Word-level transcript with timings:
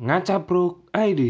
Ngacapruk 0.00 0.88
ID. 0.96 1.20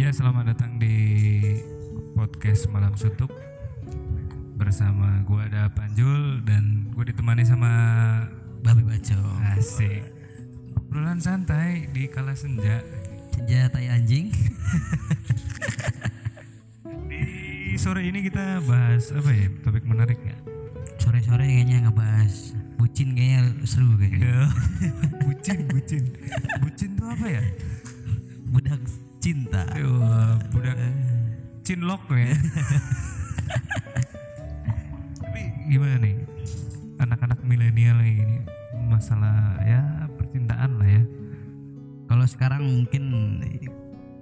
Ya, 0.00 0.08
selamat 0.08 0.56
datang 0.56 0.80
di 0.80 0.89
podcast 2.60 2.76
Malam 2.76 2.92
Suntuk 2.92 3.32
bersama 4.60 5.24
gua 5.24 5.48
ada 5.48 5.72
Panjul 5.72 6.44
dan 6.44 6.92
gue 6.92 7.08
ditemani 7.08 7.40
sama 7.40 7.72
Babi 8.60 8.84
Baco 8.84 9.16
Asik. 9.56 10.04
Obrolan 10.76 11.16
santai 11.24 11.88
di 11.88 12.04
kala 12.04 12.36
senja. 12.36 12.84
Senja 13.32 13.64
tai 13.72 13.88
anjing 13.88 14.28
Di 17.72 17.80
sore 17.80 18.04
ini 18.04 18.28
kita 18.28 18.60
bahas 18.68 19.08
apa 19.08 19.32
ya? 19.32 19.48
Topik 19.64 19.88
menarik 19.88 20.20
ya? 20.20 20.36
Sore-sore 21.00 21.48
kayaknya 21.48 21.88
ngebahas 21.88 22.60
Bucin 22.76 23.16
kayaknya 23.16 23.56
seru 23.64 23.96
kayaknya 23.96 24.52
bucin, 25.24 25.64
bucin. 25.64 26.04
Bucin 26.60 26.90
tuh 26.92 27.08
apa 27.08 27.24
ya? 27.24 27.44
Budak 28.52 28.84
cinta 29.24 29.64
Wah, 29.80 30.36
budak 30.52 30.76
cinlok 31.70 32.02
ya. 32.10 32.34
Tapi 35.22 35.40
gimana 35.70 36.02
nih? 36.02 36.18
Anak-anak 36.98 37.46
milenial 37.46 38.02
kayak 38.02 38.16
gini 38.26 38.36
masalah 38.90 39.54
ya 39.62 40.10
percintaan 40.18 40.82
lah 40.82 40.90
ya. 40.90 41.02
Kalau 42.10 42.26
sekarang 42.26 42.66
mungkin 42.66 43.04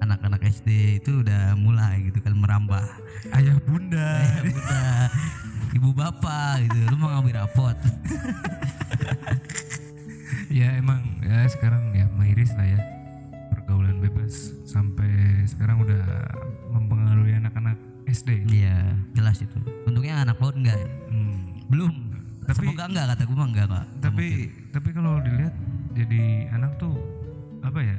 anak-anak 0.05 0.45
SD 0.45 1.01
itu 1.01 1.25
udah 1.25 1.57
mulai 1.57 2.05
gitu 2.05 2.21
kan 2.21 2.37
merambah 2.37 2.85
Ayah 3.33 3.57
bunda. 3.65 4.21
Ya 4.29 4.53
udah 4.53 5.05
ibu 5.77 5.91
bapak 5.93 6.65
gitu 6.65 6.91
lu 6.91 6.97
mau 6.97 7.13
ngambil 7.13 7.45
rapot 7.45 7.77
ya 10.59 10.81
emang 10.81 11.05
ya 11.21 11.45
sekarang 11.45 11.93
ya 11.93 12.09
miris 12.17 12.57
lah 12.57 12.65
ya 12.65 12.81
pergaulan 13.53 14.01
bebas 14.01 14.57
sampai 14.65 15.45
sekarang 15.45 15.85
udah 15.85 16.05
anak-anak 17.49 17.77
SD. 18.07 18.29
iya 18.47 18.93
jelas 19.13 19.37
itu 19.39 19.57
untungnya 19.83 20.21
anak 20.23 20.37
PAUD 20.37 20.55
enggak 20.59 20.77
ya? 20.77 20.89
Hmm. 21.09 21.65
belum 21.67 21.93
Tapi- 22.45 22.65
semoga 22.65 22.85
enggak 22.87 23.05
kata 23.09 23.23
gue 23.25 23.37
mah 23.37 23.49
enggak 23.49 23.67
kok 23.67 23.85
Tapi 23.99 24.27
tapi 24.71 24.89
kalau 24.91 25.17
dilihat 25.19 25.55
jadi 25.93 26.23
anak 26.51 26.77
tuh 26.77 26.93
apa 27.61 27.81
ya 27.81 27.99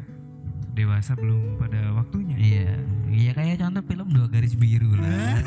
dewasa 0.72 1.12
belum 1.14 1.58
pada 1.58 1.92
waktunya. 1.92 2.38
iya 2.38 2.70
iya 3.10 3.32
kayak 3.32 3.58
contoh 3.60 3.84
film 3.84 4.08
dua 4.08 4.28
garis 4.28 4.54
biru 4.54 4.94
lah 4.96 5.42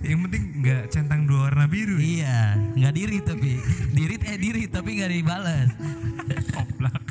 Yang 0.00 0.18
penting 0.22 0.44
nggak 0.58 0.82
centang 0.88 1.24
dua 1.24 1.48
warna 1.48 1.64
biru. 1.66 1.96
iya 1.96 2.54
nggak 2.72 2.94
diri 2.94 3.18
tapi 3.18 3.58
diri 3.90 4.14
eh 4.22 4.36
diri 4.36 4.62
tapi 4.66 4.90
nggak 4.94 5.10
dibalas 5.10 5.68
Oblak. 6.60 7.04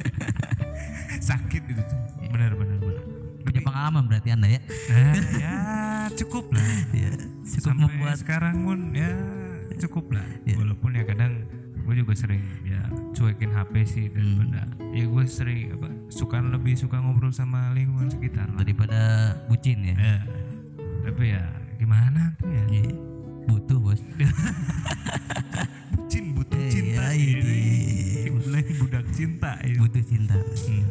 Sakit 1.20 1.64
itu 1.66 1.82
tuh. 1.82 2.00
Benar 2.30 2.54
benar 2.54 2.77
benar. 2.77 2.77
punya 2.77 2.77
pengalaman 3.78 4.04
berarti 4.06 4.30
anda 4.32 4.48
ya 4.50 4.62
Nah, 4.90 5.14
ya 5.38 5.56
cukup 6.12 6.50
lah. 6.50 6.66
ya 6.98 7.12
cukup 7.46 7.62
Sampai 7.64 7.86
membuat 7.86 8.18
sekarang 8.18 8.56
pun 8.60 8.80
ya 8.92 9.12
cukup 9.78 10.06
lah. 10.12 10.26
Ya. 10.44 10.58
Walaupun 10.58 10.90
ya 10.92 11.04
kadang 11.06 11.46
gue 11.78 11.94
juga 11.96 12.14
sering 12.14 12.42
ya 12.66 12.82
cuekin 13.14 13.48
HP 13.50 13.74
sih 13.86 14.06
daripada 14.10 14.66
ya 14.92 15.06
gue 15.06 15.24
sering 15.24 15.72
apa 15.72 15.88
suka 16.10 16.42
lebih 16.42 16.74
suka 16.74 16.98
ngobrol 16.98 17.30
sama 17.32 17.70
lingkungan 17.72 18.10
sekitar 18.10 18.50
lah. 18.50 18.60
daripada 18.60 19.00
bucin 19.46 19.86
ya 19.86 19.96
Ya, 19.96 20.18
tapi 21.06 21.32
ya 21.32 21.44
gimana 21.78 22.34
tuh 22.36 22.50
ya? 22.50 22.64
Iya. 22.74 22.92
butuh 23.46 23.78
bos 23.78 24.02
Bucin 25.94 26.26
butuh 26.34 26.58
Eh, 26.58 26.68
cinta 26.68 27.06
iya, 27.10 27.38
ini. 27.38 27.40
ini. 27.40 28.30
Mulai 28.34 28.64
budak 28.76 29.06
cinta 29.10 29.52
ini. 29.62 29.78
butuh 29.78 30.04
cinta 30.04 30.36
Hmm. 30.36 30.86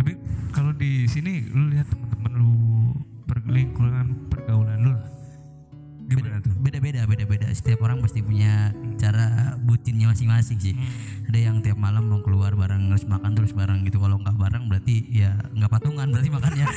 Tapi 0.00 0.16
kalau 0.50 0.72
di 0.72 1.04
sini 1.04 1.44
lu 1.46 1.68
lihat 1.68 1.84
teman-teman 1.86 2.32
lu 2.34 2.52
perlingkungan 3.26 4.06
pergaulan 4.26 4.80
lu 4.80 4.90
lah. 4.90 5.04
Gimana 6.08 6.40
tuh? 6.40 6.50
beda 6.58 6.78
beda 6.78 7.00
beda 7.04 7.24
beda 7.24 7.46
setiap 7.50 7.80
orang 7.80 8.00
pasti 8.00 8.18
punya 8.18 8.68
cara 8.96 9.54
bucinnya 9.56 10.10
masing-masing 10.10 10.58
sih 10.58 10.74
Hmm. 10.74 11.30
ada 11.30 11.38
yang 11.38 11.56
tiap 11.60 11.78
malam 11.78 12.04
mau 12.04 12.18
keluar 12.18 12.50
bareng 12.52 12.90
harus 12.90 13.06
makan 13.06 13.32
terus 13.32 13.52
bareng 13.52 13.84
gitu 13.84 13.96
kalau 13.96 14.18
nggak 14.18 14.34
bareng 14.34 14.66
berarti 14.66 15.06
ya 15.06 15.38
nggak 15.54 15.70
patungan 15.70 16.10
berarti 16.10 16.28
makannya 16.28 16.66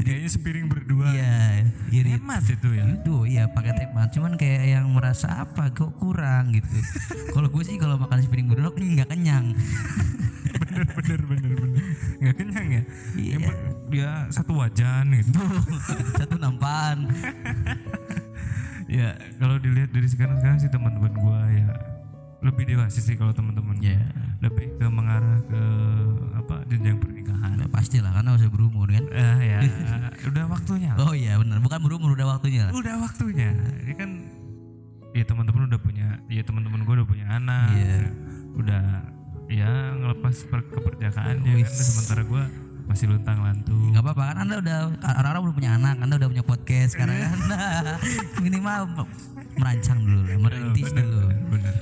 Kayaknya 0.00 0.30
sepiring 0.30 0.66
berdua. 0.66 1.06
iya 1.10 1.66
irit 1.90 2.16
Hemat 2.16 2.42
itu 2.46 2.68
ya. 2.70 2.84
itu 2.88 3.14
iya 3.26 3.44
pakai 3.46 3.72
temat 3.74 4.08
cuman 4.10 4.32
kayak 4.34 4.64
yang 4.70 4.86
merasa 4.88 5.42
apa 5.42 5.68
kok 5.70 5.90
kurang 5.96 6.54
gitu 6.54 6.70
kalau 7.34 7.50
gue 7.50 7.62
sih 7.66 7.74
kalau 7.74 7.98
makan 7.98 8.22
sepiring 8.22 8.46
berdua 8.46 8.70
nggak 8.70 9.08
kenyang 9.08 9.52
bener 10.60 10.84
bener 10.92 11.20
bener 11.22 11.52
bener. 11.56 11.82
Nggak 12.18 12.34
kenyang 12.36 12.68
ya? 12.70 12.82
Iya. 13.14 13.36
Pen- 13.42 13.62
dia 13.88 14.10
satu 14.28 14.52
wajan 14.54 15.10
gitu. 15.12 15.40
satu 16.20 16.36
nampan 16.36 17.08
ya 18.86 19.14
kalau 19.36 19.54
dilihat 19.56 19.90
dari 19.90 20.06
sekarang 20.06 20.36
sekarang 20.36 20.58
sih 20.58 20.66
teman-teman 20.68 21.12
gua 21.14 21.46
ya 21.46 21.68
lebih 22.40 22.64
dewasa 22.66 22.98
sih 22.98 23.14
kalau 23.14 23.30
teman-teman. 23.30 23.76
Iya. 23.78 24.00
lebih 24.40 24.72
ke 24.74 24.86
mengarah 24.86 25.44
ke 25.44 25.62
apa 26.34 26.64
jenjang 26.66 26.96
pernikahan 26.96 27.54
Nah, 27.54 27.68
pastilah 27.68 28.08
karena 28.10 28.32
udah 28.32 28.48
berumur 28.48 28.88
kan 28.88 29.04
ah 29.10 29.36
ya 29.38 29.60
udah 30.22 30.44
waktunya 30.48 30.90
oh 31.02 31.12
iya 31.12 31.36
benar 31.36 31.60
bukan 31.60 31.76
berumur 31.78 32.10
udah 32.10 32.26
waktunya 32.30 32.68
udah 32.70 32.94
waktunya 32.98 33.52
ini 33.80 33.92
kan 33.92 34.10
ya 35.12 35.24
teman-teman 35.24 35.68
udah 35.68 35.76
punya 35.78 36.08
ya 36.26 36.40
teman-teman 36.40 36.80
gua 36.82 36.94
udah 36.98 37.08
punya 37.08 37.26
anak 37.30 37.68
Iya. 37.70 37.98
udah 38.56 38.84
ya 39.50 39.98
ngelepas 39.98 40.46
per- 40.46 40.70
keperjakaannya 40.70 41.52
kan. 41.66 41.74
Sementara 41.74 42.22
gua 42.22 42.44
masih 42.86 43.06
luntang 43.10 43.38
lantung. 43.42 43.90
Nggak 43.90 44.02
apa-apa 44.02 44.22
kan 44.30 44.36
anda 44.46 44.54
udah 44.62 44.78
orang-orang 45.20 45.42
udah 45.50 45.56
punya 45.58 45.70
anak 45.74 45.96
anda 45.98 46.14
udah 46.18 46.28
punya 46.30 46.44
podcast 46.46 46.90
sekarang 46.94 47.18
kan. 47.18 47.38
Minimal 48.46 48.80
merancang 49.58 49.98
dulu 50.06 50.22
lah 50.22 50.38
merintis 50.38 50.88
bener, 50.94 51.04
dulu. 51.06 51.18
bener, 51.26 51.38
bener. 51.50 51.74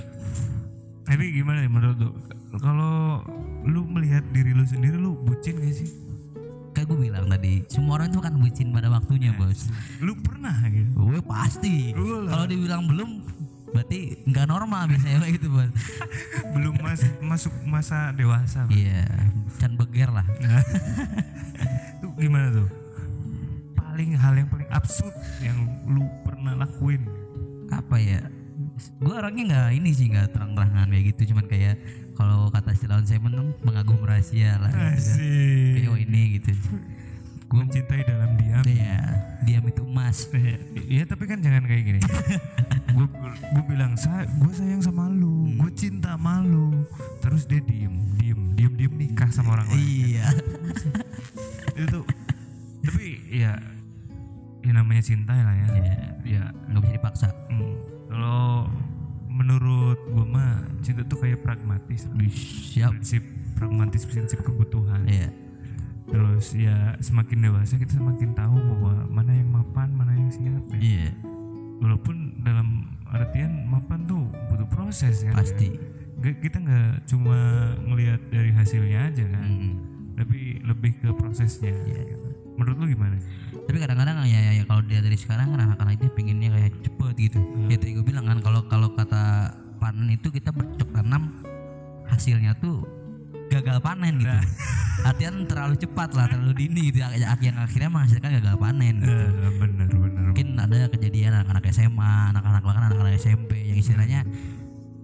Tapi 1.04 1.24
gimana 1.32 1.58
nih 1.64 1.70
menurut 1.72 1.96
lu? 2.00 2.10
Kalau 2.56 3.22
lu 3.68 3.84
melihat 3.88 4.24
diri 4.32 4.56
lu 4.56 4.64
sendiri 4.64 4.96
lu 4.96 5.16
bucin 5.20 5.60
gak 5.60 5.76
sih? 5.76 6.08
kayak 6.78 6.94
gue 6.94 7.10
bilang 7.10 7.26
tadi 7.26 7.66
semua 7.66 7.98
orang 7.98 8.14
itu 8.14 8.20
kan 8.22 8.34
bucin 8.38 8.70
pada 8.70 8.86
waktunya 8.86 9.34
bos. 9.34 9.66
Lu 9.98 10.14
pernah 10.14 10.54
gitu? 10.70 10.94
gue 10.94 11.18
pasti. 11.26 11.90
Kalau 12.30 12.46
dibilang 12.46 12.86
belum 12.86 13.10
berarti 13.74 14.22
nggak 14.24 14.46
normal 14.48 14.88
biasanya 14.88 15.18
kayak 15.24 15.34
gitu 15.40 15.48
bos 15.52 15.70
Belum 16.56 16.74
mas, 16.80 17.02
masuk 17.20 17.54
masa 17.68 18.10
dewasa. 18.16 18.64
Bang. 18.64 18.72
iya 18.74 19.04
can 19.58 19.76
beger 19.76 20.08
lah 20.08 20.26
itu 21.98 22.06
gimana 22.18 22.50
tuh? 22.50 22.68
Paling 23.74 24.14
hal 24.14 24.34
yang 24.38 24.48
paling 24.48 24.68
absurd 24.70 25.14
yang 25.42 25.58
lu 25.86 26.06
pernah 26.22 26.54
lakuin? 26.54 27.02
apa 27.68 28.00
ya 28.00 28.24
gue 28.96 29.12
orangnya 29.12 29.44
nggak 29.44 29.68
ini 29.76 29.90
sih 29.92 30.08
nggak 30.08 30.32
terang-terangan 30.32 30.88
kayak 30.88 31.04
gitu 31.12 31.36
cuman 31.36 31.46
kayak 31.46 31.76
kalau 32.16 32.48
kata 32.50 32.72
Silon 32.74 33.04
Simon 33.06 33.32
tuh 33.36 33.48
mengagum 33.62 34.00
rahasia 34.02 34.58
lah 34.58 34.72
gitu 34.72 34.80
kan. 34.82 34.98
Kayak 35.76 35.90
oh 35.92 35.98
ini 36.00 36.22
gitu 36.40 36.50
mencintai 37.48 38.04
dalam 38.04 38.36
diam. 38.36 38.64
ya 38.68 39.00
diam 39.48 39.64
itu 39.64 39.80
emas 39.80 40.28
Iya 40.92 41.04
tapi 41.08 41.24
kan 41.28 41.40
jangan 41.40 41.64
kayak 41.64 41.82
gini. 41.84 42.00
gue 43.54 43.64
bilang 43.68 43.96
saya 43.96 44.24
gue 44.28 44.52
sayang 44.52 44.80
sama 44.84 45.08
lu, 45.08 45.52
gue 45.56 45.70
cinta 45.76 46.16
sama 46.16 46.44
lu. 46.44 46.84
Terus 47.20 47.44
dia 47.48 47.60
diem, 47.60 47.92
diem, 48.16 48.40
diem, 48.56 48.72
diem 48.76 48.92
nikah 48.96 49.28
sama 49.32 49.56
orang 49.56 49.68
lain. 49.72 49.80
iya 49.80 50.26
Itu 51.84 52.04
tapi 52.84 53.20
ya 53.28 53.56
ya 54.64 54.72
namanya 54.72 55.02
cinta 55.04 55.32
lah 55.36 55.56
ya. 55.56 55.66
Iya. 55.68 55.96
Ya 56.24 56.42
nggak 56.72 56.82
bisa 56.84 56.94
dipaksa 57.00 57.28
hmm, 57.52 57.72
kalau 58.12 58.68
menurut 59.28 59.96
gue 60.08 60.24
mah 60.28 60.64
cinta 60.84 61.04
tuh 61.04 61.20
kayak 61.20 61.40
pragmatis. 61.44 62.08
siap 62.68 62.92
Prinsip 62.96 63.24
pragmatis 63.56 64.04
prinsip 64.06 64.40
kebutuhan. 64.44 65.04
iya 65.08 65.28
Terus 66.08 66.46
ya 66.52 66.96
semakin 66.98 67.38
dewasa 67.42 67.76
kita 67.76 67.92
semakin 67.94 68.32
tahu 68.32 68.56
bahwa 68.56 68.92
mana 69.06 69.32
yang 69.32 69.50
mapan, 69.50 69.88
mana 69.90 70.12
yang 70.12 70.28
siap. 70.28 70.64
Ya. 70.72 70.78
iya 70.78 71.08
walaupun 71.78 72.16
dalam 72.42 72.90
artian 73.06 73.64
mapan 73.64 74.02
tuh 74.04 74.26
butuh 74.48 74.66
proses 74.66 75.22
kan 75.22 75.34
pasti 75.36 75.78
Nggak- 76.18 76.38
kita 76.42 76.58
nggak 76.58 76.90
cuma 77.06 77.38
ngelihat 77.80 78.18
dari 78.28 78.50
hasilnya 78.50 79.06
aja 79.06 79.24
kan 79.24 79.46
Mm. 79.46 79.74
tapi 80.12 80.38
lebih 80.60 80.98
ke 80.98 81.08
prosesnya 81.14 81.70
Iya. 81.70 82.02
gitu. 82.04 82.28
menurut 82.58 82.76
lu 82.76 82.86
gimana 82.90 83.14
tapi 83.62 83.78
kadang-kadang 83.78 84.26
ya, 84.26 84.40
ya, 84.42 84.52
ya 84.52 84.64
kalau 84.66 84.82
dia 84.82 84.98
dari 84.98 85.14
sekarang 85.14 85.54
kan 85.54 85.60
anak-anak 85.62 85.94
itu 85.94 86.10
pinginnya 86.10 86.50
kayak 86.50 86.74
cepet 86.82 87.14
gitu 87.20 87.38
ya 87.64 87.76
tadi 87.78 87.94
gue 87.94 88.02
bilang 88.02 88.26
kan 88.26 88.42
kalau 88.42 88.66
kalau 88.66 88.90
kata 88.90 89.54
panen 89.78 90.10
itu 90.10 90.26
kita 90.28 90.50
bercocok 90.50 90.90
tanam 90.90 91.38
hasilnya 92.04 92.58
tuh 92.58 92.82
gagal 93.48 93.78
panen 93.80 94.14
gitu. 94.20 94.30
Artian 95.08 95.46
terlalu 95.46 95.74
cepat 95.78 96.10
lah 96.12 96.26
terlalu 96.26 96.54
dini 96.66 96.90
gitu. 96.90 97.00
Yang, 97.00 97.56
akhirnya 97.56 97.90
menghasilkan 97.90 98.30
gagal 98.42 98.56
panen 98.60 98.94
gitu. 99.00 99.14
Eh, 99.14 99.52
bener 99.58 99.88
bener 99.88 100.08
mungkin 100.38 100.54
ada 100.54 100.86
kejadian 100.86 101.32
anak-anak 101.34 101.64
SMA 101.74 102.12
anak-anak 102.30 102.62
bahkan 102.62 102.82
anak-anak 102.92 103.18
SMP 103.18 103.58
yang 103.74 103.78
istilahnya 103.82 104.22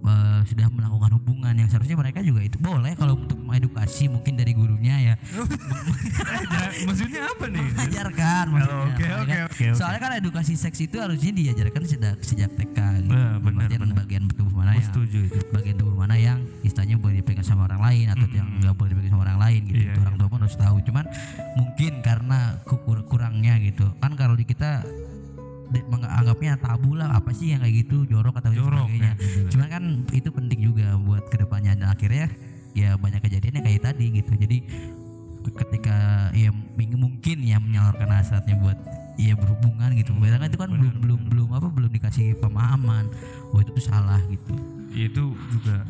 eh, 0.05 0.39
sudah 0.45 0.67
melakukan 0.69 1.11
hubungan 1.15 1.53
yang 1.53 1.65
seharusnya 1.65 1.95
mereka 1.95 2.19
juga 2.19 2.41
itu 2.41 2.57
boleh 2.57 2.93
kalau 2.93 3.17
untuk 3.17 3.37
mengedukasi 3.37 4.07
mungkin 4.07 4.33
dari 4.33 4.51
gurunya 4.51 4.95
ya. 5.03 5.15
Maksudnya 6.87 7.21
apa 7.27 7.45
nih? 7.47 7.65
Mengajarkan. 7.65 8.45
Oh, 8.51 8.85
oke, 8.87 9.05
oke, 9.23 9.37
oke, 9.47 9.65
soalnya 9.73 9.99
kan 9.99 10.11
edukasi 10.15 10.53
seks 10.53 10.79
itu 10.79 10.97
harusnya 10.97 11.31
diajarkan 11.31 11.81
sejak 11.83 12.17
sejak 12.21 12.49
TK 12.51 12.77
gitu. 13.03 13.13
Benar, 13.13 13.39
Bagian- 13.41 13.81
benar. 13.81 13.95
bagian 13.97 14.23
tubuh 14.29 14.53
mana 14.53 14.71
Gua 14.71 14.77
yang 14.77 14.85
setuju 14.85 15.19
itu. 15.25 15.39
bagian 15.51 15.75
tubuh 15.75 15.95
mana 15.95 16.15
yang 16.15 16.39
istilahnya 16.61 16.97
boleh 16.97 17.15
dipegang 17.19 17.45
sama 17.45 17.65
orang 17.65 17.81
lain 17.81 18.05
atau 18.11 18.27
yang 18.29 18.47
nggak 18.59 18.75
boleh 18.75 18.89
dipegang 18.93 19.13
sama 19.13 19.23
orang 19.25 19.39
lain 19.39 19.61
gitu. 19.65 19.79
Iya, 19.79 19.91
Itu 19.93 19.99
orang 20.01 20.15
tua 20.17 20.27
pun 20.27 20.39
harus 20.41 20.57
tahu. 20.57 20.75
Cuman 20.85 21.05
mungkin 21.55 21.91
karena 22.01 22.39
kurangnya 23.07 23.53
gitu. 23.61 23.85
Kan 23.99 24.13
kalau 24.15 24.35
di 24.35 24.43
kita 24.43 24.83
menganggapnya 25.69 26.57
tabu 26.61 26.93
lah 26.95 27.17
apa 27.17 27.33
sih 27.33 27.53
yang 27.53 27.61
kayak 27.61 27.85
gitu 27.85 28.05
jorok 28.05 28.37
atau 28.39 28.53
Jorok, 28.53 28.87
sebagainya. 28.87 29.13
ya, 29.17 29.49
cuman 29.51 29.67
kan 29.67 29.83
itu 30.13 30.29
penting 30.29 30.59
juga 30.61 30.95
buat 31.01 31.25
ke 31.27 31.41
depannya 31.41 31.73
dan 31.75 31.89
akhirnya 31.91 32.29
ya 32.75 32.99
banyak 32.99 33.23
kejadian 33.23 33.61
yang 33.61 33.65
kayak 33.65 33.81
tadi 33.81 34.05
gitu. 34.21 34.31
Jadi 34.35 34.57
ketika 35.45 36.29
ya 36.33 36.49
mungkin 36.75 37.37
ya 37.45 37.61
menyalurkan 37.61 38.09
hasratnya 38.09 38.57
buat 38.57 38.77
ya 39.15 39.33
berhubungan 39.37 39.93
gitu. 39.95 40.11
Padahal 40.17 40.41
kan 40.41 40.49
itu 40.51 40.59
kan 40.59 40.69
belum 40.73 40.95
belum 41.01 41.19
belum 41.31 41.49
apa 41.55 41.67
belum 41.71 41.91
dikasih 41.91 42.35
pemahaman. 42.41 43.07
Oh 43.53 43.61
itu 43.61 43.71
tuh 43.71 43.85
salah 43.85 44.19
gitu. 44.27 44.53
Ya, 44.95 45.11
itu 45.11 45.35
juga 45.51 45.83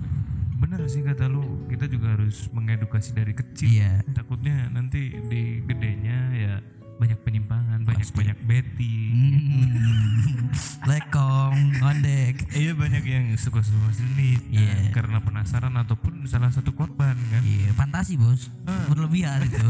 bener 0.60 0.82
sih 0.88 1.02
kata 1.02 1.26
lu. 1.30 1.66
Kita 1.72 1.90
juga 1.90 2.16
harus 2.18 2.48
mengedukasi 2.54 3.16
dari 3.16 3.34
kecil. 3.34 3.70
Iya. 3.70 4.04
takutnya 4.14 4.70
nanti 4.72 5.14
di 5.30 5.62
gedenya 5.66 6.18
ya 6.36 6.54
banyak 6.96 7.20
penyimpangan 7.22 7.80
banyak 7.82 8.08
banyak 8.10 8.38
betty 8.42 8.94
Hmm. 9.16 10.52
lekong 10.90 11.56
ngondek. 11.78 12.36
Iya 12.52 12.72
banyak 12.74 13.04
yang 13.04 13.26
suka-suka 13.36 13.92
seni 13.92 14.36
Iya. 14.50 14.92
karena 14.92 15.20
penasaran 15.20 15.74
ataupun 15.74 16.24
salah 16.26 16.50
satu 16.50 16.72
korban 16.72 17.16
kan? 17.26 17.42
Iya 17.42 17.72
fantasi 17.72 18.16
bos. 18.16 18.48
Berlebihan 18.88 19.44
itu. 19.44 19.60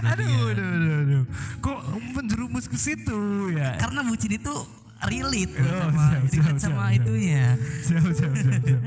Aduh, 0.00 0.48
aduh, 0.48 0.64
aduh, 0.66 0.94
aduh. 0.98 1.24
kok 1.60 1.78
menjerumus 2.10 2.64
ke 2.64 2.76
situ 2.76 3.20
ya? 3.52 3.76
Karena 3.76 4.00
bucin 4.02 4.32
itu 4.32 4.54
relate 5.02 5.52
Bos, 5.54 5.68
Oh, 5.68 5.80
sama 5.84 6.04
siap, 6.08 6.22
dekat 6.24 6.44
siap, 6.50 6.56
sama 6.58 6.84
siap. 6.86 6.96
itunya. 6.98 7.44
Siap, 7.84 8.04
siap, 8.10 8.32
siap, 8.34 8.60
siap. 8.62 8.82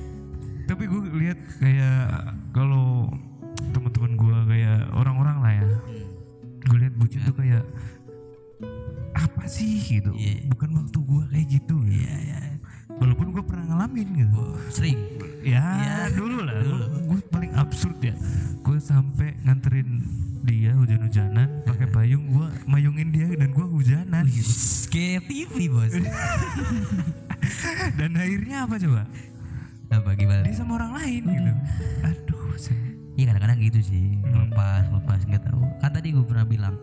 tapi 0.68 0.82
gue 0.84 1.00
lihat 1.16 1.38
kayak 1.56 2.00
kalau 2.50 3.10
teman-teman 3.80 4.12
gue 4.14 4.36
kayak 4.46 4.78
orang-orang 4.92 5.36
lah 5.40 5.52
ya. 5.54 5.64
Gue 6.62 6.76
lihat 6.78 6.94
bucin 6.94 7.20
tuh 7.24 7.32
kayak 7.32 7.64
apa 9.10 9.42
sih? 9.46 9.80
gitu. 9.80 10.12
Iya. 10.12 10.44
bukan 10.46 10.70
waktu 10.76 10.98
gue 11.00 11.22
kayak 11.28 11.46
gitu. 11.50 11.76
Iya 11.82 12.14
ya 12.26 12.40
walaupun 13.00 13.32
gue 13.32 13.40
pernah 13.40 13.64
ngalamin 13.66 14.08
gitu. 14.12 14.42
Sering. 14.68 14.98
Ya, 15.40 15.64
Iya. 15.80 15.96
dulu 16.12 16.44
lah. 16.44 16.60
Gue 17.00 17.20
paling 17.26 17.52
absurd 17.56 17.96
ya. 17.98 18.12
Gue 18.60 18.76
sampai 18.76 19.40
nganterin 19.40 20.04
dia 20.40 20.76
hujan-hujanan 20.76 21.64
pakai 21.64 21.88
payung 21.88 22.28
gue 22.28 22.48
mayungin 22.66 23.08
dia 23.08 23.28
dan 23.32 23.48
gue 23.50 23.64
hujanan 23.64 24.24
gitu. 24.26 24.52
kayak 24.90 25.24
TV 25.24 25.68
bos. 25.68 25.92
Dan 27.98 28.10
akhirnya 28.14 28.66
apa 28.66 28.76
coba? 28.76 29.02
Apa 29.88 30.10
gimana? 30.12 30.44
Dia 30.44 30.54
sama 30.54 30.76
orang 30.76 30.92
lain 30.94 31.22
gitu. 31.24 31.52
Aduh 32.02 32.52
saya- 32.56 32.89
Iya 33.20 33.36
kadang-kadang 33.36 33.60
gitu 33.60 33.80
sih. 33.84 34.16
Lepas 34.24 34.88
lepas 34.88 35.20
nggak 35.28 35.44
tahu. 35.44 35.60
Kan 35.84 35.90
tadi 35.92 36.08
gue 36.16 36.24
pernah 36.24 36.48
bilang 36.48 36.80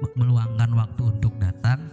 me- 0.00 0.14
meluangkan 0.16 0.70
waktu 0.72 1.02
untuk 1.04 1.34
datang 1.36 1.84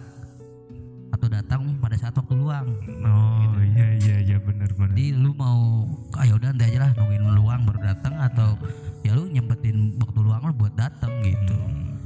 atau 1.12 1.26
datang 1.28 1.60
pada 1.80 1.96
saat 2.00 2.16
waktu 2.16 2.32
luang. 2.32 2.66
Oh 3.04 3.60
iya 3.60 3.92
iya 4.00 4.16
iya 4.24 4.36
benar 4.40 4.68
benar 4.72 4.96
jadi 4.96 5.12
lu 5.16 5.36
mau 5.36 5.84
ayo 6.24 6.40
udah 6.40 6.56
nanti 6.56 6.64
aja 6.72 6.88
lah 6.88 6.90
nungguin 6.96 7.24
luang 7.36 7.60
baru 7.68 7.80
datang 7.92 8.14
atau 8.16 8.56
ya 9.04 9.12
lu 9.12 9.28
nyempetin 9.28 9.96
waktu 10.00 10.18
luang 10.24 10.40
lu 10.48 10.54
buat 10.56 10.72
datang 10.72 11.12
gitu. 11.20 11.56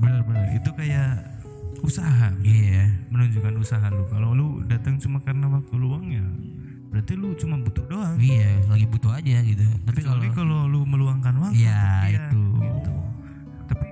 Benar 0.03 0.27
benar 0.27 0.47
itu 0.51 0.71
kayak 0.75 1.23
usaha 1.81 2.35
iya. 2.43 2.91
menunjukkan 3.15 3.55
usaha 3.63 3.87
lu. 3.95 4.05
Kalau 4.11 4.35
lu 4.35 4.49
datang 4.67 4.99
cuma 4.99 5.23
karena 5.23 5.47
waktu 5.47 5.75
luang 5.79 6.11
ya 6.11 6.27
berarti 6.91 7.13
lu 7.15 7.33
cuma 7.35 7.55
butuh 7.57 7.85
doang 7.87 8.19
iya 8.19 8.59
lagi 8.67 8.85
butuh 8.85 9.13
aja 9.13 9.39
gitu 9.41 9.63
tapi 9.85 10.01
kalau 10.01 10.23
kalau 10.33 10.59
lu 10.67 10.83
meluangkan 10.83 11.35
waktu 11.39 11.63
Iya, 11.63 11.83
itu. 12.11 12.43
gitu. 12.59 12.93
tapi 13.67 13.87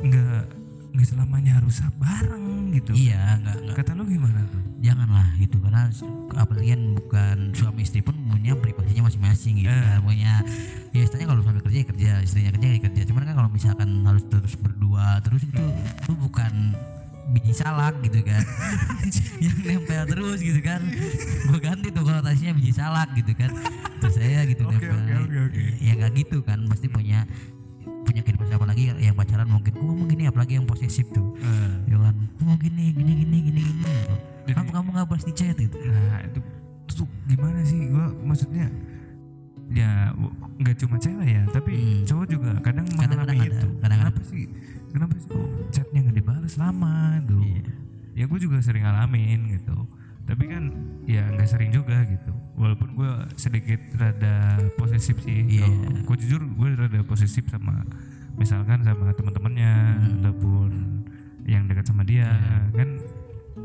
nggak 0.00 0.42
nggak 0.88 1.06
selamanya 1.06 1.52
harus 1.58 1.76
bareng 1.94 2.46
gitu 2.72 2.90
iya 2.94 3.38
nggak 3.38 3.56
nggak 3.60 3.76
kata 3.76 3.92
lu 3.92 4.06
gimana 4.06 4.40
tuh 4.46 4.62
janganlah 4.78 5.28
gitu 5.36 5.56
karena 5.58 5.82
apalagi 6.32 6.68
kan 6.70 6.82
bukan 6.94 7.36
suami 7.52 7.82
istri 7.82 7.98
pun 7.98 8.14
punya 8.24 8.54
privasinya 8.54 9.02
masing-masing 9.04 9.58
gitu 9.58 9.68
Eh. 9.68 9.82
kan 9.82 9.98
punya 10.00 10.32
ya 10.90 11.00
istilahnya 11.02 11.28
kalau 11.28 11.42
suami 11.42 11.58
kerja 11.60 11.76
ya 11.76 11.86
kerja 11.86 12.10
istrinya 12.22 12.50
kerja 12.54 12.66
ya 12.68 12.78
kerja 12.80 13.02
cuman 13.04 13.22
kan 13.24 13.34
kalau 13.36 13.50
misalkan 13.50 13.90
harus 14.04 14.22
terus 14.24 14.54
berdua 14.54 15.18
terus 15.20 15.42
itu 15.42 15.64
itu 15.98 16.12
bukan 16.14 16.52
biji 17.28 17.52
salak 17.52 18.00
gitu 18.00 18.20
kan. 18.20 18.40
Yang 19.44 19.56
nempel 19.62 20.02
terus 20.04 20.38
gitu 20.40 20.60
kan. 20.60 20.80
Gue 21.44 21.58
ganti 21.58 21.88
tuh 21.88 22.02
konotasinya 22.02 22.52
biji 22.54 22.72
salak 22.72 23.12
gitu 23.14 23.32
kan. 23.32 23.52
Terus 23.98 24.14
saya 24.14 24.42
gitu 24.44 24.64
Oke, 24.64 24.80
nempel. 24.80 24.96
oke, 24.96 25.14
oke, 25.18 25.38
oke. 25.46 25.62
ya 25.78 25.92
nggak 25.94 26.12
gitu 26.16 26.38
kan. 26.40 26.58
Pasti 26.66 26.86
punya 26.86 27.28
punya 28.02 28.20
kehidupan 28.22 28.48
siapa 28.48 28.64
lagi 28.64 28.88
yang 28.96 29.12
pacaran 29.12 29.44
mungkin. 29.44 29.70
Kok 29.70 29.82
ngomong 29.82 30.08
gini 30.08 30.24
apalagi 30.24 30.56
yang 30.56 30.64
posesif 30.64 31.04
tuh. 31.08 31.36
Eh, 31.38 31.72
ya 31.86 31.98
kan. 31.98 32.16
Oh 32.42 32.56
gini 32.56 32.90
gini 32.90 33.12
gini 33.14 33.36
gini 33.44 33.60
gini. 33.60 33.62
Gitu. 33.62 34.14
Jadi- 34.44 34.56
kenapa 34.56 34.70
kamu 34.74 34.88
nggak 34.90 35.06
balas 35.06 35.22
di 35.22 35.32
chat 35.32 35.52
gitu 35.54 35.76
nah 35.76 36.24
itu 36.24 36.40
tuh 36.88 37.04
gimana 37.26 37.60
sih? 37.62 37.84
Gua 37.86 38.08
maksudnya 38.24 38.72
ya 39.68 40.16
nggak 40.56 40.74
cuma 40.80 40.96
cewek 40.96 41.28
ya 41.28 41.42
tapi 41.52 41.72
Hmm. 41.76 42.00
cowok 42.02 42.26
juga 42.26 42.50
kadang 42.64 42.88
Kadang-kadang 42.88 43.18
mengalami 43.20 43.36
ada, 43.38 43.44
itu. 43.52 43.68
kadang-kadang 43.76 44.00
kenapa 44.08 44.20
sih 44.24 44.44
kenapa 44.88 45.14
sih? 45.16 45.28
Kok 45.28 45.46
chatnya 45.70 45.98
nggak 46.02 46.16
dibalas 46.16 46.54
lama 46.56 46.94
tuh 47.24 47.40
Iya. 47.40 47.62
ya 48.14 48.24
gue 48.26 48.38
juga 48.38 48.58
sering 48.58 48.82
ngalamin 48.82 49.40
gitu. 49.54 49.76
Tapi 50.24 50.44
kan 50.44 50.62
ya 51.04 51.24
nggak 51.30 51.48
sering 51.48 51.70
juga 51.70 52.04
gitu. 52.04 52.32
Walaupun 52.54 52.92
gue 52.92 53.10
sedikit 53.34 53.78
rada 53.94 54.58
posesif 54.74 55.16
sih 55.22 55.62
Iya. 55.62 55.68
gue 56.02 56.16
jujur 56.18 56.42
gue 56.42 56.68
rada 56.74 57.00
posesif 57.02 57.46
sama 57.46 57.80
misalkan 58.34 58.82
sama 58.82 59.10
teman-temannya 59.12 59.72
Hmm. 59.72 60.16
ataupun 60.20 60.70
yang 61.44 61.64
dekat 61.64 61.86
sama 61.86 62.02
dia. 62.02 62.28
Iya. 62.28 62.58
kan 62.74 62.88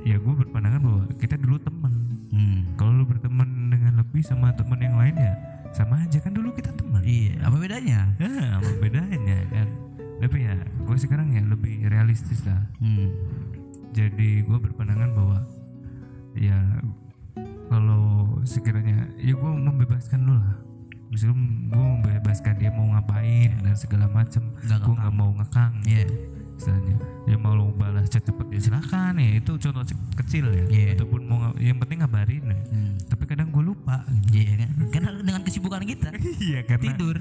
ya 0.04 0.16
gue 0.18 0.34
berpandangan 0.36 0.82
bahwa 0.82 1.02
kita 1.16 1.36
dulu 1.36 1.58
teman 1.58 1.94
hmm. 2.30 2.76
kalau 2.76 2.92
lu 2.92 3.06
berteman 3.06 3.46
dengan 3.70 4.00
lebih 4.00 4.20
sama 4.20 4.50
teman 4.52 4.80
yang 4.80 4.96
lain 4.96 5.16
ya 5.16 5.34
sama 5.72 6.00
aja. 6.00 6.18
Kan 6.18 6.34
dulu 6.34 6.54
kita 6.54 6.70
teman 6.72 7.02
iya 7.04 7.34
apa 7.42 7.58
bedanya? 7.58 8.00
Ya 8.18 8.30
apa 8.58 8.70
bedanya 8.80 9.38
kan 9.50 9.68
tapi 10.24 10.48
ya 10.48 10.56
gue 10.56 10.96
sekarang 10.96 11.36
ya 11.36 11.44
lebih 11.44 11.84
realistis 11.92 12.48
lah 12.48 12.64
hmm. 12.80 13.12
jadi 13.92 14.48
gue 14.48 14.58
berpandangan 14.72 15.12
bahwa 15.12 15.44
ya 16.32 16.56
kalau 17.68 18.40
sekiranya 18.48 19.04
ya 19.20 19.36
gue 19.36 19.52
membebaskan 19.52 20.24
lu 20.24 20.40
lah 20.40 20.56
misalnya 21.12 21.36
gue 21.76 21.84
membebaskan 22.00 22.56
dia 22.56 22.72
mau 22.72 22.88
ngapain 22.96 23.52
dan 23.60 23.76
segala 23.76 24.08
macem 24.08 24.48
gue 24.64 24.96
nggak 24.96 25.12
mau 25.12 25.36
ngekang 25.36 25.76
iya 25.84 26.08
istilahnya 26.56 26.96
ya 27.28 27.36
mau 27.36 27.60
lu 27.60 27.76
balas 27.76 28.08
chat 28.08 28.24
cepet 28.24 28.48
ya 28.48 28.60
silakan 28.64 29.20
ya 29.20 29.44
itu 29.44 29.52
contoh 29.60 29.84
kecil 30.16 30.48
ya 30.56 30.66
Iya. 30.72 30.88
ataupun 30.96 31.22
mau 31.28 31.52
yang 31.60 31.76
penting 31.84 32.00
ngabarin 32.00 32.44
ya. 32.48 32.60
hmm. 32.64 33.12
tapi 33.12 33.24
kadang 33.28 33.52
gue 33.52 33.63
lupa 33.84 33.98
gitu. 34.32 34.40
iya 34.40 34.54
kan? 34.56 34.70
Karena 34.90 35.10
dengan 35.20 35.42
kesibukan 35.44 35.84
kita 35.84 36.08
iya 36.40 36.60
karena 36.64 36.84
tidur. 36.88 37.16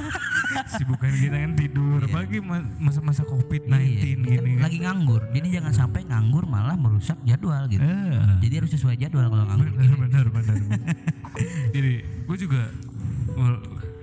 Sibukan 0.78 1.10
kita 1.12 1.36
kan 1.36 1.52
tidur. 1.54 1.98
Apalagi 2.00 2.38
ma- 2.38 2.70
masa-masa 2.78 3.26
covid 3.26 3.66
19 3.66 3.74
Iya, 3.74 3.98
gini 4.14 4.26
kan. 4.54 4.62
lagi 4.62 4.78
nganggur. 4.78 5.22
Jadi 5.30 5.48
jangan 5.50 5.72
sampai 5.74 6.06
nganggur 6.06 6.46
malah 6.46 6.78
merusak 6.78 7.18
jadwal 7.22 7.66
gitu. 7.66 7.82
Eh. 7.82 8.38
jadi 8.40 8.62
harus 8.62 8.70
sesuai 8.70 8.94
jadwal 8.96 9.26
kalau 9.26 9.44
nganggur. 9.44 9.66
Benar 9.74 9.96
benar 9.98 10.26
benar. 10.30 10.56
Jadi 11.74 11.92
gue 12.04 12.36
juga 12.36 12.62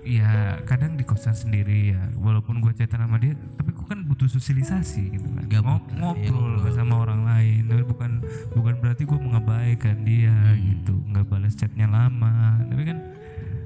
ya 0.09 0.31
kadang 0.63 0.93
di 0.93 1.03
kosan 1.03 1.31
sendiri 1.31 1.91
ya 1.91 2.01
walaupun 2.15 2.57
gue 2.57 2.71
chatan 2.71 3.01
sama 3.01 3.17
dia 3.17 3.35
tapi 3.53 3.69
gue 3.69 3.83
kan 3.83 3.99
butuh 4.01 4.25
sosialisasi 4.25 5.01
gitu 5.11 5.27
kan. 5.29 5.43
Gabut, 5.45 5.83
iya, 5.85 5.95
ngobrol 5.97 6.53
ngobrol. 6.57 6.71
sama 6.71 6.95
orang 7.01 7.21
lain 7.23 7.61
tapi 7.65 7.83
bukan 7.83 8.11
bukan 8.51 8.73
berarti 8.77 9.03
gue 9.03 9.17
mengabaikan 9.17 9.97
dia 10.01 10.31
Hmm. 10.31 10.63
gitu 10.65 10.93
nggak 11.05 11.25
balas 11.25 11.53
chatnya 11.53 11.85
lama. 11.85 12.33
Tapi 12.63 12.83
kan 12.83 12.97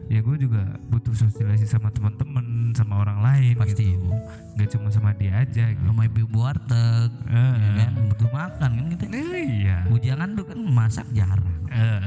ya 0.07 0.19
gue 0.19 0.35
juga 0.37 0.61
butuh 0.87 1.13
sosialisasi 1.13 1.63
sama 1.65 1.87
teman-teman 1.89 2.43
sama 2.71 2.99
orang 2.99 3.21
lain 3.21 3.55
Pasti. 3.55 3.93
gitu. 3.93 4.09
Nggak 4.53 4.69
cuma 4.71 4.87
sama 4.89 5.11
dia 5.13 5.33
aja 5.37 5.65
gitu. 5.69 5.83
sama 5.83 6.03
ibu 6.03 6.25
warteg 6.33 7.09
Eh, 7.27 7.53
ya 7.55 7.69
kan? 7.77 7.91
Butuh 8.09 8.29
makan 8.29 8.69
kan 8.71 8.85
kita? 8.89 9.03
Eh, 9.07 9.45
iya. 9.61 9.77
Bujangan 9.85 10.29
tuh 10.33 10.45
kan 10.45 10.59
masak 10.59 11.07
jarang. 11.11 11.47
Eh, 11.69 12.01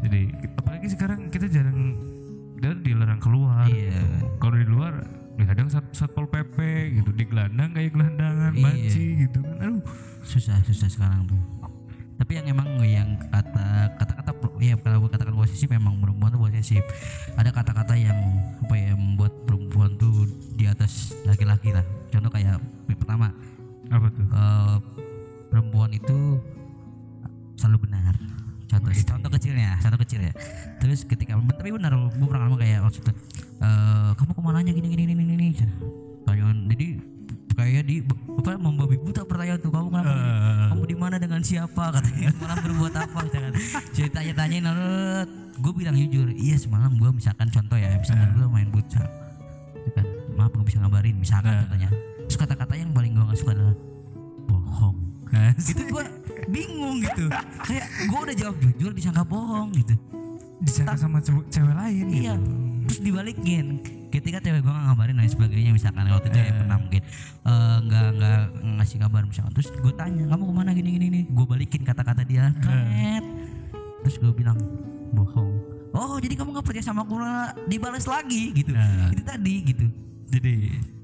jadi 0.00 0.20
apalagi 0.54 0.86
sekarang 0.88 1.28
kita 1.28 1.46
jarang 1.46 1.98
dan 2.60 2.80
dilarang 2.80 3.18
keluar 3.18 3.64
Iya. 3.66 3.96
kalau 4.36 4.54
di 4.54 4.64
luar 4.64 5.00
ya 5.34 5.44
kadang 5.46 5.66
sat 5.66 5.84
satpol 5.90 6.28
pp 6.28 6.56
gitu 6.94 7.10
di 7.10 7.24
gelandang 7.24 7.72
kayak 7.72 7.90
gelandangan 7.90 8.52
Iya. 8.52 8.62
banci 8.62 9.04
gitu 9.18 9.38
kan. 9.40 9.56
Aduh. 9.58 9.82
Susah 10.22 10.60
susah 10.62 10.86
sekarang 10.86 11.24
tuh. 11.24 11.40
Tapi 12.14 12.36
yang 12.36 12.52
emang 12.52 12.68
yang 12.84 13.16
kata 13.26 13.96
kata-kata 13.96 14.30
ya 14.60 14.76
kalau 14.76 15.08
katakan 15.08 15.32
posesif 15.32 15.66
memang 15.66 15.96
perempuan 15.96 16.28
tuh 16.28 16.38
posesif 16.38 16.84
ada 17.32 17.48
kata-kata 17.48 17.96
yang 17.96 18.18
apa 18.60 18.74
ya 18.76 18.92
membuat 18.92 19.32
perempuan 19.42 19.96
tuh 19.96 20.28
di 20.52 20.68
atas 20.68 21.16
laki-laki 21.24 21.72
lah. 21.72 21.80
Contoh 22.12 22.28
kayak 22.28 22.60
yang 22.60 22.98
pertama 23.00 23.32
apa 23.88 24.06
tuh? 24.12 24.26
eh, 24.28 24.76
perempuan 25.48 25.90
itu 25.90 26.36
selalu 27.56 27.88
benar 27.88 28.14
contoh 28.70 28.90
contoh 28.94 29.30
kecilnya 29.34 29.74
contoh 29.82 29.98
kecil 30.06 30.20
ya. 30.22 30.32
Terus 30.78 31.02
ketika 31.02 31.34
tapi 31.34 31.74
benar 31.74 31.92
gue 31.92 32.26
pernah 32.26 32.46
ngomong 32.46 32.60
kayak 32.62 32.80
waktu 32.86 32.98
itu 33.02 33.12
eh, 33.58 34.10
kamu 34.14 34.30
ke 34.30 34.40
mana 34.40 34.58
aja? 34.62 34.70
Gini 34.70 34.88
gini 34.88 35.02
gini 35.04 35.22
gini. 35.26 35.48
Kayak 36.24 36.54
jadi 36.70 36.86
kayak 37.50 37.82
di 37.84 37.96
apa 38.40 38.56
membabi 38.56 38.96
buta 38.96 39.26
pertanyaan 39.26 39.60
tuh 39.60 39.68
kamu 39.68 39.92
kenapa? 39.92 40.08
Eh. 40.08 40.68
kamu 40.72 40.82
di 40.86 40.96
mana 40.96 41.16
dengan 41.18 41.42
siapa? 41.42 41.92
Katanya 41.92 42.30
semalam 42.32 42.56
berbuat 42.62 42.94
apa? 42.94 43.18
Jangan 43.28 43.52
ceritanya 43.90 44.32
tanyain 44.32 44.66
gue 45.60 45.72
bilang 45.76 45.92
jujur 45.92 46.32
iya 46.32 46.56
semalam 46.56 46.88
gue 46.96 47.10
misalkan 47.12 47.52
contoh 47.52 47.76
ya 47.76 47.92
misalkan 48.00 48.32
gue 48.32 48.46
main 48.48 48.70
futsal 48.72 49.04
Gitu 49.76 49.90
kan 49.92 50.06
maaf 50.36 50.52
gak 50.52 50.64
bisa 50.64 50.78
ngabarin 50.80 51.16
misalkan 51.18 51.52
Eh. 51.52 51.58
contohnya. 51.66 51.90
Terus 52.24 52.38
kata-kata 52.38 52.74
yang 52.78 52.90
paling 52.94 53.12
gue 53.12 53.24
gak 53.26 53.36
suka 53.36 53.52
adalah 53.52 53.76
bohong. 54.46 54.96
Gitu 55.58 55.82
gue 55.84 56.04
bingung 56.50 56.98
gitu. 57.00 57.26
Kayak 57.64 57.86
gue 58.10 58.20
udah 58.20 58.36
jawab 58.36 58.56
jujur 58.58 58.90
disangka 58.92 59.22
bohong 59.22 59.70
gitu. 59.72 59.94
Disangka 60.60 60.94
sama 61.00 61.22
cewek, 61.24 61.48
cewek 61.48 61.72
lain 61.72 62.06
iya. 62.12 62.34
Gitu. 62.36 62.52
terus 62.90 63.00
dibalikin. 63.00 63.66
Ketika 64.10 64.42
cewek 64.42 64.66
gue 64.66 64.74
ngabarin 64.74 65.16
dan 65.16 65.30
sebagainya 65.30 65.70
misalkan 65.70 66.10
waktu 66.10 66.28
itu 66.34 66.38
ya 66.42 66.52
pernah 66.58 66.76
mungkin 66.82 67.02
eh, 67.46 67.76
nggak 67.86 68.08
nggak 68.18 68.40
ngasih 68.82 68.98
kabar 68.98 69.22
misalkan. 69.24 69.52
Terus 69.54 69.68
gue 69.72 69.92
tanya 69.94 70.24
kamu 70.26 70.42
ke 70.44 70.52
mana? 70.52 70.70
Gini 70.74 70.90
gini 70.98 71.06
nih 71.08 71.24
gue 71.30 71.46
balikin 71.46 71.82
kata-kata 71.86 72.26
dia. 72.26 72.50
Tet. 72.58 73.24
terus 74.00 74.16
gue 74.18 74.32
bilang 74.34 74.58
bohong. 75.14 75.52
Oh 75.94 76.16
jadi 76.22 76.34
kamu 76.38 76.54
nggak 76.54 76.66
percaya 76.66 76.84
sama 76.84 77.02
nah, 77.06 77.54
dibalas 77.66 78.06
lagi? 78.06 78.54
Gitu. 78.54 78.74
Nah. 78.74 79.10
itu 79.14 79.22
tadi 79.22 79.54
gitu. 79.66 79.86
Jadi 80.30 80.54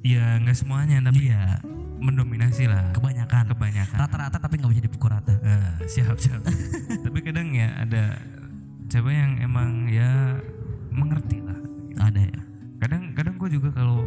ya 0.07 0.39
nggak 0.39 0.55
semuanya 0.55 1.03
tapi 1.03 1.35
ya 1.35 1.59
mendominasi 1.99 2.69
lah 2.69 2.93
kebanyakan. 2.93 3.45
Kebanyakan. 3.53 3.97
Rata-rata 3.97 4.37
tapi 4.39 4.61
nggak 4.61 4.73
bisa 4.77 4.83
dipukul 4.85 5.11
rata. 5.13 5.35
Eh, 5.41 5.89
siap 5.89 6.17
siap. 6.21 6.43
Tapi 7.05 7.19
kadang 7.23 7.51
ya 7.55 7.73
ada 7.81 8.19
cewek 8.91 9.15
yang 9.15 9.33
emang 9.43 9.89
ya 9.91 10.39
mengerti 10.93 11.41
lah 11.43 11.59
ada 12.01 12.21
ya. 12.21 12.41
Kadang 12.83 13.17
kadang 13.17 13.35
gue 13.41 13.49
juga 13.51 13.73
kalau 13.73 14.05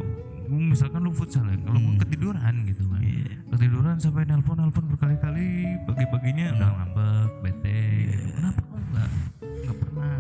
misalkan 0.49 1.05
lu 1.05 1.13
futsal 1.13 1.45
ya 1.45 1.57
kalau 1.61 1.79
gue 1.81 1.95
ketiduran 2.05 2.53
gitu 2.65 2.83
kan. 2.89 3.01
Ketiduran 3.49 3.95
sampai 3.97 4.23
nelpon 4.29 4.57
nelpon 4.57 4.85
berkali-kali 4.89 5.77
pagi-paginya 5.89 6.55
udah 6.57 6.69
ngambek 6.69 7.31
bete 7.43 7.79
gitu. 8.13 8.25
kenapa 8.37 8.61
kamu 8.61 8.85
nggak 8.93 9.09
nggak 9.43 9.77
pernah 9.77 10.13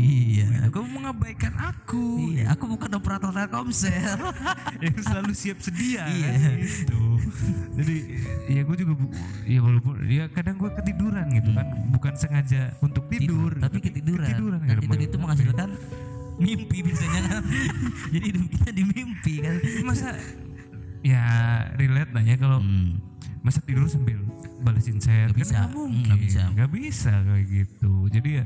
iya. 0.00 0.48
Kamu 0.66 0.88
mengabaikan 0.90 1.52
aku. 1.54 2.30
Iya 2.30 2.50
aku 2.50 2.64
bukan 2.68 2.90
operator 2.92 3.30
telkomsel. 3.30 4.18
Yang 4.84 4.98
selalu 5.04 5.32
siap 5.32 5.58
sedia. 5.58 6.04
Iya. 6.06 6.56
gitu. 6.58 7.00
Jadi 7.74 7.96
ya 8.48 8.60
gue 8.62 8.76
juga 8.76 8.92
ya 9.44 9.60
walaupun 9.60 9.94
ya 10.04 10.24
kadang 10.28 10.56
gue 10.56 10.70
ketiduran 10.74 11.26
gitu 11.30 11.50
kan. 11.50 11.66
Bukan 11.90 12.12
sengaja 12.14 12.74
untuk 12.78 13.06
tidur 13.06 13.52
tapi 13.54 13.78
ketiduran, 13.78 14.26
ketiduran 14.26 14.60
dan 14.60 14.76
tidur 14.78 15.00
itu 15.00 15.16
menghasilkan 15.16 15.68
mimpi 16.36 16.78
biasanya. 16.80 17.20
Kan 17.26 17.42
jadi 18.12 18.24
hidup 18.26 18.44
kita 18.48 18.70
di 18.70 18.82
mimpi 18.84 19.34
kan. 19.38 19.54
Masa 19.82 20.16
ya 21.00 21.24
relate 21.74 22.12
lah 22.12 22.22
ya 22.22 22.36
kalau 22.36 22.60
Hmm. 22.60 23.00
masa 23.40 23.56
tidur 23.58 23.88
sambil 23.88 24.20
balesin 24.60 25.00
chat 25.00 25.32
Nggak 25.32 25.32
kan 25.32 25.40
bisa. 25.40 25.54
nggak 25.56 25.64
Hmm, 25.66 25.76
mungkin. 25.80 26.04
nggak 26.04 26.20
bisa. 26.20 26.42
nggak 26.52 26.70
bisa 26.70 27.12
kayak 27.24 27.46
gitu. 27.48 27.92
Jadi 28.06 28.30
ya 28.36 28.44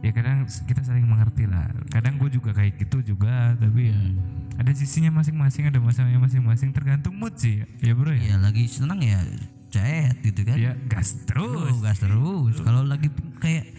ya 0.00 0.10
kadang 0.10 0.38
kita 0.44 0.80
saling 0.80 1.04
mengerti 1.04 1.44
lah. 1.44 1.68
Kadang 1.88 2.16
gue 2.16 2.30
juga 2.30 2.50
kayak 2.50 2.80
gitu 2.80 3.14
juga 3.14 3.52
tapi 3.54 3.92
ya 3.92 3.96
Hmm. 3.96 4.16
ada 4.56 4.72
sisinya 4.72 5.12
masing-masing 5.12 5.68
ada 5.68 5.80
masanya 5.80 6.16
masing-masing 6.16 6.72
tergantung 6.72 7.16
mood 7.16 7.32
sih 7.36 7.64
ya 7.80 7.92
bro 7.92 8.12
ya? 8.12 8.32
Ya 8.32 8.36
lagi 8.36 8.64
senang 8.64 9.00
ya 9.00 9.20
chat 9.68 10.16
gitu 10.20 10.40
kan. 10.42 10.56
Ya 10.56 10.72
gas 10.88 11.14
terus. 11.24 11.52
Terus 11.52 11.80
gas 11.80 11.98
terus. 11.98 12.54
Kalau 12.60 12.82
lagi 12.82 13.08
kayak 13.38 13.72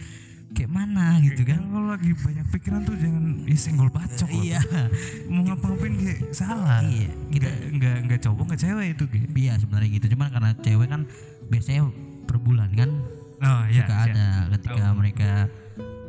kayak 0.52 0.68
mana 0.68 1.16
gitu 1.20 1.42
kan. 1.42 1.58
Kalau 1.60 1.88
lagi 1.88 2.12
banyak 2.12 2.46
pikiran 2.50 2.80
tuh 2.82 2.96
jangan 2.96 3.24
ya 3.44 3.56
senggol 3.56 3.90
bacok 3.90 4.30
iya. 4.32 4.60
Mau 5.26 5.42
ngapa-ngapain 5.42 5.94
kayak 5.96 6.18
salah. 6.30 6.82
Iya, 6.82 7.10
kita- 7.30 7.50
nggak 7.50 7.56
nggak 7.72 7.96
nggak 8.06 8.20
cowok 8.22 8.44
nggak 8.46 8.60
cewek 8.60 8.86
itu 8.92 9.04
kayak 9.06 9.26
iya 9.32 9.52
sebenarnya 9.56 9.90
gitu. 9.90 10.06
Cuman 10.12 10.28
karena 10.30 10.50
cewek 10.56 10.88
kan 10.88 11.02
biasanya 11.46 11.82
per 12.24 12.36
bulan 12.38 12.70
kan 12.72 12.90
oh 13.42 13.62
iya 13.66 13.82
suka 13.82 13.94
iya. 13.94 14.04
ada 14.08 14.26
ketika 14.54 14.84
mereka 14.94 15.30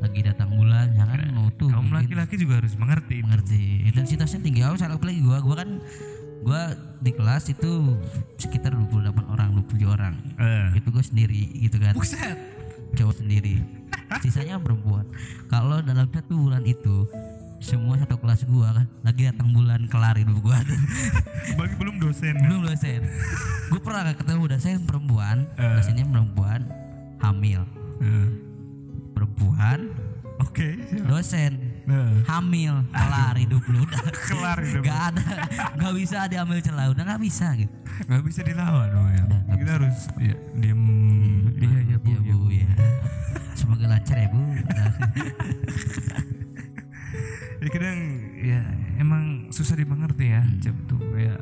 lagi 0.04 0.20
datang 0.20 0.52
bulan 0.52 0.92
ya 0.92 1.08
kan? 1.08 1.20
Oh, 1.40 1.50
tuh 1.56 1.72
kaum 1.72 1.88
laki-laki 1.96 2.36
juga 2.36 2.60
harus 2.60 2.76
mengerti 2.76 3.24
itu. 3.24 3.26
mengerti. 3.26 3.64
Intensitasnya 3.88 4.44
tinggi. 4.44 4.60
Aku 4.68 4.76
salah 4.76 5.00
lagi 5.00 5.22
gua. 5.24 5.40
Gua 5.40 5.56
kan 5.64 5.70
gua 6.44 6.62
di 7.00 7.12
kelas 7.16 7.48
itu 7.56 7.96
sekitar 8.36 8.76
28 8.76 9.16
orang 9.32 9.56
27 9.64 9.88
orang. 9.88 10.14
Eh. 10.36 10.84
itu 10.84 10.88
gue 10.92 11.04
sendiri 11.04 11.42
gitu 11.64 11.80
kan. 11.80 11.96
Buset! 11.96 12.36
Cowok 13.00 13.24
sendiri. 13.24 13.64
Sisanya 14.24 14.60
perempuan. 14.60 15.08
Kalau 15.48 15.80
dalam 15.80 16.06
satu 16.12 16.36
bulan 16.36 16.68
itu 16.68 17.08
semua 17.64 17.96
satu 17.96 18.20
kelas 18.20 18.44
gua 18.52 18.76
kan 18.76 18.88
lagi 19.08 19.24
datang 19.24 19.56
bulan 19.56 19.88
kelar 19.88 20.20
hidup 20.20 20.36
gua. 20.44 20.60
Bagi 21.60 21.76
belum 21.80 21.96
dosen. 22.04 22.36
Belum 22.44 22.68
dosen. 22.68 23.08
Gue 23.72 23.80
pernah 23.80 24.12
ketemu 24.12 24.44
dosen 24.52 24.84
perempuan. 24.84 25.48
Eh. 25.56 25.80
dosennya 25.80 26.04
perempuan 26.04 26.68
hamil. 27.24 27.64
Eh. 28.04 28.43
Perempuan 29.14 29.80
oke 30.38 30.68
siap. 30.84 31.06
dosen 31.06 31.54
Eh. 31.84 32.24
hamil 32.26 32.80
kelar 32.90 33.36
hidup 33.36 33.60
lu. 33.68 33.84
Udah 33.84 34.04
kelar 34.28 34.58
hidup 34.58 34.82
nggak 34.82 35.02
ada 35.12 35.26
nggak 35.76 35.94
bisa 35.94 36.18
diambil 36.26 36.58
celah. 36.60 36.86
Udah 36.90 37.04
nggak 37.06 37.22
bisa 37.22 37.48
gitu. 37.56 37.74
Nggak 38.08 38.24
bisa 38.24 38.40
dilawan 38.42 38.88
dong 38.90 39.08
ya. 39.10 39.22
Udah, 39.22 39.40
nggak 39.44 39.58
kita 39.60 39.72
harus 39.78 39.98
ya 40.18 40.36
diem. 40.56 40.84
Iya 41.54 41.80
iya 41.84 41.98
bu, 41.98 42.08
ya 42.08 42.20
iya, 42.20 42.34
bu 42.34 42.48
ya. 42.50 42.72
Semoga 43.54 43.86
lancar 43.86 44.18
ya 44.18 44.28
bu. 44.28 44.42
Ya 47.60 47.70
kadang 47.72 48.00
ya 48.44 48.60
emang 48.98 49.24
susah 49.50 49.76
dimengerti 49.76 50.28
ya 50.30 50.44
Hmm. 50.44 50.60
jam 50.60 50.76
tuh 50.84 51.00
kayak 51.00 51.40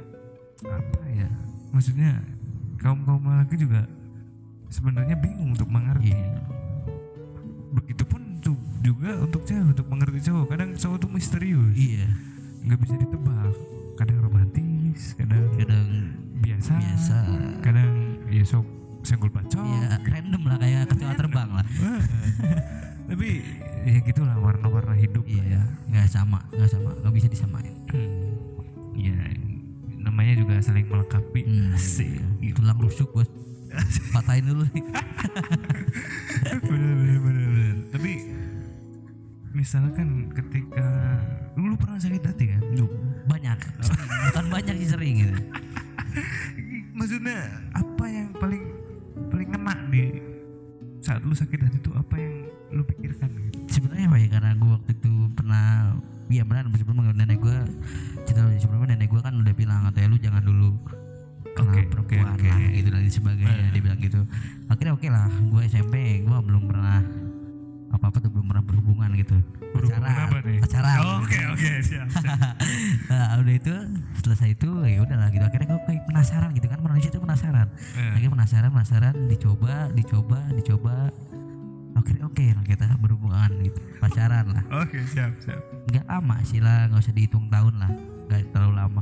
apa 0.62 1.00
ya? 1.10 1.30
Maksudnya 1.70 2.22
kaum 2.78 3.02
kaum 3.02 3.26
laki 3.26 3.58
juga 3.58 3.90
sebenarnya 4.68 5.18
bingung 5.18 5.54
untuk 5.54 5.66
mengerti. 5.68 6.14
Iya. 6.14 6.61
Begitupun 7.72 8.22
juga 8.82 9.12
untuk 9.22 9.42
cewek 9.46 9.78
untuk 9.78 9.88
mengerti 9.88 10.20
cowok. 10.28 10.46
Kadang 10.52 10.70
cowok 10.76 10.98
tuh 10.98 11.10
misterius. 11.14 11.76
Iya. 11.78 12.08
Nggak 12.66 12.80
bisa 12.86 12.96
ditebak. 12.98 13.54
Kadang 13.98 14.18
romantis 14.26 15.14
kadang 15.14 15.46
kadang 15.56 15.88
biasa. 16.42 16.74
biasa. 16.78 17.18
Kadang 17.62 17.90
ya 18.28 18.44
sok 18.44 18.66
senggol 19.06 19.30
bacok. 19.30 19.62
Ya 19.62 19.98
random 20.02 20.42
lah 20.50 20.58
kayak 20.58 20.84
ketua 20.90 21.14
terbang 21.14 21.50
lah. 21.54 21.66
Tapi 23.12 23.30
ya 23.82 23.98
gitulah 24.06 24.38
warna-warna 24.40 24.94
hidup 24.94 25.26
lah 25.26 25.46
iya 25.46 25.58
ya. 25.58 25.64
nggak 25.90 26.08
sama 26.10 26.40
nggak 26.54 26.70
sama. 26.70 26.90
Nggak 27.02 27.14
bisa 27.18 27.28
disamain. 27.30 27.76
Hmm. 27.92 28.40
ya 28.96 29.16
namanya 30.02 30.34
juga 30.38 30.56
saling 30.62 30.88
melengkapi. 30.90 31.42
Hmm. 31.46 31.76
Gitu. 32.42 32.58
tulang 32.58 32.80
rusuk 32.82 33.14
bos 33.14 33.30
patahin 34.16 34.46
dulu 34.48 34.64
nih 34.72 34.84
bener, 36.66 36.94
bener, 36.96 37.20
bener, 37.20 37.48
bener. 37.48 37.76
tapi 37.92 38.12
misalkan 39.52 40.32
ketika 40.32 40.88
lu 41.60 41.76
pernah 41.76 42.00
sakit 42.00 42.24
hati 42.24 42.46
kan 42.56 42.64
banyak 43.28 43.58
sering. 43.84 44.10
bukan 44.32 44.46
banyak 44.48 44.76
sih 44.80 44.90
sering 44.90 45.16
gitu 45.28 45.40
maksudnya 46.96 47.38
apa 47.76 48.06
yang 48.08 48.30
paling 48.36 48.64
paling 49.28 49.48
ngena 49.52 49.74
di 49.92 50.04
saat 51.02 51.22
lu 51.26 51.36
sakit 51.36 51.60
hati 51.60 51.78
itu 51.82 51.92
apa 51.98 52.16
yang 52.16 52.36
lu 52.72 52.84
pikirkan 52.88 53.30
gitu 53.50 53.60
sebenarnya 53.68 54.08
apa 54.08 54.18
ya 54.20 54.28
karena 54.32 54.52
gue 54.56 54.70
waktu 54.70 54.92
itu 54.96 55.14
pernah 55.36 55.68
iya 56.32 56.44
benar 56.48 56.72
sebelumnya 56.72 57.12
nenek 57.12 57.40
gue 57.44 57.58
cerita 58.24 58.40
dulu, 58.48 58.56
sebelumnya 58.62 58.96
nenek 58.96 59.10
gue 59.12 59.22
kan 59.22 59.34
udah 59.36 59.54
bilang 59.56 59.80
katanya 59.92 60.08
lu 60.08 60.18
jangan 60.22 60.44
dulu 60.44 60.70
kenal 61.54 61.70
Oke, 61.70 61.82
perempuan 61.86 62.26
oke, 62.32 62.48
lah 62.48 62.58
oke. 62.58 62.72
gitu 62.72 62.88
dan 62.90 63.02
sebagainya 63.06 63.68
dia 63.70 63.82
bilang 63.82 64.00
gitu 64.00 64.20
akhirnya 64.68 64.94
oke 64.94 65.08
lah 65.08 65.28
gue 65.28 65.62
SMP 65.66 65.96
gue 66.22 66.38
belum 66.42 66.64
pernah 66.66 67.00
apa 67.92 68.06
apa 68.06 68.18
tuh 68.18 68.30
belum 68.30 68.46
pernah 68.46 68.64
berhubungan 68.64 69.12
gitu 69.16 69.36
Berhubungan 69.72 70.04
pacaran 70.04 70.26
apa 70.26 70.38
nih? 70.42 70.60
pacaran 70.60 70.98
Oh, 70.98 71.18
Oke 71.22 71.40
oke 71.46 71.72
siap. 71.82 72.08
siap. 72.10 72.38
nah, 73.10 73.36
udah 73.38 73.54
itu 73.54 73.74
selesai 74.22 74.48
itu 74.52 74.68
ya 74.82 75.00
udahlah 75.00 75.28
gitu 75.30 75.44
akhirnya 75.44 75.68
gue 75.70 75.80
kayak 75.86 76.04
penasaran 76.06 76.50
gitu 76.52 76.68
kan 76.68 76.80
manusia 76.80 77.10
itu 77.10 77.20
penasaran 77.20 77.68
Eh. 77.94 78.12
akhirnya 78.12 78.32
penasaran 78.32 78.70
penasaran 78.70 79.16
dicoba 79.28 79.76
dicoba 79.92 80.40
dicoba 80.52 80.96
akhirnya 81.94 82.26
oke 82.26 82.46
lah 82.50 82.64
kita 82.64 82.84
berhubungan 82.98 83.52
gitu 83.62 83.80
pacaran 83.98 84.46
lah 84.50 84.64
Oke 84.78 85.04
siap 85.06 85.32
siap. 85.40 85.60
nggak 85.86 86.06
lama 86.06 86.36
sih 86.42 86.60
lah 86.60 86.88
nggak 86.88 87.02
usah 87.02 87.14
dihitung 87.14 87.48
tahun 87.48 87.76
lah 87.78 87.92
nggak 88.26 88.42
terlalu 88.50 88.74
lama 88.78 89.02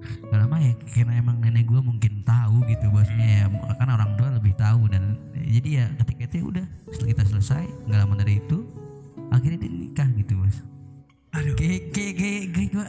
nggak 0.00 0.38
lama 0.38 0.56
ya 0.58 0.72
karena 0.88 1.12
emang 1.16 1.36
nenek 1.38 1.64
gue 1.64 1.80
mungkin 1.80 2.12
tahu 2.22 2.62
gitu 2.66 2.86
bosnya 2.88 3.26
ya 3.40 3.44
kan 3.74 3.88
orang 3.88 4.14
tua 4.14 4.28
lebih 4.30 4.54
tahu 4.54 4.86
dan 4.86 5.16
jadi 5.34 5.68
ya 5.70 5.86
ketika 5.98 6.22
itu 6.24 6.34
ya 6.34 6.44
udah 6.46 6.64
setelah 6.88 7.08
kita 7.08 7.22
selesai 7.26 7.64
nggak 7.84 7.98
lama 7.98 8.14
dari 8.16 8.34
itu 8.36 8.58
akhirnya 9.28 9.58
dia 9.58 9.70
nikah 9.70 10.08
gitu 10.14 10.32
bos 10.36 10.56
Aduh. 11.30 11.54
kayak 11.54 11.92
kayak 11.92 12.14
kayak 12.14 12.42
kayak 12.50 12.68
gue 12.72 12.86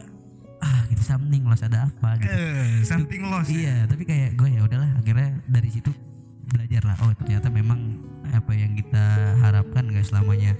ah 0.60 0.80
gitu 0.86 1.02
something 1.02 1.42
lost 1.44 1.62
ada 1.62 1.86
apa 1.86 2.08
gitu 2.18 2.32
Eh, 2.32 2.80
something 2.82 3.22
lost. 3.22 3.48
ya? 3.48 3.56
iya 3.56 3.76
tapi 3.84 4.02
kayak 4.04 4.34
gue 4.34 4.48
ya 4.50 4.60
udahlah 4.62 4.90
akhirnya 4.94 5.40
dari 5.44 5.68
situ 5.68 5.90
belajar 6.46 6.82
lah 6.84 6.96
oh 7.00 7.12
ternyata 7.14 7.48
memang 7.48 8.00
apa 8.30 8.52
yang 8.52 8.72
kita 8.72 9.04
harapkan 9.38 9.86
gak 9.88 10.04
selamanya 10.04 10.52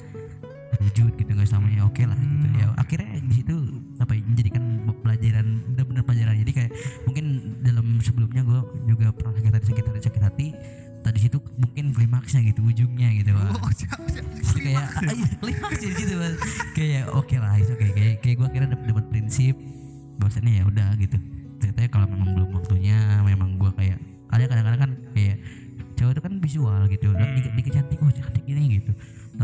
terwujud 0.81 1.13
gitu 1.13 1.31
gak 1.37 1.45
selamanya 1.45 1.85
oke 1.85 2.03
lah 2.09 2.17
gitu. 2.17 2.47
Hmm. 2.49 2.57
ya 2.57 2.67
akhirnya 2.81 3.13
di 3.21 3.35
situ 3.37 3.55
apa 4.01 4.17
ya, 4.17 4.23
menjadikan 4.25 4.63
pelajaran 5.05 5.47
benar-benar 5.77 6.03
pelajaran. 6.09 6.35
Jadi 6.41 6.53
kayak 6.57 6.71
mungkin 7.05 7.25
dalam 7.61 7.87
sebelumnya 8.01 8.41
gue 8.49 8.61
juga 8.89 9.13
pernah 9.13 9.37
sakit 9.37 9.53
hati 9.53 9.67
sakit 9.69 9.85
hati 9.85 10.01
sakit 10.01 10.23
hati. 10.25 10.47
Tadi 11.01 11.19
situ 11.21 11.39
mungkin 11.61 11.97
klimaksnya 11.97 12.45
gitu 12.45 12.61
ujungnya 12.65 13.09
gitu 13.17 13.33
Wah. 13.33 13.53
Oh 13.57 13.73
kayak 14.61 14.85
iya 15.17 15.29
klimaks 15.41 15.81
ya 15.81 15.91
gitu 15.97 16.15
kayak 16.77 17.05
oke 17.13 17.37
lah 17.41 17.57
itu 17.57 17.73
kayak 17.77 17.95
kayak 17.97 18.15
kayak 18.21 18.37
gue 18.37 18.49
kira 18.53 18.65
dapat 18.69 18.85
dapat 18.89 19.05
prinsip 19.09 19.57
bahwasannya 20.17 20.61
ya 20.61 20.65
udah 20.65 20.89
gitu. 20.97 21.17
Ternyata 21.61 21.81
kalau 21.93 22.07
memang 22.09 22.29
belum 22.37 22.51
waktunya 22.57 23.21
memang 23.25 23.61
gue 23.61 23.71
kayak 23.77 24.01
ada 24.33 24.45
kadang-kadang 24.49 24.81
kan 24.81 24.93
kayak 25.13 25.37
cowok 25.97 26.13
itu 26.17 26.21
kan 26.25 26.33
visual 26.41 26.81
gitu. 26.89 27.09
Hmm. 27.13 27.53
dikit 27.57 27.73
cantik 27.77 28.01
oh 28.01 28.13
cantik 28.13 28.45
ini 28.49 28.81
gitu 28.81 28.93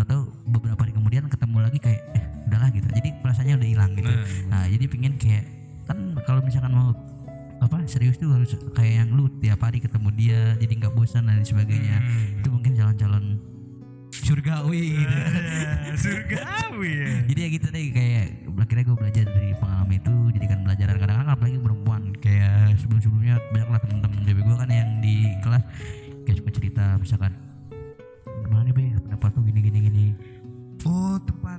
tahu 0.03 0.21
beberapa 0.45 0.76
hari 0.79 0.93
kemudian 0.93 1.25
ketemu 1.25 1.57
lagi 1.62 1.79
kayak 1.79 2.00
eh 2.12 2.25
udahlah 2.45 2.69
gitu 2.69 2.88
jadi 2.91 3.09
perasaannya 3.17 3.55
udah 3.57 3.69
hilang 3.71 3.93
gitu 3.95 4.07
Nah. 4.07 4.25
nah 4.50 4.65
jadi 4.67 4.85
pingin 4.85 5.15
kayak 5.15 5.45
kan 5.85 5.97
kalau 6.23 6.41
misalkan 6.41 6.71
mau 6.71 6.93
apa 7.57 7.81
serius 7.87 8.15
tuh 8.15 8.29
harus 8.29 8.53
kayak 8.73 8.93
yang 8.99 9.11
lu 9.11 9.33
tiap 9.37 9.57
hari 9.59 9.79
ketemu 9.79 10.09
dia 10.12 10.41
jadi 10.57 10.73
nggak 10.76 10.93
bosan 10.93 11.25
dan 11.25 11.41
sebagainya 11.41 11.97
Hmm. 11.97 12.38
itu 12.38 12.49
mungkin 12.50 12.73
calon-calon 12.75 13.25
surgawi 14.12 14.83
gitu 14.99 15.17
Eh, 15.17 15.97
Surgawi 16.03 16.91
ya. 16.93 17.09
jadi 17.26 17.41
ya 17.41 17.49
gitu 17.50 17.67
deh 17.69 17.85
kayak 17.91 18.25
akhirnya 18.59 18.85
gue 18.85 18.97
belajar 18.97 19.25
dari 19.26 19.50
pengalaman 19.55 19.95
itu 19.95 20.12
jadikan 20.33 20.59
pelajaran 20.62 20.95
kadang-kadang 20.97 21.29
apalagi 21.31 21.59
perempuan 21.59 22.03
kayak 22.17 22.53
sebelum-sebelumnya 22.76 23.37
banyak 23.50 23.69
lah 23.69 23.81
temen-temen 23.81 24.19
cewek 24.23 24.43
gue 24.43 24.57
kan 24.57 24.69
yang 24.69 24.91
di 24.99 25.15
kelas 25.38 25.62
kayak 26.23 26.37
suka 26.37 26.50
cerita 26.53 26.85
misalkan 26.97 27.33
gimana 28.47 28.62
nih 28.62 28.75
be 28.75 28.85
pendapat 29.03 29.31
tuh 29.31 29.43
gini 29.43 29.61
gini 29.61 29.79
gini. 29.83 30.05
Oh 30.87 31.19
tempat 31.19 31.59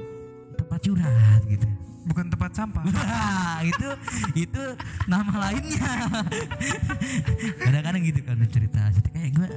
tempat 0.56 0.80
curhat 0.80 1.42
gitu. 1.46 1.68
Bukan 2.08 2.32
tempat 2.32 2.52
sampah. 2.56 2.84
Wah, 2.88 3.60
itu 3.72 3.88
itu 4.34 4.64
nama 5.06 5.52
lainnya. 5.52 5.92
Kadang-kadang 7.60 8.02
gitu 8.02 8.20
kan 8.24 8.40
cerita. 8.48 8.80
Cerita 8.96 9.10
kayak 9.12 9.32
gue 9.36 9.48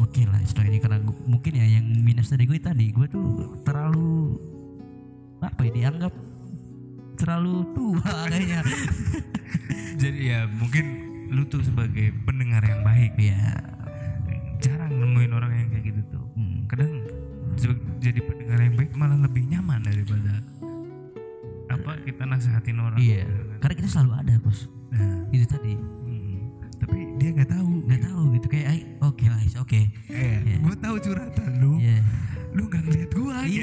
oke 0.00 0.22
lah 0.24 0.40
setelah 0.42 0.72
ini. 0.72 0.78
Karena 0.80 0.98
gua- 1.04 1.20
mungkin 1.28 1.52
ya 1.52 1.66
yang 1.68 1.84
minus 2.00 2.32
dari 2.32 2.48
gue 2.48 2.56
tadi 2.56 2.88
gue 2.90 3.06
tuh 3.06 3.60
terlalu 3.60 4.40
apa 5.44 5.60
ya 5.68 5.72
dianggap 5.76 6.12
terlalu 7.20 7.54
tua 7.76 8.00
kayaknya. 8.32 8.64
Jadi 10.02 10.20
ya 10.24 10.48
mungkin 10.48 10.84
lu 11.28 11.44
tuh 11.44 11.60
sebagai 11.60 12.16
pendengar 12.24 12.64
yang 12.64 12.80
baik. 12.80 13.12
Ya 13.20 13.60
jarang 14.62 14.94
nemuin 14.94 15.32
orang 15.34 15.52
yang 15.52 15.68
kayak 15.68 15.84
gitu 15.92 16.00
tuh. 16.08 16.24
hmm, 16.38 16.51
Kadang 16.72 17.04
jadi 17.98 18.16
pendengar 18.18 18.58
yang 18.58 18.74
baik 18.74 18.92
malah 18.92 19.18
lebih 19.18 19.44
nyaman 19.46 19.80
daripada 19.82 20.40
apa 21.68 22.00
kita 22.02 22.24
nasehatin 22.24 22.76
orang. 22.78 22.96
iya 22.96 23.24
kan. 23.24 23.60
karena 23.60 23.74
kita 23.74 23.88
selalu 23.90 24.12
ada 24.14 24.34
bos 24.38 24.60
Nah, 24.90 25.24
itu 25.28 25.44
tadi 25.46 25.72
hmm. 25.72 26.40
tapi 26.78 26.98
dia 27.16 27.30
nggak 27.30 27.48
tahu. 27.50 27.68
nggak 27.82 28.02
tahu 28.02 28.20
gitu 28.30 28.46
kayak 28.46 28.66
"Ay, 28.68 28.80
oke 29.00 29.24
lah 29.24 29.40
is 29.40 29.54
oke 29.54 29.80
Eh, 30.06 30.36
Iya. 30.42 30.56
gue 30.58 30.76
tahu 30.78 30.96
curhatan 30.98 31.50
lu. 31.58 31.72
Iya. 31.76 32.00
Lu 32.52 32.62
nggak 32.66 32.82
ngeliat 32.82 33.10
gua 33.10 33.36
iya 33.42 33.61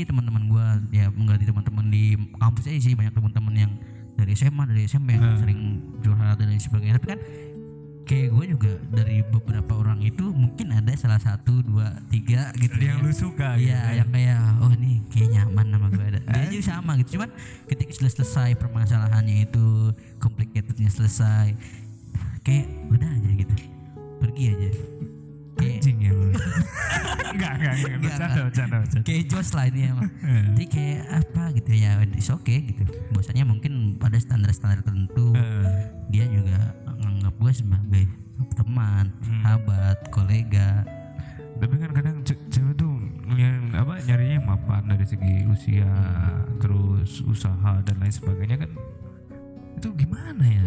sih 0.00 0.06
teman-teman 0.06 0.42
gue 0.46 0.66
ya 0.92 1.06
enggak 1.08 1.36
di 1.36 1.46
teman-teman 1.46 1.84
di 1.86 2.04
kampus 2.34 2.64
aja 2.66 2.80
sih 2.80 2.94
banyak 2.94 3.12
teman-teman 3.12 3.54
yang 3.58 3.72
dari 4.14 4.32
SMA 4.32 4.64
dari 4.64 4.82
SMP 4.84 5.12
yang 5.12 5.24
Eh. 5.26 5.38
sering 5.38 5.60
curhat 5.98 6.34
dan 6.34 6.48
lain 6.48 6.58
sebagainya 6.58 6.96
tapi 6.96 7.08
kan 7.08 7.20
kayak 8.02 8.28
gue 8.28 8.44
juga 8.48 8.72
dari 8.90 9.22
beberapa 9.22 9.72
orang 9.76 10.02
itu 10.02 10.26
mungkin 10.26 10.72
ada 10.72 10.90
salah 10.92 11.16
satu 11.16 11.62
dua 11.62 11.94
tiga 12.08 12.50
gitu 12.54 12.74
yang 12.76 12.98
ya. 12.98 13.06
lu 13.06 13.12
suka 13.12 13.54
gitu 13.54 13.70
Iya, 13.70 13.80
yang 13.96 14.10
kayak 14.10 14.40
oh 14.58 14.72
nih 14.72 14.96
kayak 15.08 15.28
nyaman 15.30 15.66
sama 15.68 15.86
gue 15.88 16.04
ada. 16.08 16.20
Dia 16.26 16.44
juga 16.48 16.64
sama 16.66 16.90
gitu. 16.98 17.08
Cuman 17.14 17.30
ketika 17.66 17.92
sudah 17.92 18.12
selesai 18.12 18.50
permasalahannya 18.56 19.46
itu 19.46 19.66
complicatednya 20.18 20.90
selesai, 20.90 21.54
kayak 22.42 22.66
udah 22.90 23.06
aja 23.06 23.30
gitu. 23.30 23.54
Pergi 24.18 24.44
aja. 24.48 24.68
Kayak 25.54 25.74
anjing 25.78 25.98
ya 26.00 26.10
lu 26.10 26.26
enggak 27.40 27.52
enggak 27.54 27.72
enggak 27.72 27.90
Enggak, 27.90 28.00
bercanda 28.02 28.26
enggak. 28.26 28.46
bercanda 28.46 28.76
bercanda 28.78 29.02
kayak 29.02 29.22
Jos 29.26 29.48
lah 29.50 29.64
ini 29.66 29.80
emang. 29.86 30.10
Eh. 30.20 30.42
Jadi 30.46 30.64
kayak 30.68 31.00
apa 31.16 31.42
gitu 31.52 31.70
ya, 31.74 31.90
it's 32.06 32.28
okay 32.28 32.58
gitu. 32.66 32.82
Bosannya 33.10 33.44
mungkin 33.44 33.72
pada 33.96 34.16
standar-standar 34.16 34.80
tertentu. 34.80 35.32
Eh, 35.32 35.64
Dia 36.08 36.26
juga 36.26 36.58
nganggap 36.86 37.34
gue 37.36 37.52
sebagai 37.54 38.04
teman, 38.52 39.04
Hmm. 39.18 39.40
sahabat, 39.40 39.98
kolega. 40.10 40.84
tapi 41.56 41.76
kan 41.76 41.92
kadang 41.92 42.16
ce- 42.22 42.40
cewek 42.48 42.72
tuh 42.74 42.88
yang 43.30 43.68
apa 43.74 44.00
nyarinya 44.00 44.34
yang 44.34 44.48
mapan 44.48 44.80
dari 44.86 45.04
segi 45.04 45.44
usia 45.44 45.92
terus 46.56 47.20
usaha 47.22 47.84
dan 47.84 47.96
lain 47.96 48.08
sebagainya 48.10 48.56
kan 48.58 48.70
itu 49.74 49.88
gimana 49.94 50.40
ya 50.40 50.66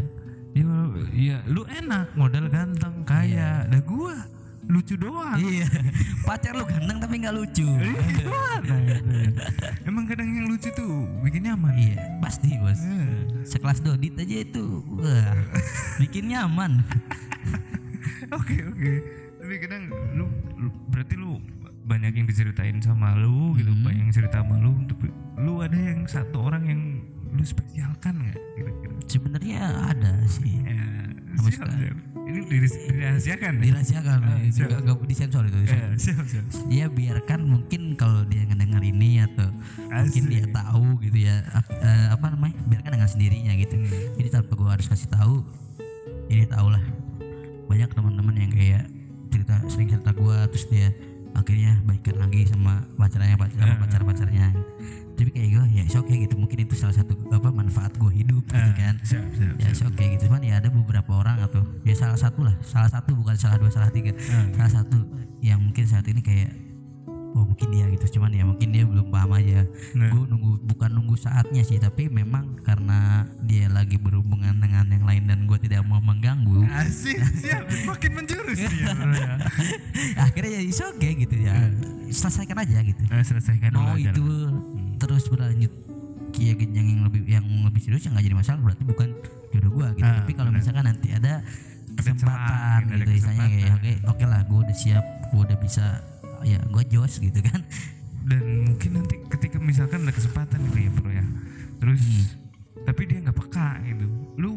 ya, 0.54 0.70
ya 1.12 1.38
lu 1.48 1.66
enak 1.66 2.14
modal 2.14 2.46
ganteng 2.46 3.02
kaya 3.02 3.66
nah 3.66 3.82
gua 3.82 4.22
lucu 4.66 4.96
doang 4.96 5.36
Iya. 5.36 5.68
Pacar 6.22 6.54
lu 6.54 6.64
ganteng 6.64 6.98
tapi 6.98 7.16
nggak 7.20 7.36
lucu. 7.36 7.68
gimana 7.68 8.74
gitu 8.82 9.12
ya. 9.12 9.32
emang 9.84 10.06
kadang 10.06 10.30
yang 10.30 10.48
lucu 10.48 10.70
tuh 10.70 11.04
bikin 11.22 11.46
nyaman 11.46 11.74
Iya, 11.74 11.96
pasti 12.20 12.56
bos. 12.56 12.80
Eh, 12.80 13.44
Sekelas 13.44 13.80
Dodit 13.80 14.16
aja 14.16 14.38
itu, 14.40 14.66
wah, 14.94 15.36
bikin 15.98 16.30
nyaman. 16.30 16.80
oke 18.32 18.56
oke 18.66 18.92
tapi 19.36 19.54
kadang 19.60 19.84
lu, 20.14 20.26
lu- 20.58 20.76
berarti 20.88 21.14
lu 21.14 21.38
banyak 21.84 22.16
yang 22.16 22.24
diceritain 22.24 22.80
sama 22.80 23.12
lu 23.14 23.54
gitu 23.54 23.70
Hmm. 23.70 23.84
banyak 23.84 24.00
yang 24.02 24.14
cerita 24.14 24.40
sama 24.40 24.56
lu 24.58 24.72
lu 25.36 25.60
ada 25.60 25.76
yang 25.76 26.08
satu 26.08 26.40
orang 26.42 26.64
yang 26.64 26.82
lu 27.30 27.44
spesialkan 27.44 28.16
nggak 28.22 28.40
kira-kira 28.56 28.94
sebenarnya 29.06 29.60
ada 29.90 30.12
sih 30.26 30.56
ya 30.62 30.88
Sama 31.34 31.44
siap, 31.44 31.54
sekali. 31.60 31.76
siap. 31.84 31.98
Ini 32.24 32.40
diris- 32.44 32.80
dirahasiakan 32.86 33.52
ya? 33.54 33.64
dirahasiakan 33.66 34.20
Ah, 34.22 34.38
itu 34.40 34.58
siap. 34.58 34.80
nggak 34.80 34.98
disensor 35.04 35.44
itu 35.44 35.58
Ya, 35.64 35.92
siap 35.96 36.24
siap 36.24 36.46
ya 36.68 36.86
biarkan 36.88 37.40
mungkin 37.44 37.94
kalau 37.94 38.24
dia 38.24 38.44
ngedengar 38.44 38.82
ini 38.82 39.22
atau 39.22 39.52
mungkin 39.84 40.24
Asik. 40.24 40.32
dia 40.32 40.44
tahu 40.50 40.86
gitu 41.00 41.18
ya 41.22 41.44
eh, 41.78 42.08
apa 42.10 42.26
namanya 42.30 42.56
biarkan 42.66 42.92
dengan 42.94 43.10
sendirinya 43.10 43.54
gitu 43.56 43.76
Hmm. 43.76 43.92
jadi 44.16 44.30
tanpa 44.32 44.54
gua 44.54 44.70
harus 44.74 44.86
kasih 44.86 45.10
tahu 45.10 45.44
ini 46.28 46.46
tau 46.46 46.68
lah 46.68 46.82
banyak 47.66 47.90
teman-teman 47.90 48.36
yang 48.38 48.52
kayak 48.52 48.84
cerita 49.30 49.56
sering 49.68 49.88
cerita 49.88 50.12
gua 50.12 50.48
terus 50.48 50.66
dia 50.68 50.94
akhirnya 51.34 51.82
baikan 51.84 52.16
lagi 52.16 52.46
sama 52.46 52.86
pacarnya 52.96 53.36
pacar 53.36 53.58
sama 53.60 53.74
Ah. 53.74 53.80
pacar 53.80 54.02
pacarnya 54.04 54.48
tapi 55.14 55.30
kayak 55.30 55.50
gue 55.50 55.66
ya 55.72 55.84
oke 55.94 56.14
gitu. 56.14 56.36
Mungkin 56.36 56.58
itu 56.62 56.74
salah 56.74 56.94
satu 56.94 57.14
apa 57.30 57.50
manfaat 57.50 57.94
gue 57.94 58.12
hidup 58.14 58.44
gitu 58.44 58.58
Ah, 58.58 58.74
kan. 58.74 58.96
siap 59.02 59.26
siap 59.34 59.54
ya 59.56 59.70
oke 59.86 60.04
gitu. 60.10 60.24
Cuman 60.26 60.42
ya 60.42 60.58
ada 60.58 60.68
beberapa 60.68 61.12
orang 61.14 61.38
atau 61.40 61.62
ya 61.82 61.94
salah 61.94 62.18
satu 62.18 62.42
lah. 62.42 62.56
Salah 62.62 62.90
satu 62.90 63.14
bukan 63.14 63.36
salah 63.36 63.58
dua 63.58 63.70
salah 63.70 63.90
tiga. 63.90 64.12
Ah. 64.30 64.48
salah 64.56 64.82
satu 64.82 64.98
yang 65.40 65.60
mungkin 65.60 65.84
saat 65.84 66.08
ini 66.08 66.20
kayak 66.20 66.50
oh 67.34 67.44
mungkin 67.44 67.68
dia 67.70 67.86
gitu. 67.90 68.18
Cuman 68.18 68.30
ya 68.30 68.44
mungkin 68.44 68.70
dia 68.70 68.84
belum 68.84 69.10
paham 69.10 69.34
aja. 69.34 69.66
Nah. 69.94 70.10
gue 70.10 70.24
nunggu 70.28 70.52
bukan 70.66 70.90
nunggu 70.92 71.16
saatnya 71.16 71.62
sih. 71.62 71.78
Tapi 71.78 72.06
memang 72.08 72.62
karena 72.62 73.26
dia 73.42 73.66
lagi 73.68 73.98
berhubungan 73.98 74.54
dengan 74.56 74.86
yang 74.86 75.04
lain 75.04 75.24
dan 75.26 75.46
gue 75.46 75.58
tidak 75.60 75.82
mau 75.84 75.98
mengganggu. 75.98 76.66
Asik 76.70 77.18
siap. 77.34 77.66
Makin 77.86 78.12
menjurus 78.14 78.58
ya, 78.60 78.70
ya. 78.74 78.94
akhirnya 80.20 80.62
jadi 80.62 80.74
oke 80.88 81.10
gitu 81.22 81.36
ya. 81.38 81.54
Selesaikan 82.14 82.58
aja 82.62 82.78
gitu. 82.86 83.02
Nah, 83.10 83.26
selesaikan 83.26 83.74
mau 83.74 83.98
aja 83.98 84.14
itu 84.14 84.22
lah. 84.22 84.54
Terus 85.04 85.28
berlanjut. 85.28 85.74
Kia 86.34 86.56
jenjang 86.58 86.88
yang 86.88 87.02
lebih 87.06 87.22
yang 87.28 87.46
lebih 87.46 87.82
serius 87.84 88.08
ya 88.08 88.10
nggak 88.10 88.26
jadi 88.26 88.38
masalah 88.40 88.60
berarti 88.64 88.84
bukan 88.88 89.10
jodoh 89.54 89.72
gua 89.76 89.88
gitu. 89.94 90.08
Ah, 90.08 90.24
tapi 90.24 90.32
kalau 90.34 90.50
misalkan 90.50 90.84
nanti 90.88 91.08
ada 91.14 91.46
kesempatan 91.94 92.90
ada 92.90 92.98
gitu 92.98 93.12
misalnya 93.22 93.46
kayak 93.54 93.72
oke 93.78 93.92
oke 94.10 94.24
lah 94.26 94.42
gua 94.50 94.60
udah 94.66 94.78
siap 94.78 95.06
gua 95.30 95.42
udah 95.46 95.58
bisa 95.62 95.86
ya 96.42 96.58
gua 96.74 96.84
jos 96.88 97.22
gitu 97.22 97.38
kan. 97.44 97.62
Dan 98.24 98.72
mungkin 98.72 98.90
nanti 98.98 99.20
ketika 99.30 99.60
misalkan 99.60 100.08
ada 100.08 100.14
kesempatan 100.16 100.58
gitu 100.72 100.80
ya 100.80 100.90
bro 100.96 101.12
ya. 101.12 101.26
Terus 101.84 102.02
Hmm. 102.02 102.26
tapi 102.88 103.02
dia 103.06 103.20
nggak 103.22 103.38
peka 103.38 103.70
gitu. 103.86 104.06
Lu 104.42 104.52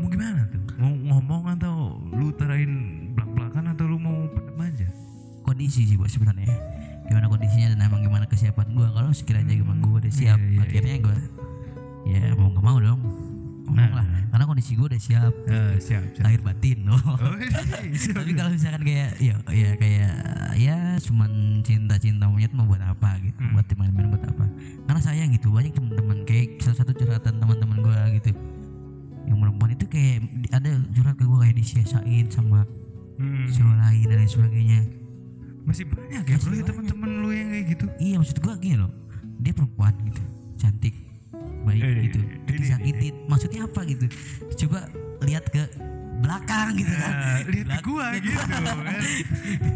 mau 0.00 0.08
gimana 0.10 0.48
tuh? 0.50 0.62
Mau 0.82 0.92
ngomong 1.14 1.44
atau 1.54 2.00
lu 2.10 2.34
tarain 2.34 2.72
belak 3.14 3.30
belakan 3.38 3.70
atau 3.70 3.84
lu 3.86 4.02
mau 4.02 4.26
pendem 4.34 4.58
aja? 4.66 4.88
Kondisi 5.46 5.86
sih 5.86 5.94
buat 5.94 6.10
sebenarnya 6.10 6.48
gimana 7.10 7.26
kondisinya 7.26 7.66
dan 7.68 7.82
emang 7.82 8.00
gimana 8.00 8.24
kesiapan 8.24 8.66
gua. 8.70 8.88
Kalau 8.88 9.10
sekiranya 9.10 9.50
emang 9.52 9.78
gua 9.80 9.98
udah 9.98 10.08
siap 10.08 10.38
Iya, 10.38 10.46
iya, 10.48 10.60
akhirnya 10.62 10.94
gua 11.00 11.16
ya 12.02 12.20
mau 12.32 12.48
nggak 12.48 12.64
mau 12.64 12.78
dong. 12.78 13.00
Ngomong 13.60 13.76
Nah. 13.86 13.94
lah 13.96 14.06
karena 14.30 14.44
kondisi 14.44 14.72
gua 14.72 14.86
udah 14.88 15.00
siap. 15.00 15.32
Eh, 15.44 15.74
siap 15.78 16.02
siap. 16.08 16.24
Lahir 16.24 16.40
batin 16.40 16.78
loh. 16.82 16.98
Oh, 16.98 17.34
siap. 17.92 18.14
tapi 18.18 18.30
kalau 18.32 18.50
misalkan 18.50 18.82
kayak 18.82 19.10
ya 19.18 19.34
ya 19.46 19.70
kayak 19.74 20.12
ya 20.54 20.76
cuman 21.00 21.30
cinta 21.60 21.94
cinta 21.96 22.26
monyet 22.26 22.50
mau 22.50 22.64
buat 22.64 22.80
apa 22.80 23.18
gitu 23.20 23.38
Hmm. 23.38 23.54
buat 23.54 23.66
main-main 23.72 24.06
buat 24.08 24.24
apa. 24.24 24.46
Karena 24.86 25.00
sayang 25.00 25.30
gitu 25.30 25.50
banyak 25.50 25.70
teman-teman 25.70 26.22
kayak 26.24 26.58
salah 26.58 26.78
satu 26.78 26.92
curhatan 26.92 27.34
teman-teman 27.36 27.78
gue 27.80 27.98
gitu. 28.16 28.30
Yang 29.24 29.38
perempuan 29.38 29.70
itu 29.70 29.84
kayak 29.86 30.18
ada 30.50 30.70
curhat 30.90 31.14
ke 31.14 31.22
gue 31.22 31.38
kayak 31.38 31.56
disia-siain 31.56 32.26
sama 32.26 32.66
Hmm. 33.16 33.44
cewek 33.46 33.76
lain 33.76 34.04
dan 34.06 34.16
lain 34.16 34.30
sebagainya 34.30 34.80
masih 35.70 35.86
banyak 35.86 36.22
ya 36.24 36.36
bro 36.36 36.52
ya 36.52 36.64
teman-teman 36.64 37.10
lu 37.16 37.30
yang 37.30 37.48
kayak 37.48 37.66
gitu. 37.70 37.86
Iya 37.96 38.16
maksud 38.18 38.36
gue 38.36 38.54
gini 38.58 38.76
loh. 38.76 38.90
Dia 39.38 39.52
perempuan 39.52 39.94
gitu 40.02 40.22
cantik 40.56 40.94
baik 41.60 41.80
Eh, 41.80 41.94
gitu 42.06 42.20
disakitin. 42.48 43.14
maksudnya 43.24 43.64
apa 43.64 43.80
gitu? 43.84 44.04
Coba 44.58 44.90
lihat 45.20 45.46
ke 45.46 45.62
belakang 46.18 46.74
gitu 46.74 46.92
kan. 46.92 47.12
Nah, 47.12 47.38
lihat 47.46 47.64
ke 47.64 47.64
Belak- 47.64 47.84
gua 47.86 48.06
gitu 48.14 48.36
gua. 48.36 48.74
kan. 48.76 49.00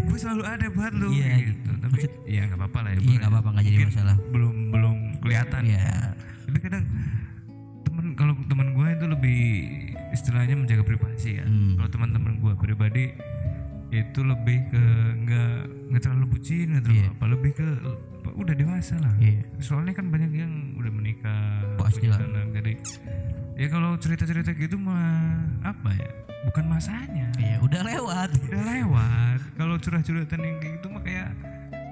Gue 0.05 0.19
selalu 0.19 0.43
ada 0.45 0.67
buat 0.69 0.93
lu 0.93 1.09
Iya, 1.11 1.35
gitu. 1.47 1.71
tapi 1.79 1.99
ya 2.27 2.43
nggak 2.45 2.59
apa-apa 2.59 2.79
lah 2.81 2.91
ya 2.91 2.97
Iya, 2.97 3.05
nggak 3.07 3.23
ya. 3.23 3.29
apa-apa, 3.31 3.49
nggak 3.51 3.65
jadi 3.65 3.85
masalah. 3.87 4.17
belum 4.29 4.55
belum 4.71 4.97
kelihatan. 5.21 5.61
Iya. 5.65 5.85
tapi 6.45 6.59
kadang 6.61 6.85
temen 7.83 8.07
kalau 8.15 8.35
teman 8.45 8.69
gue 8.71 8.89
itu 8.91 9.07
lebih 9.09 9.39
istilahnya 10.11 10.55
menjaga 10.55 10.83
privasi 10.83 11.41
ya. 11.41 11.45
Hmm. 11.45 11.75
kalau 11.75 11.89
teman-teman 11.89 12.33
gue 12.37 12.53
pribadi 12.55 13.05
itu 13.97 14.21
lebih 14.21 14.59
ke 14.69 14.83
nggak 15.21 15.55
nggak 15.89 16.03
terlalu 16.03 16.27
bucin 16.29 16.67
nggak 16.69 16.83
terlalu 16.83 17.01
Iya. 17.01 17.11
apa 17.13 17.25
lebih 17.29 17.51
ke 17.53 17.67
udah 18.27 18.55
dewasa 18.55 18.95
lah 18.99 19.15
Iya. 19.17 19.41
soalnya 19.59 19.93
kan 19.93 20.09
banyak 20.09 20.33
yang 20.33 20.53
udah 20.75 20.91
menikah 20.91 21.63
Pasti 21.77 22.07
lah. 22.07 22.19
jadi 22.51 22.75
ya 23.55 23.67
kalau 23.69 23.95
cerita-cerita 23.95 24.51
gitu 24.53 24.75
mah 24.77 25.39
apa 25.63 25.91
ya 25.93 26.09
bukan 26.45 26.65
masanya 26.67 27.31
Iya, 27.37 27.57
udah 27.61 27.83
lewat. 27.83 28.29
udah 28.43 28.63
lewat 28.67 29.39
kalau 29.55 29.75
curah-curhatan 29.77 30.41
yang 30.41 30.57
kayak 30.59 30.73
gitu 30.75 30.87
mah 30.89 31.01
kayak 31.01 31.31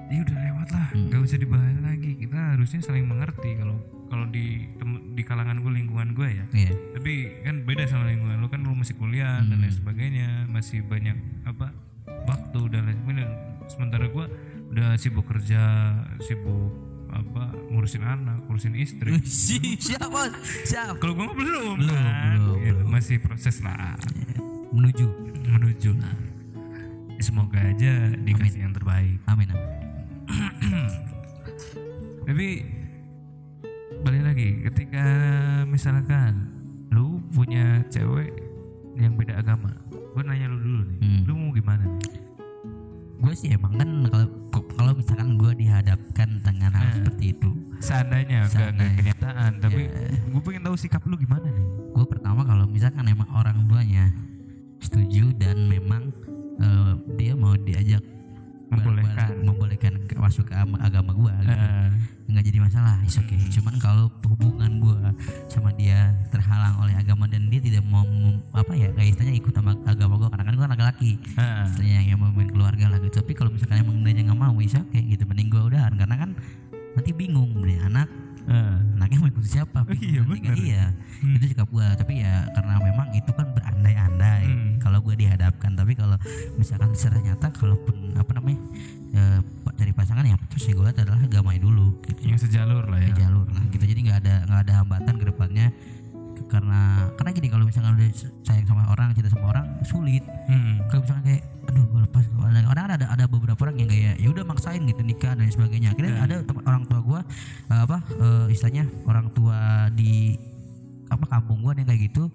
ya 0.05 0.19
udah 0.19 0.37
lewat 0.41 0.67
lah 0.69 0.87
Hmm. 0.89 1.07
nggak 1.07 1.21
usah 1.21 1.37
dibahas 1.37 1.77
lagi 1.79 2.11
kita 2.15 2.37
harusnya 2.53 2.79
saling 2.79 3.03
mengerti 3.03 3.49
kalau 3.55 3.79
kalau 4.05 4.25
di 4.27 4.45
tem- 4.75 5.01
di 5.09 5.23
kalangan 5.23 5.57
gue 5.57 5.73
lingkungan 5.73 6.13
gue 6.13 6.29
ya 6.29 6.45
Iya. 6.51 6.73
tapi 6.93 7.13
kan 7.41 7.63
beda 7.63 7.87
sama 7.87 8.05
lingkungan 8.05 8.37
lu 8.37 8.47
kan 8.47 8.61
lu 8.61 8.73
masih 8.73 8.93
kuliah 8.93 9.41
dan 9.41 9.57
Hmm. 9.57 9.63
lain 9.63 9.73
sebagainya 9.73 10.27
masih 10.47 10.83
banyak 10.83 11.17
apa 11.43 11.72
waktu 12.23 12.59
dan 12.67 12.81
lain 12.85 12.95
sebagainya 12.97 13.25
sementara 13.65 14.05
gue 14.05 14.25
udah 14.69 14.87
sibuk 14.95 15.23
kerja 15.23 15.61
sibuk 16.19 16.69
apa 17.07 17.53
ngurusin 17.69 18.01
anak 18.01 18.41
ngurusin 18.43 18.73
istri 18.73 19.13
Si- 19.21 19.77
siap 19.77 20.07
bos, 20.07 20.33
siap. 20.63 20.97
kalau 20.97 21.13
gue 21.13 21.25
belum 21.29 21.77
Belum, 21.77 21.93
kan? 21.93 22.33
belum, 22.33 22.57
Gitu, 22.57 22.73
belum. 22.73 22.85
masih 22.89 23.15
proses 23.19 23.59
lah 23.59 23.93
Menuju. 24.69 25.05
menuju 25.45 25.91
semoga 27.19 27.59
aja 27.61 27.93
dikasih 28.17 28.61
yang 28.61 28.73
terbaik 28.73 29.17
Amin. 29.25 29.47
amin. 29.47 29.61
tapi 32.23 32.47
balik 34.01 34.23
lagi 34.25 34.47
ketika 34.65 35.05
misalkan 35.63 36.49
lu 36.89 37.21
punya 37.29 37.85
cewek 37.87 38.33
yang 38.95 39.13
beda 39.13 39.37
agama 39.37 39.69
gue 40.13 40.21
nanya 40.23 40.45
lu 40.47 40.57
dulu 40.57 40.81
nih 40.83 40.97
Hmm. 40.99 41.21
lu 41.23 41.33
mau 41.35 41.49
gimana 41.51 41.83
nih 41.83 42.11
Gue 43.15 43.33
sih 43.33 43.49
emang 43.49 43.71
kan 43.73 43.87
kalau 44.05 44.27
kalau 44.69 44.91
misalkan 44.93 45.35
gue 45.35 45.51
dihadapkan 45.55 46.27
dengan 46.39 46.71
hal 46.71 46.85
Eh. 46.85 46.93
seperti 46.93 47.25
itu, 47.31 47.49
seandainya 47.79 48.43
Seandainya. 48.45 48.99
kenyataan 48.99 49.51
tapi 49.57 49.87
Ya. 49.87 50.11
gue 50.27 50.41
pengen 50.41 50.61
tahu 50.61 50.75
sikap 50.75 50.99
lu 51.03 51.15
gimana 51.15 51.47
nih 51.47 51.65
gue 51.89 52.05
pertama 52.05 52.43
kalau 52.43 52.65
misalkan 52.65 53.05
emang 53.05 53.31
orang 53.31 53.63
tuanya 53.63 54.11
setuju 54.77 55.31
dan 55.33 55.55
memang 55.65 56.11
eh, 56.59 56.91
dia 57.15 57.33
mau 57.33 57.55
diajak 57.55 58.03
Membolehkan. 58.75 59.27
membolehkan 59.39 59.93
masuk 60.15 60.45
ke 60.45 60.53
ama- 60.53 60.79
agama 60.79 61.11
gue 61.11 61.33
gitu. 61.43 61.53
Eh, 61.55 61.89
nggak 62.25 62.43
jadi 62.45 62.59
masalah 62.59 62.95
is 63.01 63.15
oke 63.15 63.29
Hmm. 63.29 63.51
cuman 63.51 63.75
kalau 63.77 64.05
hubungan 64.23 64.71
gue 64.79 64.99
sama 65.47 65.69
dia 65.71 65.99
terhalang 66.27 66.79
oleh 66.79 66.93
agama 66.93 67.25
dan 67.25 67.45
dia 67.45 67.59
tidak 67.59 67.83
mau 67.83 68.01
mem- 68.01 68.41
apa 68.51 68.73
ya 68.73 68.89
kayak 68.91 69.09
istilahnya 69.11 69.35
ikut 69.37 69.51
sama 69.51 69.71
agama 69.83 70.15
gue 70.15 70.27
karena 70.27 70.43
kan 70.43 70.53
gue 70.53 70.67
laki-laki 70.67 71.11
eh, 71.19 71.63
istilahnya 71.63 71.99
yang 72.05 72.17
mau 72.17 72.31
main 72.31 72.47
keluarga 72.47 72.85
lah 72.87 72.99
gitu 72.99 73.19
tapi 73.19 73.31
kalau 73.33 73.49
misalkan 73.49 73.77
emang 73.77 74.01
dia 74.01 74.23
nggak 74.23 74.39
mau 74.39 74.55
is 74.57 74.73
oke 74.73 74.95
gitu 74.95 75.23
mending 75.23 75.47
gue 75.47 75.61
udahan 75.63 75.93
karena 75.93 76.15
kan 76.17 76.29
nanti 76.93 77.11
bingung 77.11 77.51
nih 77.59 77.77
anak 77.81 78.07
eh. 78.45 78.75
anaknya 78.95 79.17
mau 79.19 79.29
ikut 79.29 79.43
siapa 79.43 79.83
Bingung 79.83 80.01
iya, 80.03 80.21
bener. 80.23 80.55
iya 80.55 80.83
Hmm. 81.19 81.37
itu 81.37 81.45
sikap 81.49 81.67
gue 81.69 81.87
tapi 81.93 82.19
ya 82.19 82.43
karena 82.51 82.75
memang 82.77 83.07
itu 83.11 83.29
kan 83.29 83.47
berandai-andai 83.49 84.43
Hmm. 84.43 84.72
Kalau 84.83 84.99
gue 84.99 85.15
dihadapkan. 85.15 85.71
Tapi 85.73 85.95
kalau 85.95 86.19
misalkan 86.59 86.91
secara 86.93 87.23
nyata 87.23 87.47
kalaupun 87.49 87.95
apa 88.13 88.31
namanya 88.35 88.59
eh, 89.15 89.39
pak 89.63 89.73
cari 89.79 89.91
pasangan 89.95 90.27
ya 90.27 90.35
terus 90.51 90.67
gue 90.67 90.83
lihat 90.83 90.99
adalah 90.99 91.23
agamanya 91.23 91.61
dulu 91.63 91.95
gitu. 92.03 92.19
Yang 92.27 92.51
sejalur 92.51 92.83
lah 92.85 92.99
ya. 92.99 93.07
Di 93.09 93.15
jalur 93.17 93.47
lah 93.47 93.63
gitu. 93.71 93.83
Jadi 93.87 93.99
nggak 94.03 94.19
ada 94.27 94.35
nggak 94.45 94.61
ada 94.67 94.73
hambatan 94.83 95.13
ke 95.15 95.25
depannya 95.25 95.67
karena 96.43 97.09
karena 97.17 97.31
gini 97.33 97.47
kalau 97.49 97.65
misalkan 97.65 97.97
udah 97.97 98.09
sayang 98.45 98.67
sama 98.67 98.85
orang 98.85 99.09
cinta 99.17 99.31
sama 99.31 99.49
orang 99.49 99.65
sulit. 99.81 100.21
Hmm. 100.45 100.85
kalau 100.85 101.01
misalkan 101.01 101.23
kayak 101.25 101.43
aduh 101.65 101.85
gue 101.87 102.01
lepas 102.03 102.23
ada 102.43 102.59
orang 102.67 102.83
ada 102.93 103.05
ada 103.09 103.25
beberapa 103.25 103.57
orang 103.63 103.79
yang 103.79 103.89
kayak 103.89 104.19
ya 104.19 104.27
udah 104.29 104.43
maksain 104.45 104.83
gitu 104.85 105.01
nikah 105.01 105.33
dan 105.33 105.49
sebagainya. 105.49 105.95
Akhirnya 105.95 106.13
Hmm. 106.13 106.25
ada 106.29 106.35
tem- 106.45 106.61
orang 106.61 106.83
tua 106.85 106.99
gue 107.01 107.19
apa 107.71 107.97
eh, 108.13 108.45
istilahnya 108.53 108.85
orang 109.09 109.33
tua 109.33 109.89
di 109.89 110.37
apa 111.13 111.25
kampung 111.29 111.61
gua 111.61 111.77
yang 111.77 111.87
kayak 111.87 112.11
gitu. 112.11 112.29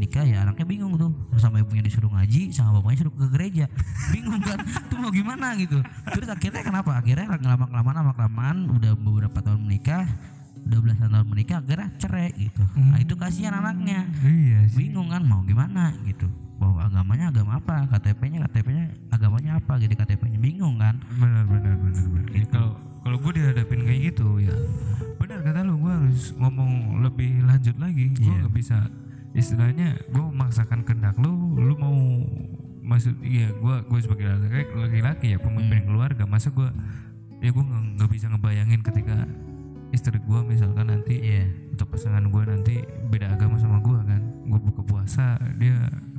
Nikah 0.00 0.24
ya 0.24 0.42
anaknya 0.44 0.64
bingung 0.64 0.94
tuh. 0.96 1.12
Sama 1.36 1.60
ibunya 1.60 1.84
disuruh 1.84 2.08
ngaji 2.08 2.50
sama 2.50 2.80
bapaknya 2.80 2.98
suruh 3.06 3.14
ke 3.14 3.26
gereja. 3.32 3.64
Bingung 4.14 4.40
kan 4.40 4.58
tuh 4.88 4.98
mau 4.98 5.12
gimana? 5.12 5.54
gitu. 5.56 5.84
Terus 6.16 6.28
akhirnya 6.32 6.62
kenapa? 6.64 6.96
Akhirnya 6.96 7.28
lama 7.28 7.66
kelamaan 7.68 7.96
lama 8.00 8.12
kelamaan 8.16 8.56
udah 8.72 8.92
beberapa 8.96 9.38
tahun 9.44 9.60
menikah 9.68 10.08
udah 10.62 10.78
belasan 10.78 11.10
tahun 11.10 11.26
menikah 11.26 11.58
akhirnya 11.58 11.88
cerai 11.98 12.30
gitu. 12.38 12.62
Nah 12.78 12.98
itu 13.02 13.14
kasihan 13.18 13.58
anaknya. 13.58 14.06
Iya 14.22 14.70
sih. 14.70 14.88
Bingung 14.88 15.10
kan 15.10 15.22
mau 15.26 15.42
gimana? 15.42 15.90
gitu. 16.06 16.30
Bahwa 16.62 16.86
agamanya 16.86 17.34
agama 17.34 17.58
apa? 17.58 17.90
KTP-nya 17.90 18.46
KTP-nya 18.46 18.84
agamanya 19.10 19.58
apa 19.58 19.82
gitu 19.82 19.98
KTP-nya 19.98 20.38
bingung 20.38 20.78
kan. 20.78 20.94
Benar 21.18 21.44
benar 21.50 21.74
benar 21.74 22.06
benar. 22.06 22.30
Ya, 22.30 22.46
kalau 22.46 22.70
kalau 23.02 23.18
gue 23.18 23.32
dihadapin 23.34 23.82
kayak 23.82 24.00
gitu 24.14 24.38
ya 24.38 24.54
kata 25.42 25.60
lu 25.62 25.76
gue 25.76 25.92
harus 25.92 26.32
ngomong 26.34 26.72
lebih 27.00 27.42
lanjut 27.42 27.76
lagi. 27.76 28.10
Gue 28.10 28.24
Iya. 28.24 28.40
nggak 28.40 28.54
bisa. 28.54 28.78
Istilahnya 29.32 29.88
gue 30.08 30.24
memaksakan 30.24 30.82
kehendak 30.82 31.16
lu. 31.16 31.30
Lu 31.54 31.74
mau 31.74 31.96
maksud 32.82 33.14
iya 33.20 33.48
gue 33.48 33.76
gue 33.82 33.98
sebagai 34.00 34.26
laki- 34.28 34.74
laki-laki 34.74 35.26
ya 35.32 35.38
pemimpin 35.38 35.86
keluarga 35.86 36.26
masa 36.26 36.50
gue 36.50 36.66
ya 37.38 37.48
gue 37.48 37.62
nggak 37.62 38.10
bisa 38.10 38.26
ngebayangin 38.26 38.82
ketika 38.82 39.22
istri 39.88 40.18
gue 40.18 40.40
misalkan 40.42 40.90
nanti 40.90 41.14
iya. 41.16 41.46
atau 41.70 41.86
pasangan 41.86 42.26
gue 42.26 42.42
nanti 42.42 42.74
beda 43.06 43.32
agama 43.32 43.56
sama 43.56 43.78
gue 43.78 43.98
kan. 44.02 44.22
Gue 44.44 44.60
buka 44.60 44.82
puasa 44.82 45.38
dia 45.56 45.78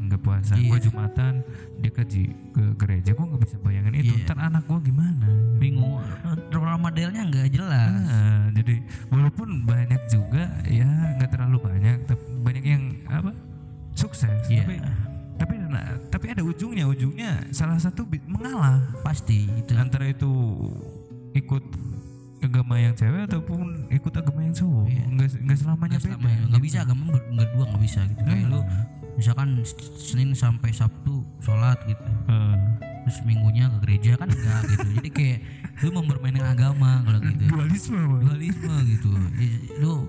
nggak 0.10 0.22
puasa. 0.22 0.54
Iya. 0.56 0.70
gue 0.70 0.80
jumatan 0.90 1.34
dia 1.80 1.92
kaji 1.92 2.24
ke 2.32 2.64
gereja. 2.80 3.10
Gue 3.16 3.26
nggak 3.26 3.42
bisa 3.44 3.56
bayangin 3.64 3.94
itu. 3.96 4.14
Iya. 4.14 4.26
ntar 4.28 4.38
anak 4.40 4.64
gue 4.68 4.80
gimana? 4.84 5.28
Bingung. 5.58 6.00
Role 6.52 6.78
modelnya 6.80 7.22
nggak 7.28 7.48
jelas. 7.52 7.92
Ah, 8.10 8.46
jadi 8.52 8.76
walaupun 9.10 9.64
banyak 9.64 10.02
juga 10.12 10.44
ya 10.68 10.90
nggak 11.18 11.30
terlalu 11.32 11.58
banyak 11.62 11.98
tapi 12.06 12.24
banyak 12.44 12.64
yang 12.64 12.84
apa 13.08 13.32
sukses. 13.94 14.44
Iya. 14.50 14.64
tapi 14.68 14.76
tapi 15.34 15.54
nah, 15.60 15.98
tapi 16.14 16.26
ada 16.30 16.44
ujungnya. 16.46 16.86
Ujungnya 16.86 17.42
salah 17.50 17.80
satu 17.82 18.06
mengalah. 18.30 18.80
Pasti 19.02 19.50
itu. 19.50 19.74
Antara 19.74 20.06
itu 20.10 20.30
ikut 21.34 21.64
agama 22.44 22.76
yang 22.76 22.92
cewek 22.94 23.24
ataupun 23.32 23.88
ikut 23.88 24.14
agama 24.14 24.44
yang 24.44 24.54
cowok. 24.54 24.86
Iya. 24.92 25.04
nggak 25.16 25.28
nggak 25.48 25.58
selamanya 25.58 25.96
nggak 25.96 26.04
beda 26.04 26.12
selama 26.12 26.28
ya, 26.28 26.40
nggak 26.52 26.64
bisa 26.64 26.78
agama 26.84 27.04
ber- 27.08 27.30
berdua 27.32 27.64
nggak 27.72 27.82
bisa 27.82 28.00
gitu. 28.12 28.22
Kayak 28.28 28.48
lu 28.52 28.62
misalkan 29.16 29.62
Senin 29.98 30.34
sampai 30.34 30.74
Sabtu 30.74 31.26
sholat 31.42 31.80
gitu. 31.86 32.04
Eh, 32.30 32.56
terus 33.04 33.20
minggunya 33.28 33.68
ke 33.68 33.78
gereja 33.84 34.12
kan 34.16 34.32
enggak 34.32 34.62
gitu. 34.72 34.88
Jadi 35.00 35.10
kayak 35.12 35.40
lu 35.84 35.90
mempermainkan 36.00 36.46
agama 36.56 37.04
kalau 37.04 37.20
gitu. 37.20 37.44
Dualisme 37.52 38.00
Bang. 38.00 38.22
dualisme 38.26 38.74
gitu. 38.88 39.10
Eh, 39.40 39.54
lu 39.84 40.08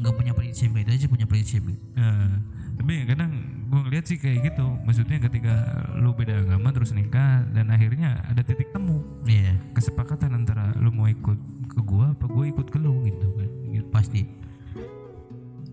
nggak 0.00 0.14
punya 0.16 0.32
prinsip 0.32 0.72
kayak 0.72 0.84
itu 0.88 0.92
aja 0.96 1.06
punya 1.06 1.26
prinsip. 1.28 1.62
Gitu. 1.62 1.84
Nah, 1.94 2.40
tapi 2.80 2.92
kadang 3.04 3.30
gue 3.68 3.80
ngeliat 3.88 4.04
sih 4.08 4.18
kayak 4.18 4.52
gitu. 4.52 4.66
Maksudnya 4.82 5.18
ketika 5.22 5.54
lu 6.00 6.16
beda 6.16 6.42
agama 6.42 6.72
terus 6.72 6.96
nikah 6.96 7.44
dan 7.52 7.68
akhirnya 7.68 8.24
ada 8.26 8.40
titik 8.40 8.72
temu. 8.72 9.04
Iya. 9.28 9.54
Kesepakatan 9.76 10.32
antara 10.32 10.72
lu 10.80 10.90
mau 10.90 11.06
ikut 11.06 11.38
ke 11.72 11.80
gua 11.80 12.12
apa 12.12 12.28
gua 12.28 12.44
ikut 12.48 12.68
ke 12.68 12.78
lu 12.80 13.04
gitu 13.06 13.28
kan. 13.36 13.48
Gitu. 13.72 13.88
pasti 13.88 14.28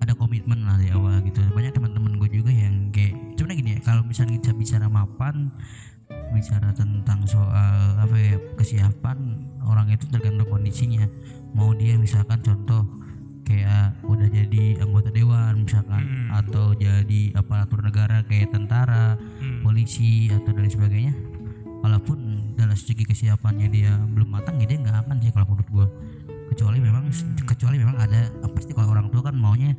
ada 0.10 0.18
komitmen 0.18 0.66
lah 0.66 0.82
di 0.82 0.90
awal 0.90 1.22
gitu 1.22 1.38
banyak 1.54 1.70
teman-teman 1.70 2.18
gue 2.18 2.42
juga 2.42 2.50
yang 2.50 2.90
kayak 2.90 3.14
cuman 3.38 3.54
gini 3.54 3.78
ya 3.78 3.80
kalau 3.86 4.02
misalnya 4.02 4.42
kita 4.42 4.58
bicara 4.58 4.90
mapan 4.90 5.54
bicara 6.34 6.74
tentang 6.74 7.22
soal 7.30 7.94
apa 7.94 8.16
ya 8.18 8.42
kesiapan 8.58 9.18
orang 9.62 9.94
itu 9.94 10.10
tergantung 10.10 10.50
kondisinya 10.50 11.06
mau 11.54 11.70
dia 11.78 11.94
misalkan 11.94 12.42
contoh 12.42 12.90
kayak 13.46 13.94
udah 14.02 14.26
jadi 14.26 14.82
anggota 14.82 15.14
dewan 15.14 15.62
misalkan 15.62 16.02
Hmm. 16.02 16.42
atau 16.42 16.74
jadi 16.74 17.34
aparatur 17.38 17.86
negara 17.86 18.26
kayak 18.26 18.50
tentara 18.50 19.14
Hmm. 19.42 19.62
polisi 19.62 20.30
atau 20.30 20.50
dan 20.50 20.66
sebagainya 20.66 21.14
walaupun 21.86 22.18
dalam 22.58 22.74
segi 22.74 23.06
kesiapannya 23.06 23.70
dia 23.70 23.94
belum 24.10 24.34
matang 24.34 24.58
ya 24.58 24.66
dia 24.66 24.78
nggak 24.82 25.06
akan 25.06 25.18
sih 25.22 25.30
kalau 25.30 25.46
menurut 25.54 25.70
gue 25.70 25.88
kecuali 26.50 26.78
memang 26.82 27.14
kecuali 27.46 27.78
memang 27.78 27.98
ada 27.98 28.30
pasti 28.54 28.74
kalau 28.74 28.90
orang 28.94 29.10
tua 29.10 29.22
kan 29.22 29.38
maunya 29.38 29.74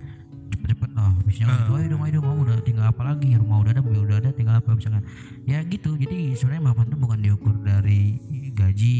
cepet-cepet 0.71 0.91
oh 1.03 1.13
misalnya 1.27 1.67
gitu 1.67 1.73
ayo 1.75 1.87
dong 1.91 2.03
ayo 2.07 2.13
dong 2.19 2.25
kamu 2.31 2.41
udah 2.47 2.57
tinggal 2.63 2.87
apa 2.87 3.03
lagi? 3.03 3.29
Rumah 3.35 3.57
udah 3.61 3.73
ada 3.75 3.83
mobil 3.83 4.01
udah 4.07 4.19
ada 4.23 4.31
tinggal 4.31 4.55
apa? 4.63 4.71
Misalkan. 4.79 5.03
Ya 5.45 5.59
gitu. 5.67 5.91
Jadi 5.99 6.39
sebenarnya 6.39 6.63
mapan 6.71 6.85
itu 6.87 6.97
bukan 6.97 7.19
diukur 7.19 7.55
dari 7.67 8.01
gaji 8.55 8.99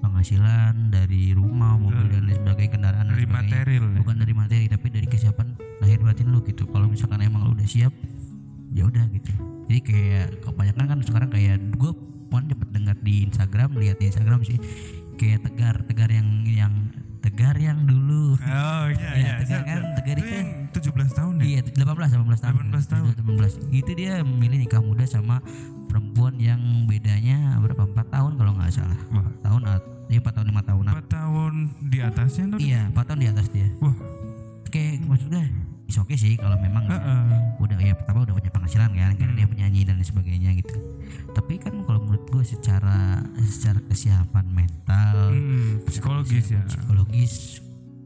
penghasilan 0.00 0.92
dari 0.92 1.34
rumah 1.34 1.76
mobil 1.76 2.06
dan 2.08 2.24
lain 2.28 2.38
sebagainya 2.40 2.70
kendaraan 2.78 3.06
dari 3.10 3.24
sebagainya. 3.26 3.42
material 3.42 3.84
ya. 3.84 3.98
bukan 4.00 4.16
dari 4.22 4.32
materi 4.36 4.64
tapi 4.70 4.86
dari 4.92 5.06
kesiapan 5.08 5.46
lahir 5.82 5.98
batin 6.00 6.26
lu 6.32 6.40
gitu. 6.46 6.64
Kalau 6.70 6.86
misalkan 6.88 7.20
emang 7.20 7.44
lu 7.44 7.52
udah 7.52 7.68
siap 7.68 7.92
ya 8.72 8.86
udah 8.86 9.04
gitu. 9.12 9.32
Jadi 9.66 9.80
kayak 9.82 10.26
kebanyakan 10.46 10.84
kan 10.86 10.98
sekarang 11.02 11.28
kayak 11.32 11.58
gue 11.74 11.92
pun 12.26 12.42
cepet 12.46 12.68
dengar 12.70 12.96
di 13.02 13.26
Instagram 13.26 13.74
lihat 13.78 13.96
di 13.98 14.10
Instagram 14.10 14.42
sih 14.46 14.58
kayak 15.16 15.48
tegar 15.48 15.74
tegar 15.88 16.10
yang 16.12 16.44
yang 16.44 16.72
tegar 17.26 17.56
yang 17.56 17.82
dulu 17.82 18.36
oh 18.36 18.84
iya 18.88 19.10
Ya, 19.12 19.32
tegar 19.40 19.62
kan 19.62 19.80
tegar 19.94 20.16
itu 20.16 20.24
itu 20.24 20.34
yang 20.36 20.50
17 20.70 21.10
tahun 21.12 21.32
ya 21.36 21.44
Iya, 21.44 21.60
18 21.74 22.14
18 22.14 22.38
tahun. 22.38 22.54
18 22.70 22.86
tahun. 22.86 23.06
18. 23.18 23.74
Itu 23.74 23.90
dia 23.92 24.12
memilih 24.20 24.58
nikah 24.60 24.78
muda 24.78 25.02
sama 25.04 25.42
perempuan 25.86 26.36
yang 26.36 26.58
bedanya 26.84 27.58
berapa? 27.58 27.82
4 27.84 27.96
tahun 28.06 28.32
kalau 28.34 28.52
nggak 28.54 28.70
salah. 28.70 28.98
Wah. 29.10 29.24
4 29.24 29.42
tahun 29.42 29.60
at- 29.66 29.88
iya 30.06 30.18
4 30.18 30.32
tahun 30.32 30.46
5 30.48 30.62
tahunan. 30.62 30.92
4 30.94 31.06
tahun 31.08 31.52
di 31.82 31.98
atasnya 32.00 32.44
tuh 32.46 32.58
Iya, 32.58 32.80
4 32.88 33.04
tahun 33.04 33.18
di 33.18 33.28
atas 33.28 33.46
dia. 33.48 33.68
wah 33.76 33.96
Kayak 34.66 34.92
maksud 35.04 35.26
gue 35.28 35.44
is 35.84 35.96
oke 35.96 36.14
sih 36.14 36.34
kalau 36.34 36.54
memang 36.56 36.84
heeh. 36.84 37.22
udah 37.56 37.78
ya 37.80 37.94
pertama 37.94 38.22
udah 38.22 38.34
punya 38.34 38.50
penghasilan 38.50 38.90
kan 38.92 39.14
karena 39.14 39.34
dia 39.34 39.46
penyanyi 39.46 39.80
dan 39.82 39.96
sebagainya 40.00 40.50
gitu. 40.54 40.74
Tapi 41.32 41.54
kan 41.56 41.74
kalau 41.84 42.00
menurut 42.00 42.24
gue 42.26 42.44
secara 42.44 43.20
secara 43.42 43.80
kesiapan 43.86 44.46
mental, 44.48 45.16
Hmm, 45.32 45.82
psikologis 45.84 46.46
ya 46.50 46.62
psikologis 46.64 47.60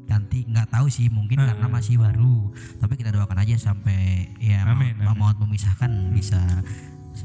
nanti 0.06 0.42
nggak 0.42 0.74
tahu 0.74 0.90
sih 0.90 1.06
mungkin 1.06 1.38
Heeh. 1.38 1.54
karena 1.54 1.66
masih 1.70 1.94
baru 1.94 2.50
tapi 2.82 2.98
kita 2.98 3.14
doakan 3.14 3.46
aja 3.46 3.54
sampai 3.70 4.26
ya 4.42 4.66
Amin, 4.66 4.98
mau 4.98 5.14
amin. 5.14 5.22
mau 5.22 5.30
memisahkan 5.46 5.86
bisa 6.10 6.40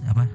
apa 0.05 0.29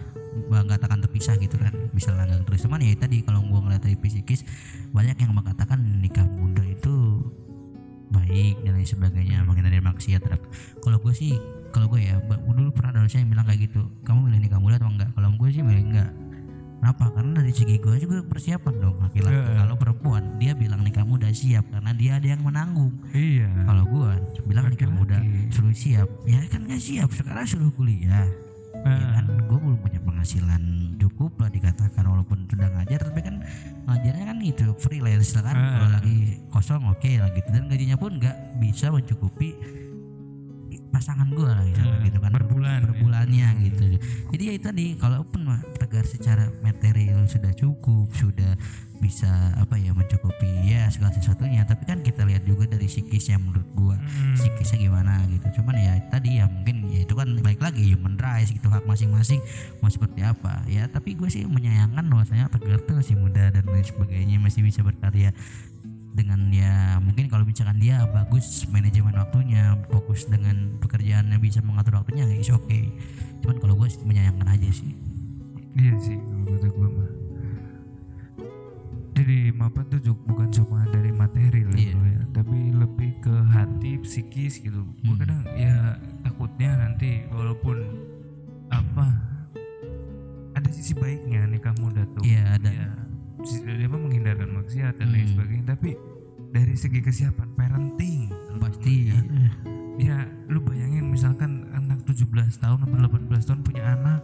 nggak 0.51 0.83
takkan 0.83 0.99
terpisah 0.99 1.39
gitu 1.39 1.55
kan 1.63 1.71
bisa 1.95 2.11
langgang 2.11 2.43
terus 2.43 2.67
cuman 2.67 2.83
ya 2.83 2.91
tadi 2.99 3.23
kalau 3.23 3.39
gua 3.47 3.63
ngeliat 3.63 3.87
dari 3.87 3.95
psikis 3.95 4.43
banyak 4.91 5.15
yang 5.23 5.31
mengatakan 5.31 5.79
nikah 6.03 6.27
muda 6.27 6.67
itu 6.67 7.23
baik 8.11 8.59
dan 8.67 8.75
lain 8.75 8.89
sebagainya 8.89 9.47
menghindari 9.47 9.79
maksiat 9.79 10.27
kalau 10.83 10.99
gue 10.99 11.15
sih 11.15 11.39
kalau 11.71 11.87
gue 11.91 12.01
ya 12.03 12.19
dulu 12.27 12.71
pernah 12.75 13.01
ada 13.01 13.07
yang 13.07 13.31
bilang 13.31 13.47
kayak 13.47 13.71
gitu 13.71 13.87
kamu 14.03 14.31
milih 14.31 14.41
nikah 14.47 14.61
muda 14.61 14.77
atau 14.79 14.91
enggak 14.91 15.11
kalau 15.15 15.29
gue 15.35 15.49
sih 15.51 15.63
milih 15.63 15.85
enggak 15.91 16.11
Kenapa? 16.81 17.13
Karena 17.13 17.45
dari 17.45 17.53
segi 17.53 17.77
gue 17.77 17.95
juga 18.01 18.25
persiapan 18.25 18.75
dong 18.81 18.97
laki-laki. 19.05 19.37
Heeh. 19.37 19.57
Kalau 19.61 19.77
perempuan 19.77 20.41
dia 20.41 20.57
bilang 20.57 20.81
nikah 20.81 21.05
muda 21.05 21.29
siap 21.29 21.69
karena 21.69 21.93
dia 21.93 22.17
ada 22.17 22.25
yang 22.25 22.41
menanggung. 22.41 22.97
iya 23.13 23.53
Kalau 23.69 23.85
gue 23.85 24.11
bilang 24.49 24.73
nikah 24.73 24.89
muda 24.89 25.21
suruh 25.53 25.77
siap, 25.77 26.09
ya 26.25 26.41
kan 26.49 26.65
nggak 26.65 26.81
siap. 26.81 27.13
Sekarang 27.13 27.45
suruh 27.45 27.69
kuliah, 27.77 28.25
ya 28.81 28.89
Heeh. 28.89 29.13
kan? 29.13 29.25
Gue 29.45 29.61
belum 29.61 29.77
punya 29.77 30.01
penghasilan 30.01 30.63
cukup 30.97 31.37
lah 31.37 31.53
dikatakan 31.53 32.01
walaupun 32.01 32.49
sudah 32.49 32.73
ngajar, 32.73 33.01
tapi 33.13 33.21
kan 33.29 33.45
ngajarnya 33.85 34.25
kan 34.25 34.39
itu 34.41 34.67
freelance 34.81 35.37
lah 35.37 35.53
kan. 35.53 35.57
Heeh. 35.61 35.73
Kalau 35.77 35.89
lagi 36.01 36.17
kosong 36.49 36.83
oke 36.89 37.13
lah 37.21 37.29
gitu 37.37 37.49
dan 37.53 37.69
gajinya 37.69 37.97
pun 38.01 38.17
nggak 38.17 38.57
bisa 38.57 38.89
mencukupi 38.89 39.53
pasangan 40.91 41.31
gue 41.31 41.47
lah 41.47 41.63
gitu, 41.65 41.81
Heeh, 41.81 42.11
gitu 42.11 42.19
kan. 42.19 42.31
per 42.31 42.45
bulan. 42.45 42.79
per 42.83 42.95
bulannya 42.99 43.49
gitu. 43.65 43.85
Jadi 44.31 44.43
ya 44.43 44.53
itu 44.53 44.65
tadi 44.67 44.85
kalaupun 44.95 45.41
mah 45.43 45.61
tegar 45.79 46.05
secara 46.05 46.51
material 46.61 47.25
sudah 47.25 47.55
cukup 47.55 48.11
sudah 48.13 48.55
bisa 49.01 49.31
apa 49.57 49.81
ya 49.81 49.97
mencukupi 49.97 50.69
ya 50.69 50.85
segala 50.87 51.09
sesuatunya. 51.11 51.65
Tapi 51.65 51.89
kan 51.89 51.99
kita 52.01 52.23
lihat 52.23 52.45
juga 52.45 52.69
dari 52.69 52.85
psikisnya 52.85 53.39
menurut 53.39 53.65
gua 53.73 53.97
Hmm. 53.97 54.37
psikisnya 54.37 54.77
gimana 54.83 55.25
gitu. 55.27 55.47
Cuman 55.57 55.73
ya 55.75 55.97
tadi 56.09 56.37
ya 56.37 56.45
mungkin 56.47 56.85
ya 56.89 57.01
itu 57.03 57.15
kan 57.15 57.33
baik 57.39 57.59
lagi 57.59 57.81
human 57.87 58.15
rights 58.15 58.51
gitu 58.51 58.69
hak 58.69 58.85
masing-masing 58.85 59.41
mau 59.79 59.89
seperti 59.89 60.21
apa. 60.21 60.61
Ya 60.67 60.85
tapi 60.85 61.15
gue 61.15 61.27
sih 61.27 61.45
menyayangkan 61.45 62.05
bahwasanya 62.05 62.51
tegar 62.51 62.77
tuh 62.81 63.01
masih 63.01 63.17
muda 63.17 63.49
dan 63.49 63.65
lain 63.65 63.83
sebagainya 63.83 64.37
masih 64.37 64.61
bisa 64.61 64.83
berkarya 64.83 65.33
dengan 66.11 66.51
ya 66.51 66.99
mungkin 66.99 67.31
kalau 67.31 67.47
misalkan 67.47 67.79
dia 67.79 68.03
bagus 68.11 68.67
manajemen 68.67 69.15
waktunya 69.15 69.79
fokus 69.89 70.27
dengan 70.27 70.75
pekerjaannya 70.83 71.39
bisa 71.39 71.63
mengatur 71.63 72.03
waktunya 72.03 72.27
ya 72.27 72.37
is 72.37 72.51
oke 72.51 72.81
cuman 73.41 73.57
kalau 73.57 73.75
gue 73.75 73.89
menyayangkan 74.05 74.49
aja 74.49 74.71
sih 74.71 74.93
Iya 75.71 75.95
sih 76.03 76.19
kalau 76.19 76.67
gue 76.67 76.89
mah. 76.91 77.11
Jadi 79.15 79.53
mapan 79.53 79.85
tuh 79.87 80.01
juga 80.01 80.21
bukan 80.27 80.49
cuma 80.51 80.83
dari 80.89 81.13
materi 81.13 81.61
lah 81.63 81.77
bro 81.77 82.05
ya, 82.09 82.21
tapi 82.33 82.59
lebih 82.73 83.11
ke 83.21 83.35
hati, 83.53 84.01
psikis 84.01 84.59
gitu. 84.59 84.83
Gue 84.83 85.15
Hmm. 85.15 85.21
kadang 85.21 85.41
ya 85.55 85.95
takutnya 86.25 86.75
nanti 86.75 87.23
walaupun 87.29 87.77
apa 88.67 89.07
ada 90.57 90.69
sisi 90.73 90.97
baiknya 90.97 91.45
nikah 91.47 91.75
muda 91.79 92.03
tuh. 92.17 92.25
Iya, 92.25 92.59
ada. 92.59 92.71
Ya, 92.73 92.91
dia 93.43 93.87
mah 93.87 94.01
menghindarkan 94.01 94.51
maksiat 94.55 94.95
dan 94.97 95.09
lain 95.11 95.25
Hmm. 95.25 95.33
sebagainya. 95.33 95.65
Tapi 95.69 95.91
dari 96.51 96.75
segi 96.75 97.01
kesiapan 97.01 97.49
parenting, 97.55 98.29
pasti. 98.57 99.13
ya. 99.99 100.19
Lu 100.47 100.59
bayangin 100.61 101.07
misalkan 101.07 101.71
anak 101.71 102.03
17 102.03 102.27
tahun 102.57 102.83
atau 102.83 102.97
18 102.99 103.45
tahun 103.45 103.61
punya 103.63 103.85
anak 103.89 104.21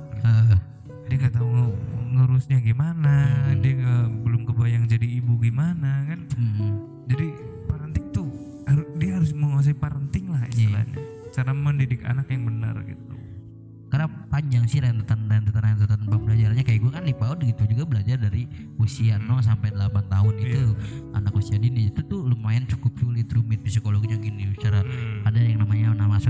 dia 1.07 1.17
nggak 1.17 1.39
tahu 1.39 1.71
ngurusnya 2.09 2.59
gimana 2.59 3.15
Hmm. 3.47 3.63
dia 3.63 3.73
nggak 3.77 4.07
belum 4.27 4.43
kebayang 4.45 4.85
jadi 4.85 5.07
ibu 5.07 5.39
gimana 5.39 6.03
kan? 6.05 6.27
Mm, 6.35 6.71
jadi 7.07 7.27
parenting 7.65 8.07
tuh 8.11 8.27
harus 8.65 8.87
dia 8.97 9.15
harus 9.15 9.31
menguasai 9.31 9.77
parenting 9.77 10.27
lah 10.27 10.43
istilahnya. 10.49 10.99
Cara 11.31 11.55
mendidik 11.55 12.03
anak 12.03 12.27
yang 12.27 12.43
benar 12.45 12.75
gitu 12.83 13.06
karena 13.97 14.13
panjang 14.29 14.69
sih 14.69 14.85
rentetan 14.85 15.25
rentetan 15.25 15.73
rentetan 15.73 16.05
pembelajarannya 16.05 16.65
kayak 16.69 16.85
gue 16.85 16.93
kan 16.93 17.01
di 17.01 17.17
PAUD 17.17 17.49
gitu 17.49 17.63
juga 17.73 17.97
belajar 17.97 18.21
dari 18.21 18.45
usia 18.77 19.17
0 19.17 19.41
sampai 19.41 19.73
8 19.73 19.89
tahun 20.13 20.35
itu 20.37 20.77
anak 21.17 21.33
usia 21.33 21.57
dini 21.57 21.89
itu 21.89 22.05
tuh 22.05 22.29
lumayan 22.29 22.69
cukup 22.69 22.93
sulit 23.01 23.25
rumit 23.33 23.65
psikologinya 23.65 24.21
gini 24.21 24.53
secara 24.53 24.85
ada 25.25 25.41
yang 25.41 25.65
namanya 25.65 25.97
nama 25.97 26.21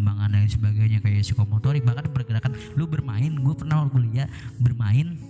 perkembangan 0.00 0.32
dan 0.32 0.48
sebagainya 0.48 1.04
kayak 1.04 1.20
psikomotorik. 1.20 1.84
Bahkan 1.84 2.08
pergerakan 2.08 2.56
lu 2.72 2.88
bermain 2.88 3.36
gue 3.36 3.52
pernah 3.52 3.84
kuliah 3.92 4.24
bermain 4.56 5.20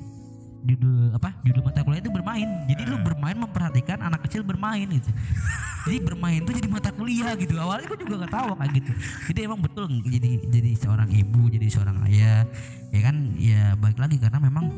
judul 0.65 1.17
apa 1.17 1.33
judul 1.43 1.63
mata 1.65 1.81
kuliah 1.85 2.01
itu 2.03 2.13
bermain. 2.13 2.49
Jadi 2.69 2.83
lu 2.87 2.97
bermain 3.01 3.37
memperhatikan 3.37 3.99
anak 4.05 4.25
kecil 4.29 4.45
bermain 4.45 4.87
gitu. 4.87 5.11
Jadi 5.89 5.99
bermain 6.05 6.45
tuh 6.45 6.53
jadi 6.53 6.69
mata 6.69 6.93
kuliah 6.93 7.33
gitu. 7.41 7.57
Awalnya 7.57 7.89
gue 7.89 7.99
juga 8.05 8.29
gak 8.29 8.37
tahu 8.37 8.53
kayak 8.53 8.73
gitu. 8.85 8.93
Jadi 9.33 9.39
emang 9.49 9.61
betul 9.65 9.89
jadi 10.05 10.31
jadi 10.53 10.71
seorang 10.77 11.09
ibu 11.09 11.49
jadi 11.49 11.67
seorang 11.73 11.97
ayah. 12.05 12.45
Ya 12.93 13.01
kan 13.01 13.17
ya 13.41 13.73
baik 13.81 13.97
lagi 13.97 14.21
karena 14.21 14.45
memang 14.45 14.69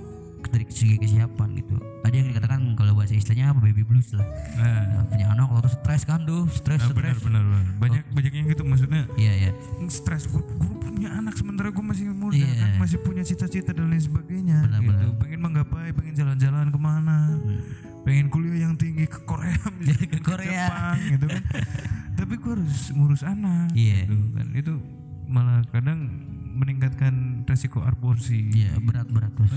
dari 0.48 0.64
segi 0.66 0.96
kesiapan 0.96 1.48
gitu. 1.55 1.76
Ada 2.02 2.14
yang 2.14 2.28
dikatakan 2.28 2.61
kalau 2.74 2.92
bahasa 2.92 3.12
istilahnya 3.12 3.52
apa? 3.52 3.61
Baby 3.61 3.83
blues 3.83 4.11
lah. 4.12 4.26
Nah, 4.57 4.83
Ya, 4.83 4.98
punya 5.07 5.26
anak 5.31 5.46
waktu 5.48 5.70
stres 5.70 6.02
kan 6.02 6.22
tuh 6.22 6.48
stres 6.48 6.81
nah, 6.81 6.90
stres 6.90 7.18
benar 7.20 7.44
benar. 7.44 7.64
Banyak 7.76 8.02
banyak 8.11 8.33
yang 8.33 8.46
gitu 8.46 8.62
maksudnya 8.62 9.02
iya 9.14 9.33
iya. 9.38 9.50
stres 9.87 10.26
gue 10.26 10.40
gue 10.40 10.72
punya 10.78 11.12
anak 11.12 11.35
sementara 11.35 11.68
gue 11.68 11.85
masih 11.85 12.11
muda 12.11 12.35
Iya. 12.35 12.48
kan 12.57 12.70
masih 12.78 12.98
punya 12.98 13.22
cita-cita 13.22 13.70
dan 13.70 13.87
lain 13.87 14.00
sebagainya. 14.00 14.59
Benar, 14.64 14.81
gitu. 14.81 14.90
benar. 14.90 15.20
pengen 15.20 15.40
menggapai 15.40 15.88
pengen 15.92 16.14
jalan-jalan 16.14 16.66
ke 16.68 16.78
mana 16.78 17.18
pengen 18.02 18.26
kuliah 18.28 18.66
yang 18.66 18.74
tinggi 18.74 19.07
ke 19.07 19.22
Korea 19.22 19.55
misalnya, 19.78 20.07
Ke 20.09 20.18
Korea. 20.20 20.50
Jepang 20.66 20.96
gitu 21.09 21.26
kan. 21.28 21.42
Tapi 22.18 22.35
gue 22.35 22.52
harus 22.52 22.78
ngurus 22.90 23.22
anak 23.22 23.70
Iya. 23.72 24.05
gitu 24.05 24.16
kan. 24.33 24.46
Itu 24.52 24.72
malah 25.24 25.62
kadang 25.68 26.00
meningkatkan 26.52 27.14
resiko 27.44 27.81
aborsi. 27.81 28.52
Iya 28.52 28.76
berat 28.78 29.09
berat 29.09 29.33
bos 29.33 29.48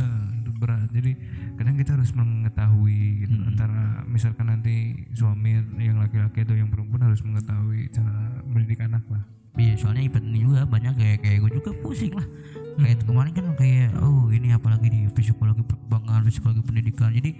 Itu 0.55 0.63
berat. 0.63 0.87
Jadi 0.87 1.11
kadang 1.59 1.75
kita 1.75 1.91
harus 1.99 2.15
mengetahui 2.15 3.27
gitu 3.27 3.35
Hmm. 3.35 3.51
antara 3.51 3.83
misalkan 4.07 4.47
nanti 4.47 4.95
suami 5.11 5.59
yang 5.75 5.99
laki-laki 5.99 6.47
atau 6.47 6.55
yang 6.55 6.71
perempuan 6.71 7.03
harus 7.03 7.19
mengetahui 7.19 7.91
cara 7.91 8.39
mendidik 8.47 8.79
anak 8.79 9.03
lah. 9.11 9.19
Iya 9.55 9.75
soalnya 9.75 10.07
penting 10.11 10.47
juga 10.47 10.63
banyak 10.63 10.95
kayak 10.95 11.17
kayak 11.23 11.37
gue 11.43 11.51
juga 11.59 11.71
pusing 11.79 12.15
lah. 12.15 12.27
Kayak 12.75 13.07
kemarin 13.07 13.31
kan 13.31 13.45
kayak 13.55 13.91
oh 13.99 14.27
ini 14.31 14.51
apalagi 14.51 14.87
di 14.91 15.07
psikologi 15.11 15.63
perkembangan 15.63 16.27
psikologi 16.27 16.63
pendidikan. 16.63 17.11
Jadi 17.11 17.35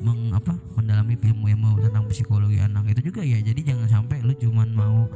meng, 0.00 0.32
apa 0.32 0.56
mendalami 0.76 1.16
ilmu-ilmu 1.16 1.80
tentang 1.84 2.04
psikologi 2.08 2.60
anak 2.60 2.88
itu 2.92 3.12
juga 3.12 3.20
ya. 3.20 3.40
Jadi 3.40 3.64
jangan 3.64 3.88
sampai 3.88 4.20
lu 4.24 4.32
cuman 4.36 4.68
mau 4.72 5.08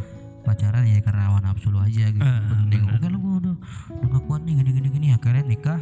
pacaran 0.42 0.82
ya 0.84 0.98
karena 1.00 1.30
hawa 1.30 1.38
nafsu 1.40 1.70
lu 1.70 1.78
aja 1.80 2.10
gitu. 2.10 2.20
Ah, 2.20 2.42
penting. 2.66 2.82
oke 2.84 3.06
lu 3.08 3.18
gua 3.22 3.34
udah 3.38 3.54
udah 3.96 4.08
gak 4.12 4.22
kuat 4.28 4.40
nih 4.44 4.54
gini 4.60 4.70
gini 4.76 4.88
gini. 4.92 5.06
Akhirnya 5.14 5.44
nikah 5.46 5.80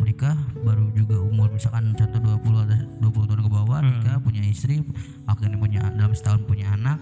menikah 0.00 0.34
baru 0.64 0.88
juga 0.96 1.20
umur 1.20 1.52
misalkan 1.52 1.92
contoh 1.92 2.18
20 2.40 2.64
atau 2.64 2.78
20 3.12 3.28
tahun 3.28 3.40
ke 3.44 3.50
bawah 3.52 3.78
nikah 3.84 4.16
punya 4.24 4.42
istri 4.42 4.80
akhirnya 5.28 5.58
punya 5.60 5.80
dalam 5.94 6.16
setahun 6.16 6.42
punya 6.48 6.72
anak. 6.72 6.96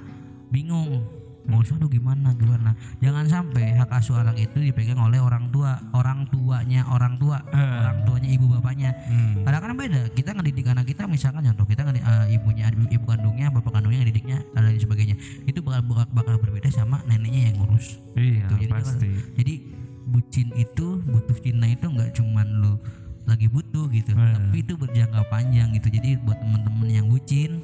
Bingung 0.49 1.05
mau 1.49 1.65
aduh 1.65 1.89
gimana 1.89 2.37
gimana. 2.37 2.77
Jangan 3.01 3.25
sampai 3.25 3.73
hak 3.73 3.89
asuh 3.89 4.21
anak 4.21 4.37
itu 4.37 4.61
dipegang 4.61 5.01
oleh 5.01 5.17
orang 5.17 5.49
tua 5.49 5.81
orang 5.97 6.29
tuanya 6.29 6.85
orang 6.93 7.17
tua 7.17 7.41
orang 7.57 8.05
tuanya 8.05 8.29
ibu 8.29 8.47
bapaknya. 8.53 8.93
Hmm. 9.09 9.41
kadang-kadang 9.49 9.79
beda 9.81 10.01
kita 10.13 10.37
ngedidik 10.37 10.69
anak 10.69 10.85
kita 10.85 11.09
misalkan 11.09 11.49
contoh 11.49 11.65
kita 11.65 11.89
ngedi- 11.89 12.05
eh, 12.05 12.37
ibunya 12.37 12.69
ibu 12.69 13.05
kandungnya 13.09 13.49
bapak 13.49 13.81
kandungnya 13.81 14.05
ngedidiknya 14.05 14.45
dan 14.53 14.61
lain 14.69 14.77
sebagainya. 14.77 15.17
Itu 15.49 15.65
bakal 15.65 15.89
bakal, 15.89 16.05
bakal 16.13 16.35
berbeda 16.37 16.69
sama 16.69 17.01
neneknya 17.09 17.49
yang 17.49 17.65
ngurus. 17.65 17.97
Iya 18.13 18.45
Tuh, 18.53 18.57
jadi 18.61 18.73
pasti. 18.77 19.09
jadi 19.41 19.55
bucin 20.09 20.49
itu 20.57 21.01
butuh 21.05 21.37
cinta 21.39 21.69
itu 21.69 21.87
nggak 21.87 22.17
cuman 22.17 22.47
lu 22.65 22.75
lagi 23.29 23.45
butuh 23.45 23.93
gitu. 23.93 24.17
Eh. 24.17 24.33
tapi 24.33 24.65
itu 24.65 24.73
berjangka 24.75 25.21
panjang 25.29 25.69
gitu. 25.77 25.93
Jadi 25.93 26.17
buat 26.25 26.41
temen-temen 26.41 26.89
yang 26.89 27.07
bucin 27.13 27.61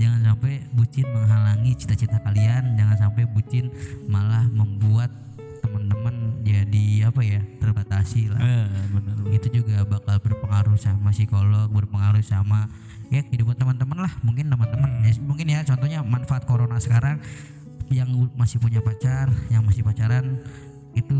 jangan 0.00 0.32
sampai 0.32 0.64
bucin 0.72 1.06
menghalangi 1.12 1.76
cita-cita 1.76 2.16
kalian. 2.24 2.74
Jangan 2.80 2.96
sampai 3.08 3.28
bucin 3.28 3.68
malah 4.08 4.48
membuat 4.48 5.12
teman-teman 5.60 6.40
jadi 6.40 7.12
apa 7.12 7.20
ya 7.20 7.40
terbatasi 7.60 8.32
lah. 8.32 8.40
Eh, 8.40 8.68
benar 8.92 9.16
itu 9.28 9.60
juga 9.60 9.84
bakal 9.84 10.16
berpengaruh 10.20 10.76
sama 10.80 11.12
psikolog 11.12 11.68
berpengaruh 11.68 12.24
sama 12.24 12.68
ya 13.12 13.20
kehidupan 13.24 13.60
teman-teman 13.60 14.08
lah. 14.08 14.12
Mungkin 14.24 14.48
teman-teman 14.48 14.88
Hmm. 14.88 15.04
ya, 15.04 15.12
mungkin 15.20 15.46
ya 15.52 15.60
contohnya 15.68 16.00
manfaat 16.00 16.48
corona 16.48 16.80
sekarang. 16.80 17.20
Yang 17.92 18.32
masih 18.32 18.56
punya 18.64 18.80
pacar 18.80 19.28
yang 19.52 19.60
masih 19.60 19.84
pacaran 19.84 20.40
itu 20.94 21.18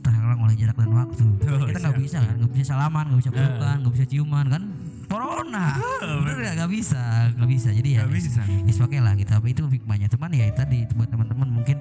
terhalang 0.00 0.40
oleh 0.40 0.54
jarak 0.54 0.76
dan 0.76 0.92
waktu. 0.92 1.24
Oh, 1.48 1.64
kita 1.64 1.78
nggak 1.80 1.98
bisa 1.98 2.18
kan 2.20 2.34
nggak 2.36 2.52
bisa 2.52 2.64
salaman 2.70 3.04
nggak 3.08 3.20
bisa 3.20 3.30
pelukan 3.32 3.76
nggak 3.80 3.94
bisa 3.94 4.06
ciuman 4.06 4.46
kan? 4.46 4.62
Corona. 5.04 5.66
Bener 6.00 6.36
nggak 6.40 6.54
nggak 6.60 6.70
bisa 6.72 7.02
nggak 7.32 7.50
bisa. 7.50 7.68
Jadi 7.70 7.88
ya 7.94 8.00
Nggak 8.04 8.14
bisa. 8.14 8.42
is 8.64 8.78
oke 8.78 8.96
lah 8.96 9.14
kita 9.14 9.40
itu 9.42 9.62
hikmahnya 9.64 10.08
cuman 10.08 10.30
ya 10.30 10.48
tadi 10.50 10.84
buat 10.92 11.08
teman-teman 11.08 11.48
mungkin 11.50 11.78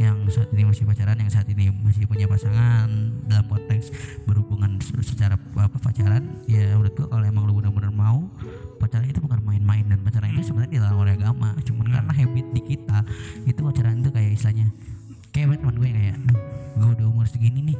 yang 0.00 0.16
saat 0.26 0.48
ini 0.50 0.64
masih 0.64 0.88
pacaran 0.88 1.12
yang 1.14 1.28
saat 1.28 1.44
ini 1.46 1.68
masih 1.76 2.08
punya 2.08 2.24
pasangan 2.24 2.88
dalam 3.28 3.44
konteks 3.46 3.92
berhubungan 4.24 4.80
se- 4.80 4.96
secara 5.04 5.36
apa 5.36 5.76
pacaran 5.76 6.24
ya 6.48 6.72
menurut 6.72 6.96
gua 6.96 7.06
kalau 7.12 7.24
emang 7.28 7.44
lu 7.44 7.52
benar-benar 7.52 7.92
mau 7.92 8.24
pacaran 8.80 9.04
itu 9.04 9.20
bukan 9.20 9.44
main-main. 9.44 9.84
Dan 9.84 10.00
pacaran 10.00 10.32
itu 10.32 10.48
sebenarnya 10.48 10.80
dilarang 10.80 10.98
oleh 10.98 11.14
agama. 11.14 11.52
Cuman 11.62 11.86
karena 11.86 12.12
habit 12.16 12.46
di 12.50 12.62
kita 12.64 12.98
itu 13.44 13.60
pacaran 13.60 14.00
itu 14.00 14.08
kayak 14.08 14.30
istilahnya 14.34 14.68
kayak 15.30 15.58
teman 15.58 15.76
gue 15.78 15.88
kayak 15.90 16.16
"Duh, 16.26 16.38
gue 16.78 16.88
udah 16.98 17.06
umur 17.06 17.26
segini 17.26 17.72
nih. 17.72 17.78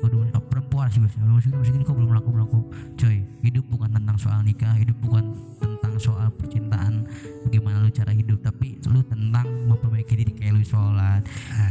Gue 0.00 0.06
udah 0.10 0.18
umur 0.26 0.42
perempuan 0.46 0.86
sih 0.90 1.00
biasanya 1.02 1.26
umur 1.26 1.42
segini 1.42 1.56
umur 1.58 1.66
segini 1.66 1.82
kok 1.86 1.96
belum 1.96 2.10
laku 2.14 2.30
laku. 2.34 2.60
Coy 2.94 3.16
hidup 3.42 3.64
bukan 3.70 3.90
tentang 3.94 4.16
soal 4.18 4.40
nikah 4.46 4.74
hidup 4.78 4.96
bukan 5.02 5.24
tentang 5.58 5.94
soal 5.98 6.28
percintaan 6.34 7.06
bagaimana 7.46 7.82
lu 7.82 7.90
cara 7.90 8.12
hidup 8.14 8.38
tapi 8.42 8.78
lu 8.86 9.00
tentang 9.06 9.46
memperbaiki 9.70 10.14
diri. 10.14 10.32
Kayak 10.38 10.60
lu 10.60 10.64
sholat 10.66 11.22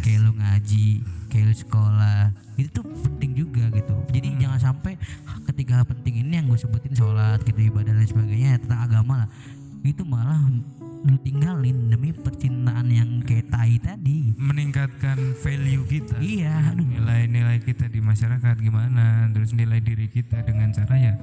kayak 0.03 0.19
lu 0.23 0.31
ngaji 0.35 0.89
kayak 1.31 1.45
lu 1.51 1.55
sekolah. 1.55 2.21
Itu 2.59 2.69
tuh 2.81 2.85
penting 2.85 3.31
juga 3.33 3.71
gitu. 3.73 3.93
Jadi 4.13 4.27
jangan 4.37 4.59
sampai 4.59 4.99
ketika 5.51 5.81
hal 5.81 5.85
penting 5.87 6.23
ini 6.23 6.39
yang 6.39 6.45
gue 6.47 6.59
sebutin 6.59 6.93
sholat 6.93 7.41
gitu 7.43 7.59
ibadah 7.71 7.93
dan 7.95 8.07
sebagainya 8.07 8.59
tentang 8.63 8.81
agama 8.85 9.25
lah 9.25 9.29
itu 9.83 10.01
malah 10.01 10.39
lu 11.03 11.19
tinggalin 11.19 11.91
demi 11.91 12.15
percintaan 12.15 12.87
yang 12.87 13.19
kayak 13.21 13.51
tai 13.51 13.75
tadi. 13.75 14.31
Meningkatkan 14.33 15.19
value 15.35 15.83
kita. 15.83 16.15
Iya 16.17 16.71
nilai-nilai 16.71 17.59
kita 17.59 17.87
di 17.87 17.99
masyarakat 17.99 18.55
gimana? 18.57 19.27
Terus 19.29 19.51
nilai 19.51 19.77
diri 19.77 20.07
kita 20.07 20.39
dengan 20.41 20.71
cara 20.71 20.95
ya 20.95 21.13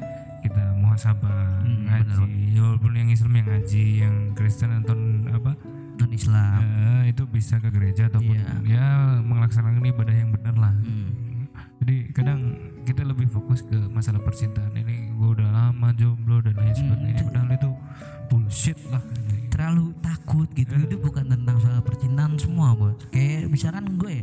kita 0.40 0.76
muhasabah 0.76 1.60
Hmm, 1.60 1.84
ngaji. 1.86 2.50
Ya, 2.50 2.60
walaupun 2.62 2.92
yang 2.94 3.08
Islam 3.08 3.32
yang 3.34 3.46
ngaji 3.46 3.84
yang 3.98 4.14
Kristen 4.34 4.72
atau 4.74 4.96
apa? 5.30 5.52
Non 5.96 6.10
Islam. 6.10 6.60
Eh, 6.60 7.02
itu 7.08 7.24
bisa 7.24 7.56
ke 7.56 7.68
gereja 7.68 8.08
ataupun 8.08 8.36
Iya. 8.36 8.52
ya 8.66 8.86
melaksanakan 9.20 9.84
ibadah 9.86 10.12
yang 10.14 10.30
benar 10.30 10.54
lah. 10.54 10.74
Hmm. 10.76 11.08
jadi 11.80 12.12
kadang 12.12 12.40
kita 12.84 13.00
lebih 13.02 13.24
fokus 13.26 13.60
ke 13.62 13.76
masalah 13.88 14.20
percintaan. 14.20 14.72
Ini 14.74 15.12
gue 15.14 15.28
udah 15.30 15.48
lama 15.48 15.88
jomblo 15.92 16.40
dan 16.40 16.52
Hmm. 16.52 16.60
lain 16.62 16.74
sebagainya. 16.74 17.22
Padahal 17.22 17.48
itu 17.50 17.70
bullshit 18.30 18.78
lah. 18.88 19.02
Terlalu 19.50 19.92
takut 19.98 20.48
gitu. 20.54 20.72
Itu 20.72 20.96
bukan 20.96 21.26
tentang 21.26 21.58
soal 21.58 21.82
percintaan 21.82 22.38
semua 22.38 22.72
bos. 22.72 22.94
Kayak 23.10 23.50
misalkan 23.50 23.98
gue 23.98 24.22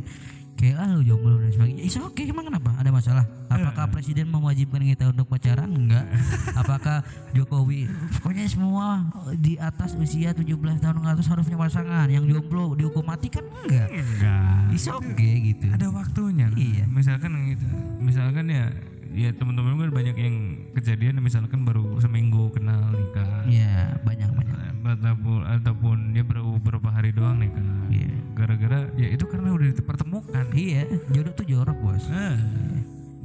kayak 0.58 0.74
ah 0.74 0.90
lu 0.90 1.06
jomblo 1.06 1.38
dan 1.38 1.54
sebagainya. 1.54 1.86
Is 1.86 1.94
oke 1.94 2.18
emang 2.18 2.50
kenapa? 2.50 2.74
Ada 2.74 2.90
masalah? 2.90 3.22
Apakah 3.46 3.86
presiden 3.88 4.26
mewajibkan 4.26 4.82
kita 4.82 5.14
untuk 5.14 5.30
pacaran? 5.30 5.70
Enggak. 5.70 6.02
Apakah 6.60 7.06
Jokowi? 7.30 7.86
Pokoknya 8.18 8.50
semua 8.50 9.06
di 9.38 9.54
atas 9.54 9.94
usia 9.94 10.34
17 10.34 10.42
tahun 10.82 10.98
ke 10.98 11.08
atas 11.14 11.30
harus 11.30 11.46
punya 11.46 11.62
pasangan. 11.62 12.10
Yang 12.10 12.34
jomblo 12.34 12.74
dihukum 12.74 13.06
mati 13.06 13.30
kan 13.30 13.46
enggak? 13.46 13.86
Enggak. 13.86 14.74
Is 14.74 14.90
oke 14.90 15.14
gitu. 15.46 15.70
Ada 15.70 15.86
waktunya 15.94 16.50
Iya. 16.58 16.90
misalkan 16.90 17.54
gitu. 17.54 17.66
Misalkan 18.02 18.50
ya 18.50 18.66
ya 19.10 19.32
teman-teman 19.32 19.78
kan 19.78 19.90
banyak 19.90 20.16
yang 20.16 20.36
kejadian 20.72 21.18
misalkan 21.18 21.62
baru 21.62 21.96
seminggu 21.98 22.50
kenal 22.50 22.90
nikah 22.90 23.44
Iya 23.44 23.96
banyak 24.02 24.30
banyak 24.30 24.56
ataupun 24.88 25.38
ataupun 25.44 25.96
dia 26.12 26.22
baru 26.22 26.56
beberapa 26.56 26.88
hari 26.88 27.10
doang 27.10 27.36
nikah 27.36 27.64
Iya. 27.88 28.08
gara-gara 28.32 28.80
ya 28.94 29.08
itu 29.10 29.24
karena 29.24 29.50
udah 29.50 29.68
dipertemukan 29.70 30.44
iya 30.52 30.84
jodoh 31.08 31.32
tuh 31.32 31.44
jorok 31.44 31.76
bos 31.78 32.04
eh, 32.06 32.36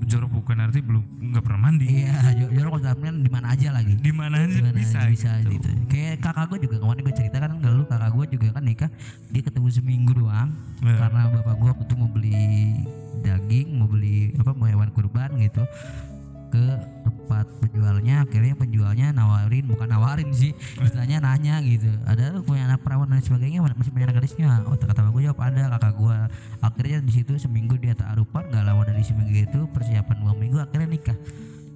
jorok 0.03 0.31
bukan 0.34 0.57
arti 0.59 0.79
belum 0.79 1.03
nggak 1.31 1.43
pernah 1.43 1.61
mandi 1.61 1.86
iya 1.88 2.15
jo- 2.34 2.51
jorok 2.51 2.79
kalau 2.79 2.99
di 3.13 3.31
mana 3.31 3.47
aja 3.51 3.69
lagi 3.71 3.93
di 3.95 4.11
mana 4.11 4.36
aja 4.41 4.59
Gimana 4.59 4.75
bisa 4.75 4.99
bisa 5.07 5.31
gitu. 5.41 5.55
gitu. 5.55 5.69
Kayak 5.88 6.19
kakak 6.19 6.45
gue 6.49 6.59
juga 6.63 6.75
kemarin 6.79 7.01
gue 7.01 7.15
cerita 7.15 7.38
kan 7.39 7.51
dulu 7.55 7.84
kakak 7.86 8.11
gue 8.11 8.25
juga 8.34 8.47
kan 8.51 8.63
nikah 8.63 8.89
dia 9.29 9.41
ketemu 9.41 9.67
seminggu 9.69 10.11
doang 10.13 10.49
Ya. 10.84 10.99
karena 10.99 11.31
bapak 11.31 11.55
gue 11.55 11.67
waktu 11.69 11.84
itu 11.86 11.95
mau 11.95 12.09
beli 12.09 12.36
daging 13.24 13.80
mau 13.80 13.88
beli 13.88 14.36
apa 14.36 14.51
mau 14.51 14.67
hewan 14.67 14.91
kurban 14.91 15.32
gitu 15.39 15.63
ke 16.53 16.67
tempat 17.01 17.49
penjualnya. 17.57 18.30
Akhirnya 18.30 18.53
penjualnya 18.53 19.07
nawarin 19.09 19.65
bukan 19.65 19.89
nawarin 19.89 20.30
sih 20.30 20.53
istilahnya 20.78 21.17
nanya 21.17 21.57
gitu. 21.65 21.89
Ada 22.05 22.38
lu 22.38 22.45
punya 22.45 22.69
anak 22.69 22.86
perawan 22.86 23.09
dan 23.09 23.26
sebagainya 23.26 23.65
masih 23.65 23.89
punya 23.89 24.05
anak 24.05 24.21
gadisnya? 24.21 24.61
Oh 24.69 24.78
kata 24.78 25.09
gue 25.09 25.24
jawab 25.26 25.41
ada 25.41 25.74
kakak 25.74 25.93
gua. 25.97 26.30
Akhirnya 26.61 27.01
di 27.01 27.11
situ 27.15 27.34
seminggu 27.41 27.80
dia 27.82 27.97
taruhan 27.97 28.53
nggak 28.53 28.63
lama 28.69 28.86
dari 28.86 29.01
seminggu 29.01 29.34
itu 29.34 29.59
persiapan 29.74 30.17
dua 30.21 30.34
minggu 30.38 30.61
akhirnya 30.61 30.93
nikah 30.93 31.17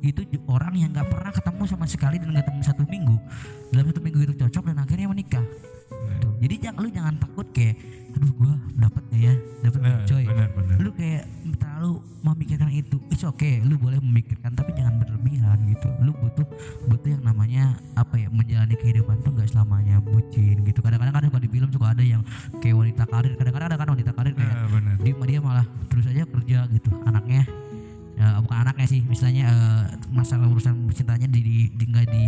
itu 0.02 0.22
orang 0.48 0.74
yang 0.78 0.90
nggak 0.94 1.08
pernah 1.10 1.32
ketemu 1.34 1.64
sama 1.66 1.86
sekali 1.86 2.18
dan 2.22 2.32
ketemu 2.32 2.62
satu 2.64 2.84
minggu. 2.86 3.16
Dalam 3.74 3.86
satu 3.90 4.02
minggu 4.02 4.20
itu 4.24 4.34
cocok 4.38 4.64
dan 4.72 4.78
akhirnya 4.80 5.08
menikah. 5.10 5.46
Tuh. 6.18 6.34
jadi 6.44 6.70
jangan 6.70 6.80
lu 6.84 6.90
jangan 6.92 7.16
takut 7.16 7.48
kayak 7.56 7.76
aduh 8.16 8.32
gua 8.36 8.54
nggak 8.76 8.92
ya? 9.18 9.34
Nggak, 9.64 9.72
Nah, 9.82 10.04
coy? 10.06 10.24
benar, 10.26 10.50
benar. 10.54 10.76
lu 10.80 10.90
kayak 10.94 11.24
terlalu 11.58 11.92
memikirkan 12.22 12.70
itu. 12.72 12.98
It's 13.10 13.24
okay 13.24 13.60
lu 13.64 13.76
boleh 13.78 13.98
memikirkan 14.00 14.54
tapi 14.54 14.74
jangan 14.78 15.00
berlebihan 15.02 15.58
gitu. 15.68 15.88
Lu 16.04 16.12
butuh 16.14 16.46
butuh 16.88 17.10
yang 17.18 17.24
namanya 17.26 17.76
apa 17.98 18.18
ya 18.18 18.28
menjalani 18.30 18.76
kehidupan 18.78 19.22
tuh 19.22 19.32
nggak 19.34 19.50
selamanya 19.50 19.98
bucin 20.02 20.62
gitu. 20.64 20.80
Kadang-kadang 20.82 21.14
kan 21.14 21.24
kalau 21.30 21.44
di 21.44 21.50
film 21.50 21.70
suka 21.74 21.88
ada 21.94 22.04
yang 22.06 22.22
kayak 22.62 22.76
wanita 22.78 23.04
karir. 23.10 23.34
Kadang-kadang 23.36 23.68
ada 23.74 23.78
kan 23.78 23.88
wanita 23.94 24.12
karir 24.14 24.34
kayak 24.38 24.54
Nah, 24.54 24.68
benar. 24.70 24.96
dia 25.02 25.14
dia 25.18 25.40
malah 25.42 25.66
terus 25.88 26.06
aja 26.08 26.24
kerja 26.26 26.60
gitu 26.72 26.90
anaknya 27.04 27.44
ya, 28.18 28.42
bukan 28.42 28.58
anaknya 28.60 28.88
sih 28.90 29.02
misalnya 29.02 29.46
eh, 29.48 29.84
masalah 30.10 30.50
urusan 30.50 30.90
cintanya 30.92 31.26
di, 31.26 31.40
di, 31.40 31.56
di 31.72 31.86
nggak 31.86 32.08
di 32.10 32.26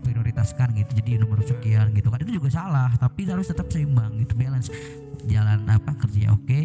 prioritaskan 0.00 0.72
gitu 0.74 0.90
jadi 0.96 1.20
nomor 1.20 1.44
sekian 1.44 1.92
gitu 1.92 2.08
kan 2.08 2.18
itu 2.18 2.32
juga 2.34 2.48
salah 2.48 2.88
tapi 2.96 3.28
harus 3.28 3.44
tetap 3.44 3.68
seimbang 3.68 4.16
gitu 4.18 4.32
balance. 4.34 4.72
Jalan 5.28 5.68
apa 5.68 5.92
kerja 5.98 6.32
oke 6.32 6.60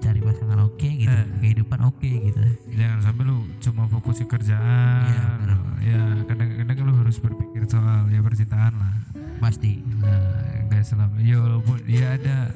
cari 0.00 0.20
pasangan 0.20 0.60
oke 0.62 0.84
gitu 0.88 1.12
Eh. 1.12 1.26
kehidupan 1.40 1.80
oke 1.82 2.08
gitu. 2.08 2.40
Jangan 2.72 2.98
sampai 3.00 3.24
lu 3.24 3.44
cuma 3.58 3.84
fokus 3.88 4.20
ke 4.20 4.28
kerjaan. 4.28 5.04
Iya, 5.06 5.24
benar. 5.40 5.58
ya 5.84 6.00
kadang-kadang 6.24 6.76
lu 6.82 6.92
harus 6.96 7.16
berpikir 7.16 7.64
soal 7.64 8.08
ya 8.08 8.20
percintaan 8.20 8.72
lah. 8.76 8.94
Pasti. 9.36 9.80
Nah 10.00 10.64
nggak 10.64 10.80
selama 10.80 11.16
ya 11.20 11.36
walaupun 11.40 11.78
ya 11.84 12.16
ada 12.16 12.48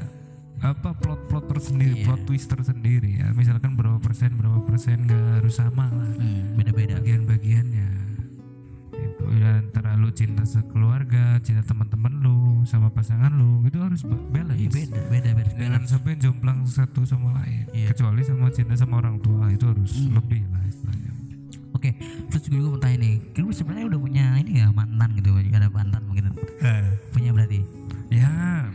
apa 0.60 0.90
plot-plot 0.92 1.44
tersendiri 1.48 1.94
Iya. 1.96 2.04
plot 2.04 2.22
twist 2.24 2.46
tersendiri 2.46 3.10
ya. 3.16 3.30
Misalkan 3.30 3.72
berapa 3.72 3.98
persen 3.98 4.34
berapa 4.34 4.58
persen 4.60 5.04
nggak 5.04 5.38
harus 5.38 5.54
sama 5.54 5.86
lah. 5.86 6.10
Hmm, 6.12 6.54
beda-beda. 6.54 6.98
Bagian-bagiannya. 6.98 7.90
Itu 8.90 9.24
ya 9.32 9.60
antara 9.60 9.94
lu 9.94 10.10
cinta 10.10 10.42
sekeluarga 10.42 11.38
cinta 11.38 11.62
teman-teman 11.62 12.18
lu 12.18 12.36
sama 12.64 12.88
pasangan 12.88 13.30
lu 13.30 13.62
itu 13.64 13.78
harus 13.78 14.02
ba- 14.02 14.18
balance. 14.32 14.58
Iya, 14.58 14.68
beda 14.68 15.00
beda 15.08 15.30
beda 15.32 15.50
jangan 15.54 15.82
sampai 15.84 16.12
jomplang 16.16 16.58
satu 16.64 17.02
sama 17.02 17.34
lain. 17.36 17.64
Iya. 17.70 17.90
kecuali 17.90 18.20
sama 18.22 18.46
cinta 18.48 18.74
sama 18.74 18.98
orang 18.98 19.18
tua 19.18 19.48
itu 19.48 19.64
harus 19.64 19.92
lebih 20.04 20.42
lah 20.48 20.62
istilahnya. 20.64 21.12
Oke 21.70 21.94
terus 22.28 22.44
gue 22.44 22.58
mau 22.58 22.74
tanya 22.76 22.98
nih 22.98 23.14
lu 23.38 23.54
sebenarnya 23.54 23.86
udah 23.86 24.00
punya 24.00 24.24
ini 24.36 24.50
nggak 24.58 24.74
mantan 24.74 25.08
gitu 25.14 25.30
ada 25.48 25.68
mantan 25.68 26.02
mungkin. 26.04 26.34
Punya 27.08 27.30
berarti? 27.30 27.62
Ya 28.10 28.66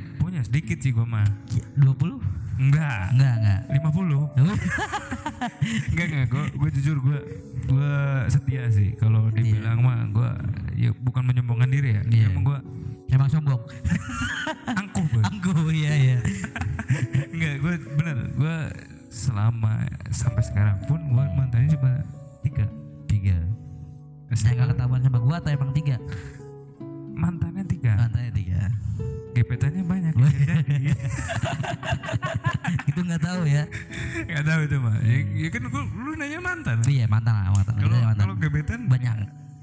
sedikit 0.46 0.78
sih 0.80 0.92
gua 0.92 1.08
mah. 1.08 1.28
Dua 1.76 1.96
puluh? 1.96 2.20
Enggak. 2.60 3.18
Enggak 3.18 3.34
enggak. 3.42 3.62
50 3.82 4.30
enggak 5.94 6.06
enggak. 6.06 6.26
Gua, 6.30 6.44
gua 6.54 6.70
jujur 6.70 6.98
gua 7.02 7.20
gua 7.66 7.94
setia 8.30 8.64
sih 8.70 8.94
kalau 9.00 9.32
dibilang 9.34 9.82
mah 9.82 10.06
gua 10.14 10.32
ya 10.78 10.94
bukan 11.02 11.26
menyombongkan 11.26 11.70
diri 11.74 11.98
ya. 11.98 12.02
Iya. 12.06 12.26
emang 12.30 12.44
gua 12.46 12.60
emang 13.10 13.30
sombong? 13.30 13.62
Angkuh 14.80 15.06
gua 15.10 15.24
angku 15.26 15.52
iya 15.74 15.92
iya. 15.98 16.18
Enggak 17.34 17.54
gua 17.64 17.74
bener. 17.98 18.18
Gua 18.38 18.58
selama 19.10 19.86
sampai 20.14 20.44
sekarang 20.46 20.78
pun 20.86 21.02
gua 21.10 21.26
mantannya 21.34 21.74
cuma 21.74 22.06
tiga. 22.46 22.66
Tiga. 23.10 23.38
Saya 24.34 24.62
nggak 24.62 24.78
ketahuan 24.78 25.02
sama 25.02 25.20
gua 25.22 25.36
atau 25.42 25.50
emang 25.54 25.74
tiga? 25.74 25.98
Mantannya 27.14 27.62
tiga 27.62 27.64
mantannya 27.64 27.64
tiga 27.66 27.73
gebetannya 29.54 29.84
banyak 29.84 30.14
jadi 30.14 30.78
itu 32.90 33.00
nggak 33.00 33.22
tahu 33.22 33.42
ya. 33.46 33.64
Nggak 34.24 34.44
tahu 34.44 34.60
itu 34.64 34.76
mah 34.78 34.96
ya, 35.00 35.18
ya 35.36 35.48
kan 35.50 35.62
gua 35.68 35.84
lu 35.86 36.12
nanya 36.16 36.40
mantan. 36.40 36.76
Iya 36.86 37.06
mantan 37.06 37.34
lah 37.34 37.44
mantan. 37.52 37.74
Kalau 37.78 37.98
kalau 38.14 38.34
gebetan? 38.38 38.80
Banyak. 38.88 39.16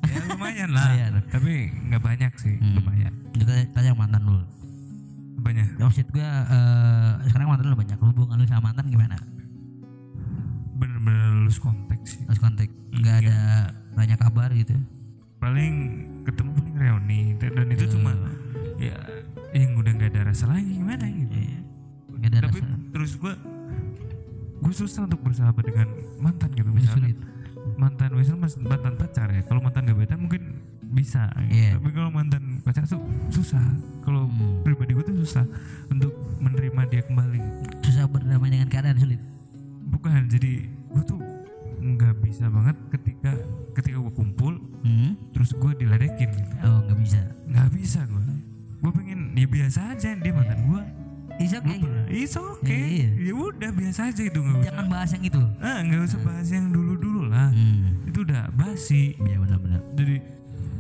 Ya 0.07 0.21
lumayan 0.27 0.69
lah. 0.71 0.85
Lumayan. 0.89 1.11
tapi 1.29 1.53
nggak 1.87 2.03
banyak 2.03 2.33
sih 2.37 2.55
Hmm. 2.57 2.75
lumayan. 2.77 3.13
Kita 3.33 3.53
tanya 3.73 3.91
mantan 3.95 4.21
dulu 4.23 4.43
banyak. 5.41 5.67
Maksud 5.77 6.07
gua 6.11 6.29
eh, 6.47 7.11
sekarang 7.27 7.47
mantan 7.49 7.65
lu 7.67 7.77
banyak. 7.77 7.97
Hubungan 7.99 8.35
lu 8.37 8.45
sama 8.47 8.61
mantan 8.67 8.85
gimana? 8.89 9.17
Bener-bener 10.77 11.27
lulus 11.37 11.59
konteks 11.59 12.07
sih. 12.09 12.23
Harus 12.25 12.39
kontak 12.39 12.69
nggak 12.91 13.17
Iya. 13.21 13.27
ada 13.27 13.37
banyak 13.95 14.19
kabar 14.19 14.49
gitu. 14.53 14.75
Paling 15.39 15.73
ketemu 16.23 16.49
paling 16.53 16.75
reuni 16.77 17.21
dan 17.35 17.67
itu 17.69 17.85
cuma 17.91 18.13
ya 18.77 18.97
yang 19.53 19.75
udah 19.75 19.93
nggak 19.93 20.11
ada 20.11 20.21
rasa 20.27 20.45
lagi 20.47 20.71
gimana 20.73 21.05
gitu 21.07 21.35
Iya. 21.35 21.59
nggak 22.13 22.29
ada 22.29 22.39
tapi 22.43 22.59
rasa 22.59 22.75
terus 22.91 23.13
gua 23.17 23.35
gue 24.61 24.75
susah 24.77 25.03
untuk 25.05 25.21
bersahabat 25.21 25.65
dengan 25.65 25.89
mantan 26.17 26.53
gitu 26.53 26.69
sulit. 26.87 27.17
mantan 27.75 28.13
misalnya 28.13 28.41
mas- 28.43 28.61
mantan 28.61 28.95
pacar 28.95 29.29
ya 29.29 29.43
kalau 29.43 29.59
mantan 29.59 29.85
gebetan 29.85 30.19
mungkin 30.19 30.43
bisa 30.87 31.33
gitu. 31.41 31.55
Iya. 31.55 31.71
tapi 31.75 31.89
kalau 31.91 32.11
mantan 32.11 32.43
pacar 32.61 32.85
tuh 32.85 33.01
susah 33.29 33.63
kalau 34.03 34.27
Hmm. 34.27 34.61
pribadi 34.61 34.93
gue 34.93 35.03
tuh 35.03 35.17
susah 35.19 35.45
untuk 35.89 36.13
menerima 36.39 36.83
dia 36.87 37.03
kembali 37.03 37.41
susah 37.81 38.05
berdamai 38.05 38.49
dengan 38.49 38.69
keadaan 38.69 38.97
sulit 38.97 39.21
bukan 39.87 40.29
jadi 40.29 40.53
gue 40.67 41.03
tuh 41.05 41.21
nggak 41.81 42.15
bisa 42.21 42.45
banget 42.47 42.77
ketika 42.91 43.33
ketika 43.73 43.97
gue 43.99 44.13
kumpul 44.13 44.61
hmm? 44.83 45.17
terus 45.33 45.51
gue 45.53 45.73
diledekin 45.75 46.29
gitu 46.29 46.55
oh 46.61 46.85
nggak 46.85 46.99
bisa 46.99 47.21
nggak 47.47 47.69
bisa 47.73 48.01
gue 48.05 48.25
gue 48.79 48.93
pengen 48.93 49.20
ya 49.33 49.47
biasa 49.47 49.81
aja 49.95 50.11
dia 50.15 50.33
mantan 50.33 50.61
gue 50.67 50.83
Is 51.41 51.57
gue 51.57 51.65
okay, 51.65 51.81
gitu. 51.81 51.89
pernah. 51.89 52.05
It's 52.13 52.37
okay. 52.37 52.85
Iya. 53.01 53.09
ya 53.17 53.33
udah 53.33 53.71
biasa 53.73 54.13
aja 54.13 54.23
itu 54.29 54.39
nggak 54.45 54.57
usah. 54.61 54.67
jangan 54.69 54.87
bahas 54.93 55.09
yang 55.17 55.25
itu. 55.25 55.41
Ah 55.57 55.79
nggak 55.81 56.01
usah 56.05 56.21
bahas 56.21 56.49
yang 56.53 56.67
dulu 56.69 56.93
dulu 57.01 57.23
lah. 57.33 57.49
Hmm. 57.49 58.05
itu 58.05 58.19
udah 58.21 58.43
basi. 58.53 59.17
Ya 59.25 59.41
benar-benar. 59.41 59.81
Jadi 59.97 60.17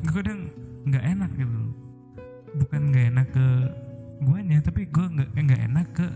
kadang 0.05 0.40
nggak 0.84 1.05
enak 1.16 1.30
gitu. 1.32 1.61
Bukan 2.61 2.80
nggak 2.92 3.05
enak 3.09 3.26
ke 3.32 3.46
guanya 4.20 4.59
tapi 4.61 4.84
gue 4.84 5.07
nggak 5.09 5.28
nggak 5.32 5.61
enak 5.72 5.86
ke 5.96 6.07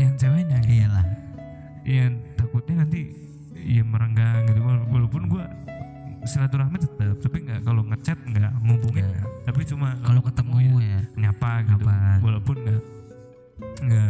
yang 0.00 0.16
ceweknya 0.16 0.58
gitu. 0.64 0.80
iyalah. 0.80 1.04
Yang 1.84 2.12
takutnya 2.40 2.74
nanti 2.88 3.00
ya 3.52 3.84
merenggang 3.84 4.48
gitu. 4.48 4.64
Wala- 4.64 4.88
walaupun 4.88 5.28
gue 5.28 5.44
silaturahmi 6.22 6.76
tetap 6.76 7.16
tapi 7.16 7.36
nggak 7.40 7.60
kalau 7.62 7.82
ngechat 7.82 8.18
nggak 8.22 8.50
ngubungin 8.60 9.02
Nggak. 9.02 9.14
nggak. 9.14 9.28
tapi 9.44 9.60
cuma 9.64 9.88
kalau 10.00 10.20
ketemu 10.20 10.54
ya 10.78 10.98
nyapa 11.18 11.50
gitu 11.62 11.72
Nyapa. 11.80 11.96
walaupun 12.20 12.56
nggak 12.60 12.80
nggak 13.80 14.08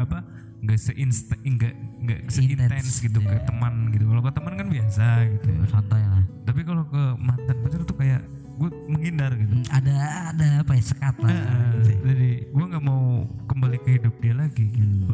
apa 0.00 0.18
nggak 0.62 0.78
seinsta 0.78 1.34
nggak 1.36 1.74
nggak 2.00 2.20
seintens 2.28 2.94
gitu 2.98 3.18
ke 3.20 3.34
Iya. 3.34 3.44
teman 3.44 3.74
gitu 3.90 4.04
kalau 4.06 4.22
ke 4.22 4.30
teman 4.30 4.52
kan 4.54 4.66
biasa 4.68 5.04
gitu 5.30 5.46
ya, 5.50 5.64
santai 5.66 6.02
lah 6.02 6.22
tapi 6.42 6.60
kalau 6.62 6.84
ke 6.84 7.02
mantan 7.18 7.56
pacar 7.58 7.80
tuh 7.82 7.96
kayak 7.96 8.22
gue 8.52 8.68
menghindar 8.86 9.32
gitu 9.34 9.50
Hmm, 9.50 9.66
ada 9.68 9.96
ada 10.30 10.46
apa 10.60 10.72
ya 10.72 10.84
sekat 10.84 11.14
lah 11.18 11.28
Heeh, 11.28 11.98
jadi 12.04 12.30
gue 12.46 12.64
nggak 12.68 12.84
mau 12.84 13.02
kembali 13.44 13.76
ke 13.80 13.90
hidup 13.96 14.14
dia 14.16 14.34
lagi 14.34 14.66
gitu. 14.70 15.12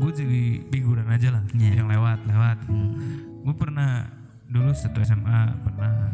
gue 0.00 0.10
jadi 0.10 0.42
figuran 0.66 1.06
aja 1.06 1.28
lah 1.30 1.42
Iya. 1.52 1.70
yang 1.78 1.88
lewat 1.88 2.18
lewat 2.24 2.58
Hmm. 2.66 2.90
gue 3.40 3.54
pernah 3.54 4.08
dulu 4.50 4.74
satu 4.74 4.98
SMA 5.06 5.40
pernah. 5.62 6.10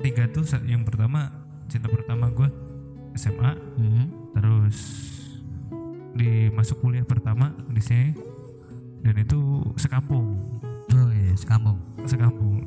Tiga 0.00 0.24
tuh 0.32 0.46
yang 0.64 0.88
pertama 0.88 1.28
cinta 1.68 1.90
pertama 1.90 2.32
gue 2.32 2.48
SMA 3.18 3.52
Hmm. 3.76 4.08
terus 4.32 4.78
di 6.16 6.48
masuk 6.50 6.80
kuliah 6.80 7.04
pertama 7.04 7.52
di 7.68 7.82
sini 7.82 8.16
dan 9.04 9.14
itu 9.20 9.62
sekampung. 9.76 10.38
Oh 10.88 11.10
iya 11.12 11.36
sekampung. 11.36 11.78
Sekampung. 12.08 12.64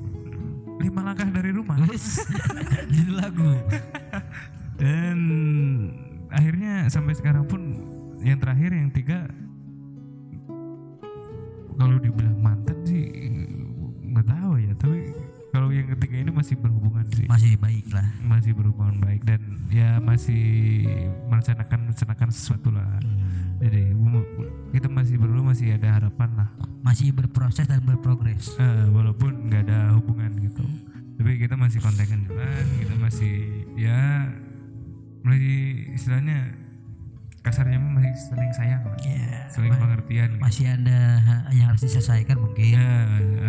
Lima 0.78 1.02
langkah 1.02 1.28
dari 1.28 1.50
rumah. 1.50 1.82
Judul 2.94 3.16
lagu. 3.18 3.52
Dan 4.78 5.18
akhirnya 6.30 6.90
sampai 6.90 7.14
sekarang 7.18 7.46
pun 7.50 7.62
yang 8.22 8.38
terakhir 8.38 8.70
yang 8.70 8.94
tiga 8.94 9.26
kalau 11.76 11.98
dibilang 11.98 12.38
mantan 12.38 12.78
sih 12.86 13.10
nggak 14.12 14.28
tahu 14.28 14.54
ya 14.60 14.74
tapi 14.76 15.00
kalau 15.52 15.68
yang 15.68 15.88
ketiga 15.92 16.16
ini 16.24 16.32
masih 16.32 16.56
berhubungan 16.56 17.04
sih. 17.12 17.28
Masih 17.28 17.60
baik 17.60 17.92
lah. 17.92 18.08
Masih 18.24 18.56
berhubungan 18.56 19.04
baik 19.04 19.28
dan 19.28 19.44
ya 19.68 20.00
masih 20.00 20.88
merencanakan 21.28 21.92
merencanakan 21.92 22.30
sesuatu 22.32 22.72
lah. 22.72 22.88
Jadi 23.60 23.92
um- 23.92 24.24
kita 24.72 24.88
masih 24.88 25.20
berdua 25.20 25.52
masih 25.52 25.76
ada 25.76 26.00
harapan 26.00 26.32
lah. 26.40 26.50
Masih 26.82 27.12
berproses 27.12 27.68
dan 27.68 27.84
berprogres. 27.84 28.56
Eh, 28.56 28.88
walaupun 28.96 29.52
nggak 29.52 29.68
ada 29.68 29.92
hubungan 30.00 30.32
gitu. 30.40 30.64
Tapi 31.20 31.38
kita 31.38 31.60
masih 31.60 31.84
kontekan 31.84 32.26
jalan 32.26 32.66
kita 32.82 32.96
masih 32.98 33.36
ya 33.76 34.32
masih 35.22 35.60
istilahnya 35.94 36.61
kasarnya 37.42 37.82
masih 37.82 38.14
saling 38.30 38.52
sayang 38.54 38.82
lah. 38.86 38.98
Ya 39.02 39.50
saling 39.50 39.74
pengertian. 39.74 40.30
gitu. 40.38 40.42
masih 40.42 40.66
ada 40.70 41.00
yang 41.52 41.68
harus 41.74 41.82
diselesaikan 41.82 42.38
mungkin. 42.38 42.72
Ya 42.78 42.92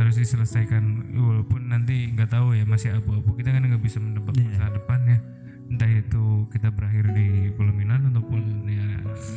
harus 0.00 0.14
diselesaikan. 0.16 0.82
Walaupun 1.12 1.68
nanti 1.68 2.08
nggak 2.16 2.32
tahu 2.32 2.56
ya 2.56 2.64
masih 2.64 2.96
abu-abu. 2.96 3.36
Kita 3.36 3.52
kan 3.52 3.62
nggak 3.62 3.82
bisa 3.84 4.00
menebak 4.00 4.32
Iya. 4.32 4.48
masa 4.48 4.72
depan 4.72 5.00
ya 5.06 5.18
entah 5.72 5.88
itu 5.88 6.24
kita 6.52 6.68
berakhir 6.68 7.08
di 7.10 7.48
pelaminan 7.50 8.12
ataupun 8.12 8.42
ya 8.68 8.84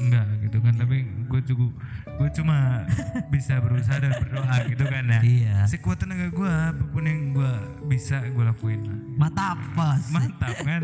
enggak 0.03 0.27
gitu 0.43 0.57
kan 0.59 0.75
tapi 0.75 0.97
gue 1.07 1.41
cukup 1.47 1.71
gue 2.15 2.29
cuma 2.35 2.83
bisa 3.33 3.59
berusaha 3.59 3.97
dan 3.97 4.11
berdoa 4.19 4.55
gitu 4.67 4.83
kan 4.83 5.03
ya 5.07 5.19
Iya. 5.23 5.57
sekuat 5.65 6.03
tenaga 6.03 6.27
gue 6.27 6.51
apa 6.51 6.83
pun 6.91 7.03
yang 7.03 7.31
gue 7.31 7.51
bisa 7.87 8.19
gue 8.25 8.43
lakuin 8.43 8.83
Mantap, 9.15 9.55
Bos. 9.73 10.11
mantap 10.11 10.55
kan 10.59 10.83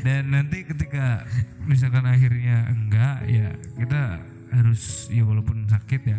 dan 0.00 0.32
nanti 0.32 0.64
ketika 0.64 1.28
misalkan 1.62 2.08
akhirnya 2.08 2.64
enggak 2.72 3.28
ya 3.28 3.52
kita 3.76 4.24
harus 4.50 5.06
ya 5.12 5.22
walaupun 5.22 5.68
sakit 5.68 6.00
ya 6.06 6.18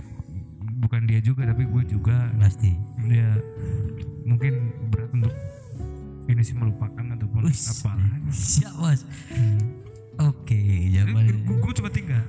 bukan 0.77 1.09
dia 1.09 1.19
juga 1.19 1.49
tapi 1.49 1.65
gue 1.65 1.83
juga 1.89 2.29
Pasti. 2.37 2.73
ya 3.09 3.33
mungkin 4.23 4.53
berat 4.87 5.09
untuk 5.11 5.33
ini 6.25 6.41
sih 6.41 6.53
melupakan 6.53 7.01
ataupun 7.33 7.47
Wis. 7.47 7.63
apa 7.73 7.91
Siap, 8.29 8.73
Bos. 8.75 9.01
Hmm. 9.29 9.59
Oke, 10.21 10.59
jawabannya. 10.89 11.33
gue 11.41 11.73
cuma 11.73 11.89
tinggal 11.89 12.23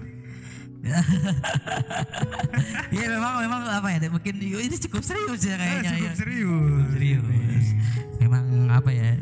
Iya 2.90 3.06
memang 3.14 3.38
memang 3.38 3.62
apa 3.64 3.86
ya 3.88 4.08
mungkin 4.08 4.34
ini 4.36 4.76
cukup 4.80 4.98
serius 5.00 5.42
ya 5.42 5.54
kayaknya 5.54 5.90
cukup 5.92 6.02
ya. 6.04 6.12
serius 6.16 6.84
serius. 6.90 7.66
Memang 8.18 8.44
apa 8.66 8.90
ya 8.90 9.14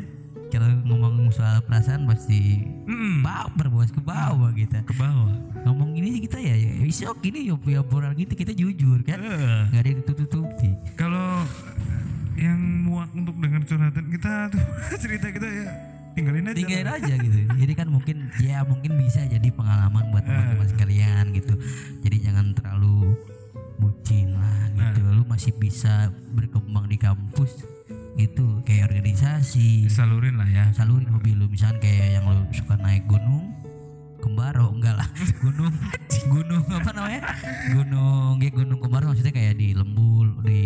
kalau 0.49 0.67
ngomong 0.83 1.29
soal 1.29 1.61
perasaan 1.61 2.03
pasti 2.05 2.65
Hmm, 2.83 3.21
baper 3.21 3.69
bos 3.69 3.87
ke 3.87 3.99
bawah 3.99 4.49
kita. 4.51 4.81
ke 4.81 4.93
bawah 4.93 5.31
Ngomong 5.61 5.93
gini 5.93 6.09
sih 6.11 6.21
kita 6.21 6.37
ya 6.37 6.55
ya 6.55 6.81
bisa 6.81 7.13
gini 7.15 7.45
ya 7.45 7.53
ya 7.55 7.79
obrolan 7.79 8.15
gitu 8.15 8.33
kita 8.33 8.51
jujur 8.51 8.99
kan. 9.01 9.21
Eh, 9.21 9.61
Gak 9.69 9.79
ada 9.79 9.87
yang 9.87 9.99
ditutup-tutupi. 10.01 10.69
kalau 10.95 11.45
yang 12.39 12.59
muak 12.87 13.11
untuk 13.11 13.35
dengar 13.39 13.61
curhatan 13.67 14.05
kita 14.07 14.51
tuh 14.51 14.63
cerita 15.03 15.27
kita 15.31 15.47
ya 15.47 15.67
tinggalin 16.11 16.51
aja 16.51 16.57
tinggalin 16.59 16.87
lah. 16.87 16.99
aja 16.99 17.13
gitu. 17.15 17.37
Jadi 17.55 17.73
kan 17.75 17.87
mungkin 17.87 18.17
ya 18.43 18.67
mungkin 18.67 18.99
bisa 18.99 19.23
jadi 19.27 19.47
pengalaman 19.51 20.11
buat 20.11 20.23
teman-teman 20.27 20.67
sekalian 20.67 21.31
gitu. 21.31 21.55
Jadi 22.03 22.17
jangan 22.19 22.51
terlalu 22.51 23.15
bucin 23.79 24.35
lah 24.35 24.71
gitu. 24.75 25.01
Lu 25.07 25.23
masih 25.23 25.55
bisa 25.55 26.11
berkembang 26.35 26.91
di 26.91 26.99
kampus 26.99 27.63
gitu. 28.19 28.59
Kayak 28.67 28.91
organisasi. 28.91 29.87
Salurin 29.87 30.35
lah 30.35 30.49
ya. 30.51 30.65
Salurin 30.75 31.07
hobi 31.07 31.31
lu. 31.31 31.47
Misalkan 31.47 31.79
kayak 31.79 32.19
yang 32.19 32.27
lu 32.27 32.43
suka 32.51 32.75
naik 32.75 33.07
gunung 33.07 33.51
kembar 34.21 34.53
oh 34.61 34.71
enggak 34.71 34.95
lah. 35.01 35.07
Gunung 35.43 35.73
gunung 36.29 36.63
apa 36.69 36.91
namanya? 36.93 37.21
Gunung 37.73 38.37
ya 38.39 38.49
gunung 38.53 38.79
kembar 38.79 39.01
maksudnya 39.09 39.33
kayak 39.33 39.57
di 39.57 39.73
lembul 39.73 40.37
di 40.45 40.61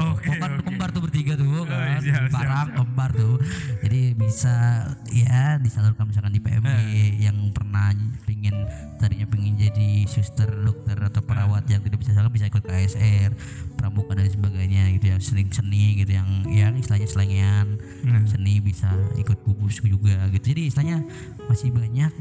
oh, 0.00 0.16
kan 0.40 0.58
oke. 0.58 0.64
kembar 0.64 0.88
tuh 0.90 1.02
bertiga 1.04 1.36
tuh 1.36 1.68
kan? 1.68 2.00
siap, 2.00 2.26
siap, 2.26 2.32
parang 2.32 2.68
kembar 2.72 3.10
tuh. 3.12 3.36
Jadi 3.84 4.16
bisa 4.16 4.88
ya 5.12 5.60
disalurkan 5.60 6.08
misalkan 6.08 6.32
di 6.32 6.40
PMG 6.40 6.64
Eh. 6.64 7.12
yang 7.20 7.36
pernah 7.52 7.92
pingin 8.24 8.56
tadinya 8.98 9.28
pingin 9.28 9.54
jadi 9.60 10.08
suster 10.08 10.48
dokter 10.48 10.96
atau 10.96 11.20
perawat 11.20 11.68
yang 11.68 11.84
tidak 11.84 12.00
bisa 12.00 12.16
salur 12.16 12.32
bisa 12.32 12.48
ikut 12.48 12.64
KSR 12.64 13.30
pramuka 13.76 14.16
dan 14.16 14.28
sebagainya 14.32 14.88
gitu 14.96 15.12
yang 15.12 15.20
sering 15.20 15.48
seni 15.52 16.00
gitu 16.00 16.16
yang 16.16 16.28
yang 16.48 16.72
istilahnya 16.74 17.08
selengean. 17.08 17.66
Nah. 18.04 18.24
seni 18.24 18.60
bisa 18.64 18.88
ikut 19.20 19.44
kubus 19.44 19.80
juga 19.84 20.16
gitu. 20.32 20.54
Jadi 20.54 20.72
istilahnya 20.72 21.04
masih 21.48 21.68
banyak 21.72 22.12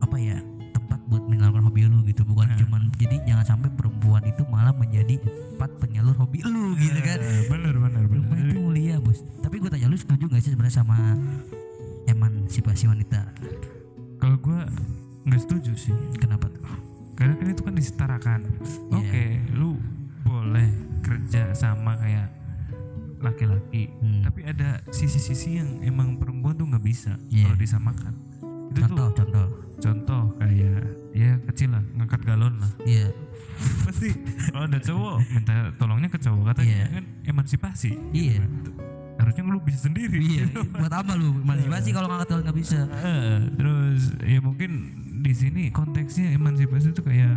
apa 0.00 0.16
ya 0.16 0.38
tempat 0.70 1.00
buat 1.06 1.24
menyalurkan 1.24 1.62
hobi 1.62 1.84
lu 1.84 2.00
gitu. 2.02 2.22
Bukan 2.22 2.46
Nah. 2.46 2.56
cuman 2.56 2.82
jadi 2.94 3.16
jangan 3.24 3.44
sampai 3.46 3.68
perempuan 3.70 4.22
itu 4.22 4.42
malah 4.46 4.72
menjadi 4.72 5.16
tempat 5.18 5.70
penyalur 5.78 6.14
hobi 6.14 6.40
lu 6.42 6.72
gitu 6.76 6.98
kan. 6.98 7.18
bener 7.48 7.74
bener 7.74 8.04
bener. 8.04 8.46
Itu 8.46 8.58
mulia 8.58 8.96
bos. 8.98 9.20
Tapi 9.38 9.56
gue 9.56 9.68
tanya 9.68 9.86
lu 9.86 9.96
setuju 9.96 10.24
gak 10.26 10.40
sih 10.40 10.50
sebenarnya 10.50 10.76
sama 10.76 10.96
emansipasi 12.06 12.86
wanita? 12.86 13.20
Kalau 14.16 14.36
gue 14.36 14.58
nggak 15.22 15.40
setuju 15.40 15.72
sih. 15.74 15.94
Kenapa? 16.16 16.48
Tuh 16.48 16.64
karena 17.12 17.36
kan 17.36 17.46
itu 17.46 17.60
kan 17.60 17.74
disetarakan. 17.74 18.40
Iya. 18.88 18.96
oke 18.96 19.24
lu 19.52 19.76
boleh 20.22 20.68
kerja 21.00 21.52
sama 21.52 21.96
kayak 21.96 22.28
laki-laki. 23.20 23.92
Hmm. 24.00 24.24
tapi 24.24 24.40
ada 24.42 24.80
sisi-sisi 24.88 25.60
yang 25.60 25.84
emang 25.84 26.16
perempuan 26.16 26.56
tuh 26.56 26.64
nggak 26.64 26.80
bisa 26.80 27.20
Iya. 27.28 27.44
kalau 27.46 27.58
disamakan 27.58 28.12
itu 28.70 28.78
contoh 28.80 29.06
tuh 29.08 29.14
contoh. 29.18 29.46
Contoh 29.80 30.22
kayak 30.36 30.80
ya 31.10 31.30
kecil 31.48 31.72
lah 31.72 31.82
ngangkat 31.96 32.20
galon 32.22 32.54
lah. 32.56 32.70
Iya. 32.84 33.08
Pasti. 33.84 34.08
Kalau 34.48 34.64
ada 34.64 34.78
cowok 34.78 35.14
minta 35.30 35.54
tolongnya 35.76 36.08
ke 36.08 36.18
cowok 36.18 36.42
katanya 36.52 36.76
Iya. 36.76 36.86
kan 36.92 37.04
emansipasi. 37.26 37.90
Iya. 38.10 38.40
Harusnya 39.16 39.42
lu 39.44 39.60
bisa 39.60 39.84
sendiri. 39.84 40.16
Iya 40.16 40.44
buat 40.80 40.92
apa 40.92 41.12
lu 41.12 41.40
emansipasi 41.40 41.88
kalau 41.90 42.08
nggak 42.08 42.20
ketahuan 42.24 42.42
nggak 42.44 42.58
bisa? 42.58 42.80
Eh, 43.00 43.36
terus 43.52 44.00
ya 44.20 44.38
mungkin 44.40 44.70
di 45.20 45.32
sini 45.32 45.62
konteksnya 45.68 46.32
emansipasi 46.32 46.92
itu 46.92 47.02
kayak 47.04 47.36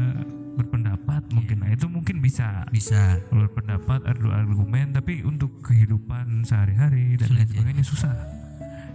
berpendapat 0.54 1.24
mungkin. 1.32 1.60
Nah 1.60 1.72
itu 1.72 1.88
mungkin 1.88 2.20
bisa. 2.20 2.64
Bisa. 2.70 3.20
Berpendapat 3.28 4.04
adu 4.04 4.32
argumen 4.32 4.92
tapi 4.92 5.24
untuk 5.24 5.60
kehidupan 5.60 6.44
sehari-hari 6.44 7.16
dan 7.16 7.32
lain 7.32 7.48
ya. 7.48 7.52
sebagainya 7.52 7.84
susah. 7.84 8.16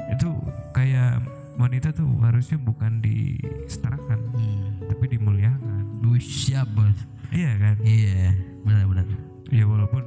Itu 0.09 0.33
kayak 0.73 1.21
wanita 1.59 1.91
tuh 1.91 2.07
harusnya 2.23 2.57
bukan 2.63 3.03
disetarakan 3.03 4.19
hmm. 4.33 4.89
tapi 4.89 5.05
dimuliakan. 5.19 5.77
Siap 6.19 6.73
bos. 6.73 6.97
Iya 7.29 7.53
kan? 7.61 7.77
Iya 7.85 8.33
benar-benar 8.65 9.29
ya 9.49 9.65
walaupun 9.65 10.05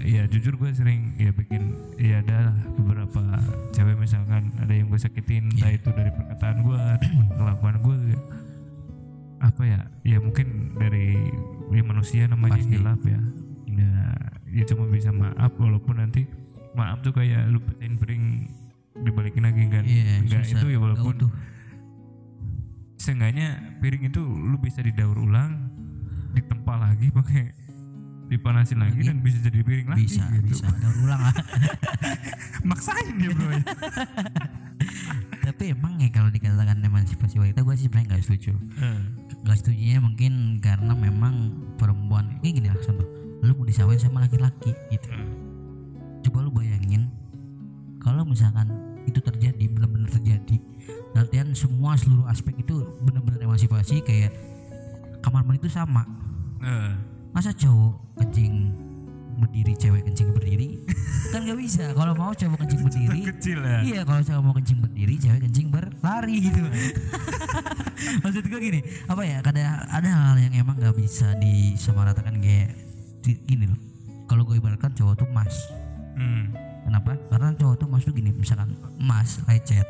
ya 0.00 0.24
jujur 0.24 0.56
gue 0.56 0.72
sering 0.72 1.12
ya 1.20 1.28
bikin 1.36 1.76
ya 2.00 2.24
ada 2.24 2.56
beberapa 2.80 3.20
cewek 3.76 4.00
misalkan 4.00 4.48
ada 4.56 4.72
yang 4.72 4.88
gue 4.88 4.96
sakitin 4.96 5.52
entah 5.52 5.68
itu 5.68 5.92
dari 5.92 6.08
perkataan 6.08 6.64
gue 6.64 6.82
kelakuan 7.38 7.76
gue 7.84 7.98
apa 9.40 9.62
ya? 9.64 9.80
Ya 10.04 10.20
mungkin 10.20 10.76
dari 10.76 11.16
ya 11.72 11.82
manusia 11.84 12.28
namanya 12.28 12.60
Pasti. 12.60 12.76
hilaf 12.76 13.00
ya. 13.04 13.20
Ya 13.68 13.92
ya 14.50 14.62
cuma 14.68 14.84
bisa 14.88 15.12
maaf 15.12 15.52
walaupun 15.56 16.00
nanti 16.00 16.28
maaf 16.76 17.00
tuh 17.00 17.16
kayak 17.16 17.48
lu 17.48 17.60
piring 17.60 18.48
dibalikin 19.00 19.42
lagi 19.44 19.62
kan 19.68 19.84
iya 19.84 20.20
enggak 20.20 20.44
susah. 20.44 20.60
itu 20.60 20.66
ya 20.72 20.78
walaupun 20.78 21.14
utuh. 21.16 21.30
seenggaknya 23.00 23.78
piring 23.80 24.12
itu 24.12 24.20
lu 24.20 24.56
bisa 24.60 24.84
didaur 24.84 25.16
ulang 25.16 25.72
ditempa 26.36 26.74
lagi 26.78 27.10
pakai 27.10 27.58
dipanasin 28.30 28.78
lagi, 28.78 29.02
Lagi. 29.02 29.10
dan 29.10 29.16
bisa 29.26 29.42
jadi 29.42 29.58
piring 29.66 29.88
lagi 29.90 30.06
bisa 30.06 30.22
gitu. 30.38 30.54
bisa 30.54 30.70
daur 30.78 30.96
ulang 31.02 31.18
lah 31.18 31.34
maksain 32.70 33.18
ya 33.18 33.30
bro 33.34 33.50
ya. 33.50 33.62
tapi 35.50 35.74
emang 35.74 35.98
ya 35.98 36.08
kalau 36.14 36.30
dikatakan 36.30 36.78
emansipasi 36.78 37.42
wanita 37.42 37.66
gue 37.66 37.74
sih 37.74 37.90
sebenarnya 37.90 38.14
nggak 38.14 38.22
setuju 38.22 38.54
nggak 39.42 39.58
setuju 39.58 39.98
mungkin 39.98 40.62
karena 40.62 40.94
memang 40.94 41.58
perempuan 41.74 42.38
ini 42.38 42.62
gini 42.62 42.68
lah 42.70 42.78
contoh 42.78 43.08
lu 43.42 43.56
mau 43.56 43.66
disamain 43.66 43.98
sama 43.98 44.22
laki-laki 44.22 44.76
gitu 44.94 45.10
coba 46.28 46.46
lu 46.46 46.54
bayangin 46.54 47.10
kalau 47.98 48.22
misalkan 48.22 48.68
itu 49.04 49.18
terjadi 49.18 49.64
benar-benar 49.68 50.10
terjadi 50.10 50.56
artian 51.12 51.52
semua 51.52 51.96
seluruh 51.96 52.24
aspek 52.26 52.54
itu 52.58 52.80
benar-benar 53.02 53.42
emansipasi 53.42 54.00
kayak 54.00 54.32
kamar 55.20 55.44
mandi 55.44 55.60
itu 55.60 55.70
sama 55.70 56.04
Eh, 56.60 56.92
masa 57.32 57.56
cowok 57.56 58.20
kencing 58.20 58.68
berdiri 59.40 59.72
cewek 59.72 60.04
kencing 60.04 60.28
berdiri 60.30 60.76
kan 61.32 61.40
gak 61.40 61.56
bisa 61.56 61.96
kalau 61.96 62.12
mau 62.12 62.36
cowok 62.36 62.60
kencing 62.60 62.80
berdiri 62.84 63.20
kecil 63.32 63.58
ya 63.64 63.78
Iya 63.80 64.00
kalau 64.04 64.20
cowok 64.20 64.42
mau 64.44 64.52
kencing 64.52 64.78
berdiri, 64.78 65.14
cewek 65.16 65.40
kencing 65.40 65.68
berlari 65.72 66.36
gitu. 66.44 66.60
Maksud 68.24 68.44
gue 68.44 68.60
gini, 68.60 68.80
apa 69.06 69.22
ya? 69.24 69.40
Ada 69.40 69.62
ada 69.88 70.08
hal 70.08 70.36
yang 70.36 70.52
emang 70.56 70.76
nggak 70.76 70.96
bisa 70.96 71.32
disamaratakan 71.36 72.40
kayak 72.40 72.76
gini 73.24 73.68
loh. 73.68 73.80
Kalau 74.24 74.44
gue 74.44 74.56
ibaratkan 74.56 74.92
cowok 74.92 75.24
tuh 75.24 75.28
emas. 75.32 75.54
Hmm. 76.16 76.52
Kenapa? 76.90 77.14
Karena 77.30 77.54
cowok 77.54 77.74
tuh 77.78 77.86
tuh 78.02 78.10
gini, 78.10 78.34
misalkan 78.34 78.74
emas 78.98 79.38
lecet 79.46 79.86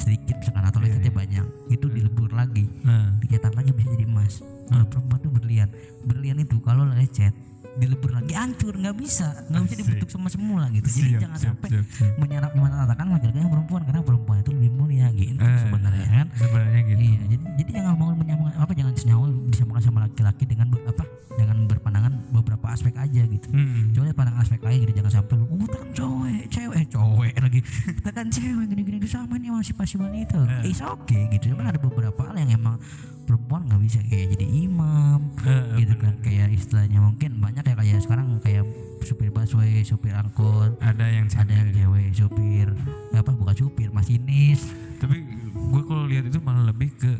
sedikit 0.00 0.40
misalkan 0.40 0.64
atau 0.64 0.80
Iya, 0.80 0.96
lecetnya 0.96 1.12
banyak, 1.12 1.46
itu 1.68 1.86
dilebur 1.92 2.32
lagi, 2.32 2.64
nah. 2.80 3.12
Dicetak 3.20 3.52
lagi 3.52 3.76
bisa 3.76 3.92
jadi 3.92 4.08
emas. 4.08 4.40
Kalau 4.64 4.88
perempuan 4.88 5.20
tuh 5.20 5.28
berlian, 5.28 5.68
berlian 6.08 6.40
itu 6.40 6.56
kalau 6.64 6.88
lecet 6.88 7.36
dilebur 7.74 8.10
lagi. 8.12 8.32
Hancur 8.32 8.74
nggak 8.74 8.94
bisa. 8.94 9.28
Nggak 9.46 9.62
bisa 9.62 9.76
dibentuk 9.76 10.08
sama 10.08 10.28
semula 10.28 10.68
gitu. 10.70 10.86
Jadi 10.86 11.08
siap 11.08 11.22
jangan 11.22 11.38
sampai 11.40 11.68
siap, 11.68 11.86
siap. 11.88 12.12
menyerap 12.16 12.50
menyatakan 12.52 13.06
laki-laki 13.08 13.38
yang 13.38 13.50
perempuan. 13.50 13.82
Karena 13.82 14.00
perempuan 14.00 14.36
itu 14.38 14.50
lebih 14.50 14.70
mulia 14.72 15.06
gitu 15.10 15.38
Eh, 15.38 15.58
sebenarnya 15.58 16.06
kan? 16.06 16.26
sebenarnya 16.34 16.80
gitu. 16.84 17.00
Iya 17.02 17.20
jadi 17.28 17.44
jadi 17.56 17.70
jangan 17.74 17.92
mau 17.94 18.08
menyamakan 18.12 18.54
apa 18.54 18.72
jangan 18.72 18.94
senyawa 18.94 19.24
disamakan 19.46 19.82
sama 19.82 19.98
laki-laki 20.02 20.44
dengan 20.44 20.66
ber- 20.68 20.84
apa 20.84 21.02
dengan 21.32 21.56
berpandangan 21.64 22.12
beberapa 22.30 22.66
aspek 22.68 22.92
aja 22.94 23.22
gitu. 23.24 23.48
Hmm. 23.48 23.88
coba 23.90 24.12
pandangan 24.14 24.40
aspek 24.42 24.60
lain 24.60 24.78
gitu 24.82 24.92
jangan 24.94 25.12
sampai 25.14 25.34
lu 25.34 25.46
oh 25.46 25.64
kan 25.64 25.86
cowok 25.90 26.28
cewek 26.46 26.76
eh, 26.76 26.86
cowok 26.86 27.24
lagi. 27.40 27.60
Kita 27.96 28.10
kan 28.10 28.26
cewek 28.28 28.64
gini-gini 28.68 29.06
sama 29.06 29.34
nih 29.34 29.48
emansipasi 29.48 29.96
wanita. 29.96 30.36
Eh. 30.60 30.70
is 30.70 30.80
oke 30.80 31.16
gitu. 31.30 31.50
Cuman 31.50 31.66
ada 31.66 31.78
beberapa 31.78 32.20
hal 32.22 32.36
yang 32.38 32.52
emang 32.54 32.76
perempuan 33.22 33.64
nggak 33.64 33.80
bisa 33.80 33.98
kayak 34.04 34.34
jadi 34.34 34.46
imam 34.62 35.20
Eh, 35.42 35.64
gitu 35.80 35.94
kan. 35.96 36.14
kayak 36.20 36.48
istilahnya 36.50 36.98
mungkin 36.98 37.38
banyak 37.38 37.62
ya 37.62 37.74
kayak 37.74 37.98
sekarang 38.00 38.38
kayak 38.38 38.64
supir 39.02 39.28
busway 39.28 39.82
supir 39.82 40.12
angkot 40.12 40.78
ada 40.78 41.04
yang 41.04 41.26
ada 41.28 41.50
yang 41.50 41.68
cewek. 41.68 42.06
cewek 42.06 42.08
supir 42.14 42.68
apa 43.12 43.30
bukan 43.30 43.56
supir 43.56 43.88
masinis. 43.90 44.62
Tapi 44.96 45.18
gue 45.50 45.82
kalau 45.82 46.06
lihat 46.06 46.24
itu 46.24 46.38
malah 46.38 46.64
lebih 46.64 46.94
ke 46.94 47.10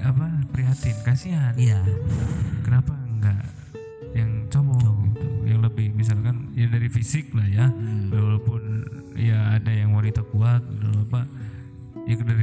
apa 0.00 0.26
prihatin 0.48 0.96
kasihan. 1.02 1.52
Iya. 1.54 1.84
Kenapa 2.60 2.96
enggak 3.06 3.44
yang 4.10 4.48
cowok, 4.48 4.80
gitu? 5.06 5.26
Yang 5.44 5.60
lebih 5.68 5.86
misalkan 5.92 6.48
ya 6.52 6.66
dari 6.66 6.88
fisik 6.88 7.30
lah 7.32 7.44
ya. 7.44 7.66
Walaupun 8.08 8.62
ya 9.14 9.60
ada 9.60 9.68
yang 9.68 9.92
wanita 9.92 10.24
kuat 10.24 10.64
atau 10.64 11.04
apa 11.04 11.28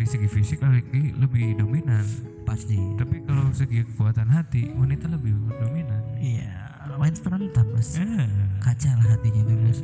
dari 0.07 0.23
segi 0.23 0.29
fisik 0.31 0.63
laki 0.63 1.19
lebih 1.19 1.59
dominan. 1.59 2.07
Pasti. 2.47 2.79
Tapi 2.95 3.27
kalau 3.27 3.51
segi 3.51 3.83
kekuatan 3.83 4.31
hati 4.31 4.71
wanita 4.71 5.11
lebih 5.11 5.35
dominan. 5.59 5.99
Iya 6.23 6.67
main 6.95 7.11
rentan 7.11 7.67
bos 7.75 7.99
Eh, 7.99 8.27
kaca 8.63 8.91
lah 8.97 9.07
hatinya 9.11 9.43
itu 9.43 9.53
bos 9.59 9.79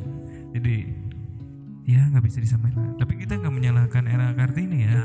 jadi 0.56 0.76
ya 1.84 2.00
nggak 2.08 2.24
bisa 2.24 2.40
disamain 2.40 2.72
lah. 2.72 2.96
Tapi 2.96 3.20
kita 3.20 3.36
nggak 3.36 3.52
menyalahkan 3.52 4.08
era 4.08 4.32
kartini 4.32 4.88
ya. 4.88 5.04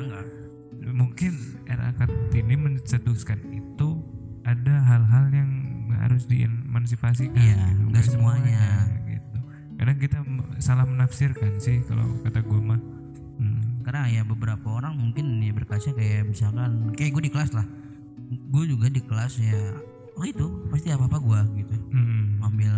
Mungkin 0.90 1.36
era 1.68 1.92
kartini 1.98 2.56
mencetuskan 2.56 3.44
itu 3.52 4.00
ada 4.48 4.80
hal-hal 4.88 5.26
yang 5.36 5.52
harus 6.00 6.30
diemansipasikan. 6.30 7.36
Iya, 7.36 7.60
gitu. 7.76 7.84
nggak 7.92 8.06
semuanya. 8.08 8.88
gitu. 9.10 9.40
Kadang 9.76 9.98
kita 10.00 10.18
salah 10.64 10.88
menafsirkan 10.88 11.60
sih 11.60 11.84
kalau 11.84 12.08
kata 12.24 12.46
gue 12.46 12.62
mah. 12.64 12.99
Karena 13.90 14.06
ya 14.06 14.22
beberapa 14.22 14.70
orang 14.70 14.94
mungkin 15.02 15.42
ya 15.42 15.50
berkaca 15.50 15.90
kayak 15.98 16.30
misalkan 16.30 16.94
kayak 16.94 17.10
gue 17.10 17.24
di 17.26 17.34
kelas 17.34 17.58
lah. 17.58 17.66
Gue 18.54 18.70
juga 18.70 18.86
di 18.86 19.02
kelas 19.02 19.42
ya 19.42 19.58
oh 20.14 20.22
itu 20.22 20.46
pasti 20.70 20.94
apa 20.94 21.10
apa 21.10 21.18
gue 21.18 21.66
gitu. 21.66 21.74
Hmm. 21.90 22.38
ngambil 22.38 22.74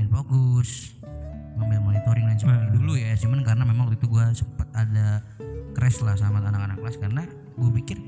main 0.00 0.08
fokus 0.08 0.96
ngambil 1.60 1.78
monitoring 1.84 2.24
dan 2.24 2.40
sebagainya. 2.40 2.64
Nah. 2.64 2.72
dulu 2.72 2.92
ya 2.96 3.12
cuman 3.20 3.44
karena 3.44 3.62
memang 3.68 3.84
waktu 3.84 4.00
itu 4.00 4.08
gue 4.08 4.24
sempet 4.32 4.68
ada 4.72 5.20
crash 5.76 6.00
lah 6.00 6.16
sama 6.16 6.40
anak-anak 6.40 6.80
kelas 6.80 6.96
karena 6.96 7.22
gue 7.60 7.70
pikir 7.84 8.00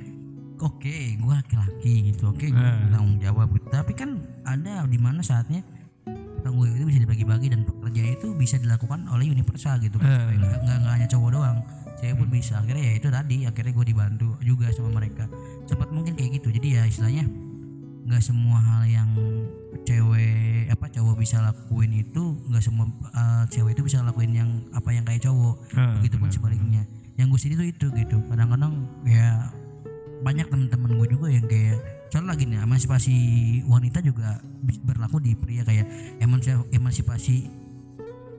oke 0.57 0.97
gue 1.21 1.33
laki-laki 1.37 2.17
gitu 2.17 2.33
oke 2.33 2.49
gue 2.49 2.57
Nah. 2.57 2.97
tanggung 2.97 3.21
jawab 3.21 3.53
gitu. 3.53 3.69
Tapi 3.69 3.93
kan 3.93 4.25
ada 4.49 4.89
di 4.89 4.97
mana 4.97 5.21
saatnya 5.21 5.61
tanggung 6.41 6.65
jawab 6.65 6.81
itu 6.81 6.87
bisa 6.89 7.01
dibagi-bagi 7.05 7.53
dan 7.53 7.61
pekerjaan 7.69 8.09
itu 8.17 8.33
bisa 8.33 8.57
dilakukan 8.57 9.05
oleh 9.13 9.29
universal 9.29 9.77
gitu 9.85 10.01
nggak, 10.01 10.33
nggak, 10.33 10.79
nggak 10.81 10.93
hanya 10.97 11.09
cowok 11.13 11.31
doang 11.37 11.61
cewek 11.99 12.17
pun 12.17 12.29
bisa. 12.29 12.61
Akhirnya 12.61 12.85
ya 12.85 12.95
itu 12.97 13.09
tadi 13.09 13.37
akhirnya 13.45 13.73
gue 13.73 13.87
dibantu 13.87 14.29
juga 14.41 14.69
sama 14.73 14.93
mereka. 14.93 15.25
Sempat 15.65 15.89
mungkin 15.91 16.15
kayak 16.15 16.41
gitu. 16.41 16.49
Jadi 16.53 16.69
ya 16.77 16.83
istilahnya 16.87 17.25
nggak 18.07 18.23
semua 18.23 18.63
hal 18.63 18.83
yang 18.87 19.11
cewek 19.83 20.71
apa 20.71 20.87
cowok 20.91 21.15
bisa 21.19 21.43
lakuin 21.43 21.91
itu 21.95 22.39
nggak 22.51 22.63
semua 22.63 22.87
uh, 23.15 23.45
cewek 23.51 23.75
itu 23.75 23.83
bisa 23.87 24.03
lakuin 24.03 24.31
yang 24.35 24.51
apa 24.75 24.95
yang 24.95 25.03
kayak 25.03 25.27
cowok. 25.27 25.57
Ah, 25.75 25.99
begitu 25.99 26.17
pun 26.19 26.31
sebaliknya. 26.31 26.83
yang 27.17 27.33
gue 27.33 27.41
sendiri 27.41 27.57
tuh 27.57 27.69
itu 27.73 27.87
gitu. 28.05 28.17
Kadang-kadang 28.29 28.85
ya 29.09 29.49
banyak 30.21 30.53
teman-teman 30.53 31.01
gue 31.01 31.09
juga 31.17 31.33
yang 31.33 31.49
kayak 31.49 31.81
soalnya 32.13 32.37
lagi 32.37 32.45
nih 32.45 32.61
emansipasi 32.61 33.15
wanita 33.65 34.05
juga 34.05 34.37
berlaku 34.85 35.21
di 35.25 35.33
pria 35.33 35.65
kayak 35.65 35.87
emansi- 36.21 36.69
emansipasi 36.77 37.49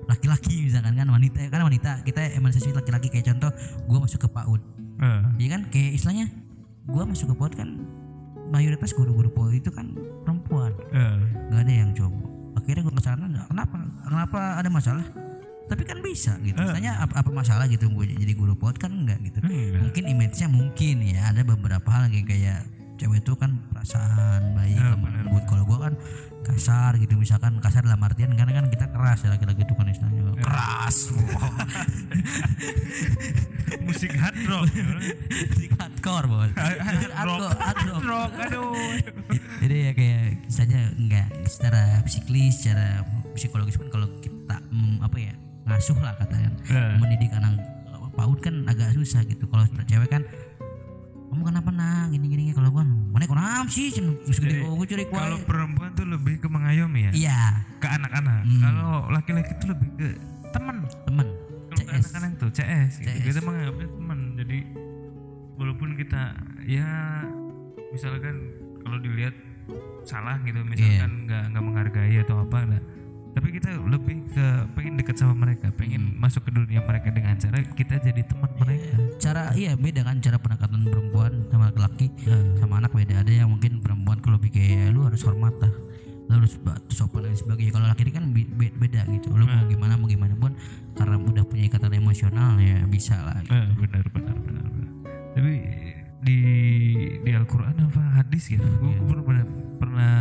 laki-laki 0.08 0.64
misalkan 0.64 0.95
kan 0.95 1.08
wanita 1.12 1.51
kan 1.51 1.62
wanita 1.68 1.91
kita 2.08 2.34
emansipasi 2.39 2.72
laki-laki. 2.74 3.08
Kayak 3.12 3.36
contoh 3.36 3.51
gue 3.88 3.97
masuk 3.99 4.20
ke 4.26 4.30
PAUD. 4.32 4.62
Eh, 4.97 5.22
ya 5.45 5.47
kan? 5.53 5.62
Kayak 5.70 5.91
istilahnya 5.99 6.26
gue 6.88 7.03
masuk 7.03 7.28
ke 7.32 7.36
PAUD 7.36 7.53
kan 7.60 7.70
mayoritas 8.47 8.95
guru-guru 8.95 9.30
PAUD 9.30 9.53
itu 9.60 9.70
kan 9.70 9.91
perempuan. 10.24 10.72
Eh. 10.95 11.20
nggak 11.51 11.62
ada 11.68 11.74
yang 11.74 11.91
cowok. 11.91 12.26
Akhirnya 12.58 12.82
gue 12.88 12.95
ke 12.95 13.03
sana 13.03 13.26
kenapa 13.47 13.76
kenapa 14.08 14.39
ada 14.58 14.70
masalah? 14.72 15.05
Tapi 15.68 15.84
kan 15.84 15.99
bisa 15.99 16.39
gitu. 16.47 16.55
Misalnya 16.55 17.03
apa, 17.03 17.20
apa 17.20 17.30
masalah 17.32 17.68
gitu 17.68 17.91
gue 17.91 18.05
jadi 18.08 18.34
guru 18.34 18.55
PAUD 18.55 18.80
kan 18.80 18.91
enggak 18.91 19.20
gitu. 19.28 19.43
Enggak. 19.43 19.84
mungkin 19.84 20.03
image-nya 20.08 20.47
mungkin 20.47 20.95
ya 21.03 21.36
ada 21.36 21.43
beberapa 21.43 21.88
hal 21.91 22.08
yang 22.08 22.24
kayak 22.24 22.64
cewek 22.97 23.22
itu 23.22 23.34
kan 23.38 23.62
perasaan 23.70 24.58
baik 24.58 24.82
benar. 24.82 25.22
lembut 25.22 25.43
kalau 25.45 25.64
gue 25.70 25.78
kan 25.78 25.93
kasar 26.46 26.96
gitu 27.02 27.18
misalkan 27.20 27.60
kasar 27.60 27.84
dalam 27.84 28.00
artian 28.02 28.34
karena 28.38 28.62
kan 28.62 28.66
kita 28.72 28.86
keras 28.90 29.26
ya 29.26 29.34
laki-laki 29.36 29.62
itu 29.66 29.74
kan 29.74 29.88
istilahnya. 29.90 30.22
Keras 30.42 30.98
musik 33.88 34.12
hard 34.16 34.40
rock 34.48 34.68
musik 35.52 35.72
hardcore 35.76 36.28
bos. 36.28 36.52
Hard 36.56 37.28
rock 37.28 37.56
hard 37.58 38.04
rock. 38.06 38.32
aduh. 38.38 38.74
Jadi 39.64 39.76
ya 39.76 39.92
kayak 39.96 40.24
saja 40.48 40.80
enggak 40.96 41.28
secara 41.48 42.02
psikis 42.08 42.64
secara 42.64 43.04
psikologis 43.36 43.76
pun 43.76 43.92
kalau 43.92 44.08
kita 44.24 44.60
mm, 44.72 45.04
apa 45.04 45.18
ya 45.20 45.34
ngasuh 45.68 45.98
lah 46.00 46.16
katanya. 46.16 46.52
Eh. 46.68 46.96
mendidik 47.00 47.32
anak 47.36 47.60
PAUD 48.18 48.40
kan 48.42 48.56
agak 48.66 48.98
susah 48.98 49.22
gitu. 49.30 49.46
Kalau 49.46 49.64
cewek 49.86 50.10
kan 50.10 50.26
kamu 51.38 51.54
kenapa 51.54 51.70
nak 51.70 52.10
gini 52.10 52.26
gini 52.34 52.44
kalau 52.50 52.74
gua 52.74 52.82
mana 52.82 53.30
sih? 53.70 53.94
Gede 53.94 54.66
curi 54.66 55.06
kalau 55.06 55.38
perempuan 55.46 55.94
tuh 55.94 56.10
lebih 56.10 56.42
ke 56.42 56.50
mengayomi 56.50 57.06
ya? 57.06 57.12
Iya. 57.14 57.42
Ke 57.78 57.94
anak-anak. 57.94 58.42
Hmm. 58.42 58.62
kalau 58.66 59.06
laki-laki 59.14 59.54
tuh 59.62 59.70
lebih 59.70 59.90
ke 60.02 60.08
teman 60.50 60.82
temen. 61.06 61.28
Kalau 61.70 61.86
anak-anak 61.94 62.32
tuh 62.42 62.50
CS, 62.50 63.06
gitu. 63.06 63.14
CS. 63.14 63.26
kita 63.30 63.40
menganggapnya 63.46 63.88
teman 63.94 64.20
jadi 64.34 64.58
walaupun 65.62 65.90
kita 65.94 66.22
ya 66.66 66.90
misalkan 67.94 68.36
kalau 68.82 68.98
dilihat 68.98 69.38
salah 70.10 70.42
gitu 70.42 70.58
Iya. 70.58 70.66
misalkan 70.74 71.12
nggak 71.30 71.44
nggak 71.54 71.64
menghargai 71.70 72.18
atau 72.26 72.50
apa 72.50 72.66
nah, 72.66 72.82
tapi 73.38 73.54
kita 73.54 73.70
lebih 73.78 74.26
ke 74.28 74.46
pengen 74.74 74.98
dekat 74.98 75.14
sama 75.16 75.38
mereka 75.38 75.70
pengen 75.72 76.02
Hmm. 76.08 76.18
masuk 76.20 76.42
ke 76.42 76.52
dunia 76.52 76.82
mereka 76.82 77.08
dengan 77.08 77.38
cara 77.38 77.62
kita 77.62 78.02
jadi 78.02 78.22
teman 78.24 78.50
mereka 78.58 78.98
cara 79.18 79.54
iya 79.54 79.74
beda 79.74 80.02
kan 80.02 80.18
cara 80.18 80.36
pendekatan 80.36 80.82
perempuan 80.84 81.46
sama 81.48 81.70
laki-laki 81.70 82.10
Nah, 82.24 82.58
sama 82.58 82.74
anak 82.78 82.92
beda 82.92 83.22
ada 83.22 83.30
yang 83.32 83.48
mungkin 83.48 83.78
perempuan 83.78 84.18
kalau 84.18 84.36
lebih 84.36 84.52
kayak 84.52 84.90
lu 84.90 85.04
harus 85.04 85.22
hormat 85.22 85.54
lah 85.56 85.70
lu 86.28 86.34
harus 86.36 86.58
sopan 86.90 87.24
dan 87.24 87.36
sebagainya 87.36 87.72
kalau 87.72 87.86
laki 87.86 88.02
ini 88.02 88.12
kan 88.12 88.26
be- 88.32 88.50
be- 88.50 88.74
beda 88.76 89.06
gitu 89.08 89.30
lu 89.32 89.46
mau 89.46 89.64
gimana 89.64 89.94
mau 89.96 90.08
gimana 90.08 90.34
pun 90.34 90.58
karena 90.92 91.16
udah 91.16 91.44
punya 91.44 91.64
ikatan 91.66 91.94
emosional 91.94 92.58
ya 92.58 92.82
bisa 92.84 93.16
lah 93.18 93.38
Eh, 93.44 93.68
benar 93.76 94.04
benar 94.08 94.36
benar 94.36 94.66
benar. 94.66 94.90
Tapi 95.32 95.54
di 96.20 96.38
di 97.22 97.32
Al-Qur'an 97.32 97.78
apa 97.80 98.02
hadis 98.18 98.50
gitu. 98.50 98.66
Gue 98.82 98.92
Iya. 98.92 99.22
pernah 99.22 99.46
pernah 99.78 100.14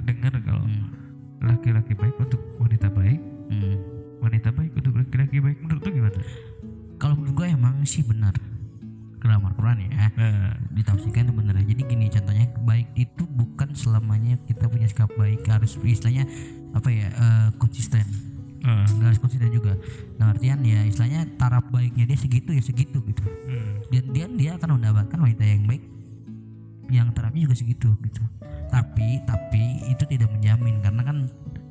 dengar 0.00 0.32
kalau 0.38 0.62
Hmm. 0.62 0.92
Laki-laki 1.48 1.96
baik 1.96 2.14
untuk 2.20 2.40
wanita 2.60 2.92
baik, 2.92 3.20
Hmm. 3.48 3.76
wanita 4.20 4.52
baik 4.52 4.76
untuk 4.76 4.92
laki-laki 5.00 5.40
baik 5.40 5.58
menurut 5.64 5.82
lu 5.82 5.90
gimana? 5.96 6.20
kalau 6.98 7.14
menurut 7.14 7.34
gue 7.38 7.46
emang 7.48 7.74
sih 7.86 8.02
benar. 8.02 8.34
Dalam 9.18 9.42
Al-Quran 9.50 9.86
ya. 9.86 10.10
Nah, 10.14 10.54
ditafsirkan 10.74 11.26
itu 11.30 11.34
benar 11.34 11.58
jadi 11.62 11.82
gini 11.86 12.06
contohnya 12.06 12.46
baik 12.62 12.86
itu 12.94 13.22
bukan 13.26 13.74
selamanya 13.74 14.38
kita 14.46 14.70
punya 14.70 14.86
sikap 14.86 15.10
baik. 15.18 15.42
Harus 15.46 15.78
istilahnya 15.82 16.26
apa 16.74 16.88
ya 16.90 17.10
eh, 17.10 17.48
konsisten. 17.58 18.06
Eh, 18.62 18.86
nggak 18.94 19.14
harus 19.14 19.20
konsisten 19.22 19.50
juga. 19.50 19.74
Nah 20.18 20.34
artian 20.34 20.62
ya 20.62 20.86
istilahnya 20.86 21.26
taraf 21.38 21.66
baiknya 21.70 22.06
dia 22.06 22.18
segitu 22.18 22.50
ya 22.54 22.62
segitu 22.62 22.98
gitu. 23.06 23.22
Hmm, 23.26 23.82
dan 23.90 24.04
dia 24.14 24.26
dia 24.30 24.50
akan 24.58 24.78
mendapatkan 24.78 25.18
wanita 25.18 25.42
yang 25.46 25.66
baik 25.66 25.82
yang 26.88 27.12
tarafnya 27.12 27.48
juga 27.48 27.56
segitu 27.56 27.92
gitu. 28.04 28.22
Tapi 28.68 29.22
tapi 29.24 29.62
itu 29.88 30.04
tidak 30.08 30.28
menjamin 30.32 30.80
karena 30.80 31.02
kan 31.04 31.16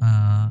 eh, 0.01 0.47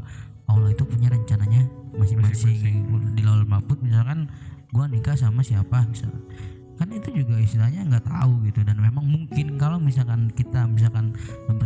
Allah 0.47 0.71
itu 0.71 0.85
punya 0.87 1.11
rencananya 1.11 1.67
masing-masing. 1.97 2.87
Di 3.19 3.23
laul 3.23 3.47
mahfud 3.47 3.83
misalkan 3.83 4.31
gua 4.71 4.87
nikah 4.87 5.17
sama 5.19 5.43
siapa? 5.43 5.87
misalkan. 5.89 6.23
Kan 6.77 6.93
itu 6.93 7.09
juga 7.25 7.41
istilahnya 7.41 7.89
nggak 7.89 8.05
tahu 8.05 8.45
gitu 8.45 8.61
dan 8.61 8.77
memang 8.77 9.01
mungkin 9.09 9.57
kalau 9.57 9.81
misalkan 9.81 10.29
kita 10.37 10.69
misalkan 10.69 11.17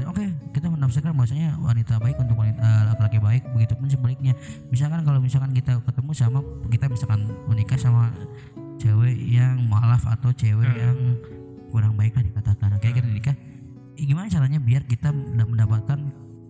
oke 0.06 0.22
kita 0.54 0.70
menafsirkan 0.70 1.18
bahwasanya 1.18 1.58
wanita 1.58 1.98
baik 1.98 2.14
untuk 2.22 2.38
wanita 2.38 2.62
eh, 2.62 2.82
laki-laki 2.94 3.18
baik 3.18 3.42
begitu 3.50 3.74
pun 3.74 3.90
sebaliknya. 3.90 4.38
Misalkan 4.70 5.02
kalau 5.02 5.18
misalkan 5.18 5.50
kita 5.50 5.82
ketemu 5.82 6.10
sama 6.14 6.38
kita 6.70 6.86
misalkan 6.86 7.26
menikah 7.50 7.74
sama 7.74 8.14
cewek 8.78 9.18
yang 9.18 9.60
mualaf 9.66 10.06
atau 10.08 10.30
cewek 10.32 10.72
yang 10.72 10.96
kurang 11.70 11.94
baik 11.94 12.12
lah 12.12 12.24
dikatakan. 12.26 12.76
Kayak 12.78 12.94
kita 13.00 13.08
nikah 13.08 13.36
eh, 13.94 14.04
gimana 14.04 14.26
caranya 14.26 14.58
biar 14.58 14.82
kita 14.84 15.08
menda- 15.10 15.46
mendapatkan 15.46 15.98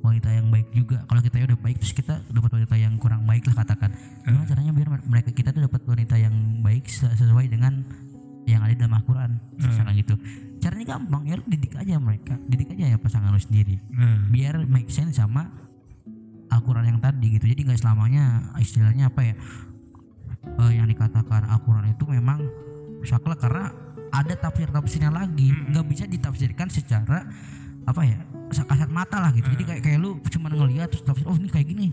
wanita 0.01 0.29
yang 0.33 0.49
baik 0.49 0.73
juga? 0.73 1.05
Kalau 1.05 1.21
kita 1.21 1.37
udah 1.45 1.61
baik 1.61 1.77
terus 1.79 1.93
kita 1.93 2.25
dapat 2.27 2.51
wanita 2.57 2.75
yang 2.75 2.97
kurang 2.97 3.29
baik 3.29 3.45
lah 3.45 3.61
katakan. 3.61 3.93
Gimana 4.25 4.45
caranya 4.49 4.73
biar 4.73 4.89
mereka 5.05 5.31
kita 5.31 5.53
tuh 5.53 5.63
dapat 5.65 5.81
wanita 5.85 6.17
yang 6.17 6.35
baik 6.61 6.89
se- 6.89 7.13
sesuai 7.13 7.47
dengan 7.47 7.85
yang 8.49 8.65
ada 8.65 8.73
dalam 8.75 8.97
Al-Quran? 8.97 9.31
Misalkan 9.61 9.95
gitu. 9.95 10.15
Caranya 10.61 10.97
gampang 10.97 11.23
ya 11.25 11.37
didik 11.41 11.73
aja 11.77 11.97
mereka. 11.97 12.35
Didik 12.49 12.73
aja 12.73 12.93
ya 12.93 12.97
pasangan 12.97 13.33
lu 13.33 13.41
sendiri. 13.41 13.77
Nah, 13.93 14.29
biar 14.29 14.61
make 14.65 14.89
sense 14.89 15.17
sama 15.17 15.49
Al-Quran 16.51 16.85
yang 16.85 16.99
tadi 16.99 17.37
gitu. 17.37 17.47
Jadi 17.47 17.61
nggak 17.63 17.79
selamanya 17.79 18.53
istilahnya 18.59 19.09
apa 19.09 19.21
ya 19.23 19.35
eh, 20.61 20.73
yang 20.75 20.89
dikatakan 20.89 21.47
Al-Quran 21.47 21.93
itu 21.93 22.05
memang 22.09 22.41
saklek 23.05 23.41
karena 23.41 23.73
ada 24.11 24.35
tafsir-tafsirnya 24.35 25.11
lagi 25.11 25.55
nggak 25.55 25.87
bisa 25.87 26.05
ditafsirkan 26.07 26.69
secara 26.69 27.27
apa 27.87 28.03
ya 28.05 28.19
kasat 28.51 28.91
mata 28.91 29.23
lah 29.23 29.31
gitu. 29.33 29.47
Jadi 29.55 29.63
kayak 29.65 29.81
kayak 29.87 29.99
lu 30.03 30.19
cuma 30.27 30.51
ngeliat 30.51 30.91
terus 30.91 31.07
tafsir 31.07 31.27
oh 31.27 31.39
ini 31.39 31.49
kayak 31.49 31.69
gini. 31.71 31.89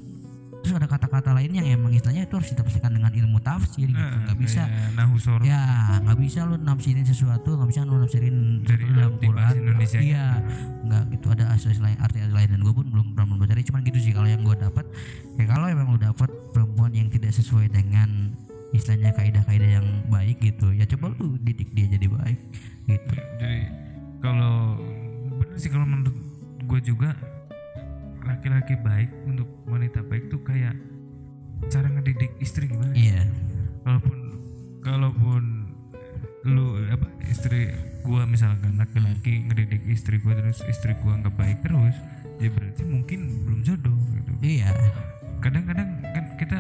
Terus 0.58 0.74
ada 0.84 0.90
kata-kata 0.90 1.32
lain 1.32 1.54
yang 1.54 1.68
emang 1.70 1.94
istilahnya 1.96 2.28
itu 2.28 2.34
harus 2.34 2.50
ditafsirkan 2.52 2.92
dengan 2.92 3.14
ilmu 3.14 3.40
tafsir 3.40 3.88
gitu. 3.88 4.18
Nggak 4.26 4.38
bisa. 4.42 4.66
nahusor 4.98 5.40
ya 5.46 5.62
nggak 6.02 6.18
bisa 6.18 6.44
lu 6.50 6.58
nafsirin 6.58 7.06
sesuatu 7.06 7.56
nggak 7.56 7.70
bisa 7.70 7.86
lu 7.86 8.02
nafsirin 8.02 8.66
Dari 8.66 8.84
dalam 8.92 9.16
Quran. 9.22 9.54
Indonesia 9.54 10.00
iya 10.02 10.42
nggak 10.84 11.04
gitu. 11.14 11.26
Ada 11.32 11.54
asli 11.56 11.78
lain 11.78 11.98
arti 12.02 12.20
lain 12.26 12.50
dan 12.52 12.60
gue 12.66 12.74
pun 12.74 12.86
belum 12.90 13.14
pernah 13.14 13.28
membaca 13.38 13.54
cuman 13.54 13.82
gitu 13.86 14.00
sih 14.02 14.12
kalau 14.12 14.28
yang 14.28 14.42
gue 14.42 14.56
dapat 14.58 14.86
ya 15.38 15.46
kalau 15.46 15.70
emang 15.70 15.88
lu 15.94 16.00
dapat 16.02 16.30
perempuan 16.52 16.92
yang 16.92 17.08
tidak 17.14 17.32
sesuai 17.32 17.70
dengan 17.72 18.34
istilahnya 18.76 19.16
kaidah-kaidah 19.16 19.70
yang 19.80 19.88
baik 20.12 20.44
gitu 20.44 20.76
ya 20.76 20.84
coba 20.84 21.16
lu 21.16 21.40
didik 21.40 21.72
dia 21.72 21.88
jadi 21.88 22.08
baik 22.08 22.40
gitu. 22.88 23.16
Jadi 23.40 23.62
kalau 24.20 24.80
bener 25.38 25.58
sih 25.60 25.72
kalau 25.72 25.88
menurut 25.88 26.18
gue 26.68 26.80
juga 26.84 27.16
laki-laki 28.28 28.76
baik 28.84 29.10
untuk 29.24 29.48
wanita 29.72 30.04
baik 30.04 30.28
tuh 30.28 30.44
kayak 30.44 30.76
cara 31.72 31.88
ngedidik 31.90 32.36
istri 32.44 32.68
gimana 32.68 32.92
iya. 32.94 33.24
Kalaupun 33.88 34.18
kalaupun 34.84 35.44
lu 36.48 36.80
apa 36.88 37.08
istri 37.28 37.72
gua 38.08 38.24
misalkan 38.24 38.80
laki-laki 38.80 39.48
ngedidik 39.48 39.84
istri 39.92 40.20
gua 40.24 40.36
terus 40.36 40.64
istri 40.68 40.96
gua 41.04 41.20
nggak 41.20 41.36
baik 41.36 41.60
terus 41.60 41.96
ya 42.40 42.48
berarti 42.54 42.84
mungkin 42.88 43.20
belum 43.44 43.60
jodoh 43.66 43.98
gitu. 44.16 44.32
Iya. 44.44 44.70
Kadang-kadang 45.44 45.90
kan 46.14 46.26
kita 46.40 46.60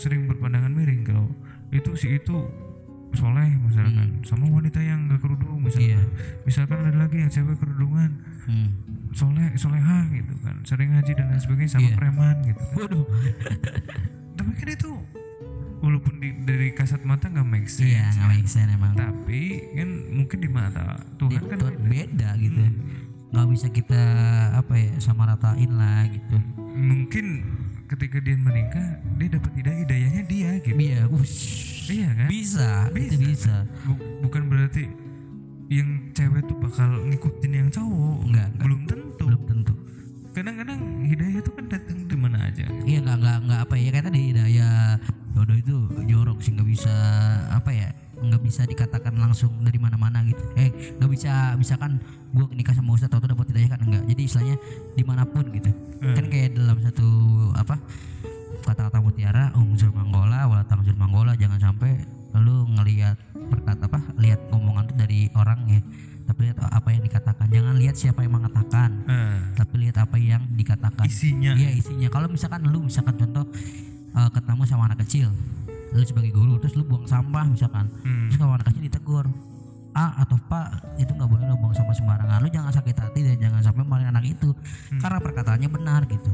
sering 0.00 0.24
berpandangan 0.24 0.72
miring 0.72 1.04
kalau 1.04 1.28
itu 1.68 1.92
si 1.94 2.16
itu 2.16 2.48
soleh 3.10 3.50
misalkan 3.58 4.22
sama 4.22 4.46
wanita 4.48 4.78
yang 4.78 5.10
nggak 5.10 5.18
kerudung 5.18 5.60
misalkan. 5.60 5.98
Iya. 5.98 6.02
misalkan 6.46 6.78
ada 6.80 6.94
lagi 6.94 7.16
yang 7.18 7.26
cewek 7.28 7.58
kerudungan 7.58 8.10
hmm. 8.46 8.68
soleh 9.10 9.50
soleha 9.58 10.06
gitu 10.08 10.34
kan 10.40 10.62
sering 10.62 10.94
ngaji 10.94 11.12
dan 11.12 11.26
lain 11.28 11.42
sebagainya 11.42 11.70
sama 11.74 11.88
Iya. 11.90 11.96
preman 11.98 12.36
gitu 12.46 12.62
waduh. 12.78 13.06
Tapi 14.38 14.50
kan 14.56 14.68
itu 14.70 14.90
walaupun 15.80 16.14
di, 16.16 16.28
dari 16.44 16.70
kasat 16.70 17.02
mata 17.02 17.26
nggak 17.26 17.44
make 17.44 17.66
sense 17.66 17.90
iya 17.90 18.08
nggak 18.14 18.28
make 18.30 18.48
sense 18.48 18.70
emang. 18.70 18.94
Tapi 18.94 19.40
kan 19.74 19.90
mungkin 20.14 20.38
di 20.38 20.48
mata 20.48 20.86
Tuhan 21.18 21.42
kan 21.44 21.58
itu 21.58 21.66
beda. 21.82 22.30
gitu. 22.38 22.62
Nggak 23.30 23.46
bisa 23.50 23.66
kita 23.68 24.02
apa 24.54 24.72
ya 24.78 24.90
sama 24.96 25.26
ratain 25.26 25.72
lah 25.74 26.06
gitu. 26.06 26.38
Mungkin 26.72 27.26
ketika 27.90 28.22
dia 28.22 28.38
menikah 28.38 28.88
dia 29.18 29.28
dapat 29.34 29.52
hidayah 29.58 29.78
hidayahnya 29.82 30.22
dia 30.30 30.50
gitu. 30.62 30.76
Iya 30.78 31.00
ush. 31.10 31.38
iya 31.90 32.08
kan? 32.14 32.28
Bisa, 32.30 32.70
Bisa. 32.94 33.18
bisa. 33.18 33.56
Bu- 33.82 34.02
bukan 34.22 34.46
berarti 34.46 34.86
yang 35.70 36.14
cewek 36.14 36.46
tuh 36.46 36.56
bakal 36.62 36.86
ngikutin 37.10 37.50
yang 37.50 37.68
cowok. 37.70 38.18
Enggak, 38.30 38.48
enggak. 38.54 38.62
belum 38.62 38.80
tentu. 38.86 39.24
Belum 39.26 39.42
tentu. 39.46 39.74
Kadang-kadang 40.30 40.80
hidayah 41.02 41.38
itu 41.42 41.50
kan 41.50 41.66
datang 41.66 41.98
di 42.06 42.16
mana 42.16 42.38
aja. 42.46 42.66
Iya 42.86 42.98
nggak 43.02 43.16
nggak 43.18 43.38
nggak 43.50 43.60
apa 43.66 43.74
ya 43.74 43.88
kayak 43.90 44.06
tadi 44.06 44.22
daya 44.30 44.68
jodoh 45.34 45.56
itu 45.58 45.76
jorok 46.06 46.38
sih 46.42 46.50
nggak 46.54 46.68
bisa 46.70 46.94
apa 47.50 47.70
ya 47.74 47.88
nggak 48.20 48.42
bisa 48.44 48.62
dikatakan 48.68 49.16
langsung 49.16 49.52
dari 49.64 49.80
mana-mana 49.80 50.20
gitu. 50.28 50.40
Eh 50.56 50.96
nggak 51.00 51.10
bisa 51.10 51.56
misalkan 51.56 51.98
gue 52.30 52.46
nikah 52.54 52.76
sama 52.76 52.94
ustadz 52.94 53.16
atau 53.16 53.32
dapat 53.32 53.50
hidayah 53.50 53.74
kan 53.74 53.80
enggak 53.82 54.04
jadi 54.06 54.22
istilahnya 54.22 54.56
di 54.94 55.02
mana 55.04 55.24
pun 55.24 55.44
gitu. 55.50 55.70
Kan 56.00 56.24
kayak 56.28 56.56
dalam 56.56 56.78
satu 56.84 57.08
apa 57.56 57.76
kata-kata 58.60 59.00
mutiara 59.00 59.50
umzur 59.56 59.90
manggola 59.90 60.44
wala 60.46 60.62
tangzur 60.68 60.94
manggola 60.94 61.32
jangan 61.34 61.58
sampai 61.58 62.04
lu 62.36 62.68
ngelihat 62.78 63.18
berkata 63.34 63.90
apa 63.90 64.00
lihat 64.20 64.38
ngomongan 64.52 64.84
tuh 64.92 64.96
dari 65.00 65.26
orang 65.34 65.60
ya. 65.66 65.80
Tapi 66.30 66.46
lihat 66.46 66.62
apa 66.62 66.88
yang 66.94 67.02
dikatakan. 67.02 67.46
Jangan 67.50 67.74
lihat 67.74 67.96
siapa 67.98 68.22
yang 68.22 68.38
mengatakan 68.38 69.02
Eh, 69.10 69.38
tapi 69.58 69.74
lihat 69.82 69.98
apa 69.98 70.14
yang 70.14 70.46
dikatakan. 70.54 71.02
Isinya. 71.10 71.58
Iya 71.58 71.74
isinya. 71.74 72.06
Kalau 72.06 72.30
misalkan 72.30 72.62
lu 72.70 72.86
misalkan 72.86 73.18
contoh 73.18 73.50
eh, 74.14 74.30
ketemu 74.30 74.62
sama 74.62 74.86
anak 74.86 75.02
kecil, 75.02 75.34
lu 75.90 76.02
sebagai 76.02 76.30
guru 76.30 76.56
terus 76.58 76.74
lu 76.74 76.84
buang 76.84 77.04
sampah 77.04 77.44
misalkan, 77.44 77.90
Hmm. 78.02 78.30
terus 78.30 78.38
anak 78.40 78.66
kecil 78.66 78.82
ditegur, 78.82 79.26
A 79.90 80.22
atau 80.22 80.38
Pak 80.38 80.96
itu 80.96 81.10
nggak 81.10 81.26
boleh 81.26 81.44
lo 81.44 81.58
buang 81.58 81.74
sampah 81.74 81.90
sembarangan. 81.92 82.38
Lu 82.38 82.48
jangan 82.48 82.70
sakit 82.70 82.94
hati 82.94 83.20
dan 83.26 83.36
jangan 83.40 83.60
sampai 83.60 83.82
maling 83.82 84.06
anak 84.06 84.22
itu, 84.22 84.54
Hmm. 84.54 85.00
karena 85.02 85.18
perkataannya 85.18 85.66
benar 85.66 86.06
gitu. 86.06 86.30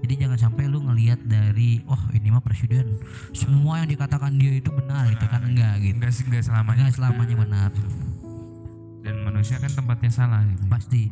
Jadi 0.00 0.14
jangan 0.20 0.36
sampai 0.36 0.68
lu 0.68 0.84
ngelihat 0.84 1.20
dari, 1.24 1.80
oh 1.84 2.00
ini 2.12 2.28
mah 2.28 2.40
presiden, 2.40 3.00
semua 3.32 3.80
yang 3.80 3.88
dikatakan 3.88 4.36
dia 4.36 4.52
itu 4.52 4.68
benar 4.68 5.08
itu 5.08 5.24
kan 5.24 5.40
enggak 5.40 5.80
gitu. 5.80 5.96
enggak 5.96 6.12
enggak 6.12 6.44
selamanya 6.44 6.80
Enggak 6.84 6.96
selamanya 6.96 7.36
benar, 7.40 7.70
dan 9.00 9.14
manusia 9.20 9.56
kan 9.56 9.68
tempatnya 9.68 10.08
salah 10.08 10.40
gitu. 10.44 10.64
pasti. 10.68 11.02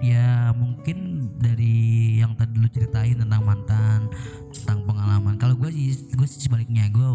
Ya 0.00 0.50
mungkin 0.52 0.96
dari 1.36 1.76
yang 2.16 2.32
tadi 2.32 2.56
lu 2.56 2.66
ceritain 2.66 3.14
tentang 3.14 3.44
mantan, 3.44 4.08
tentang 4.50 4.80
pengalaman. 4.82 5.36
Kalau 5.36 5.52
gue 5.54 5.68
sih, 5.68 6.08
gue 6.08 6.24
sih 6.24 6.40
sebaliknya, 6.40 6.88
gue 6.88 7.08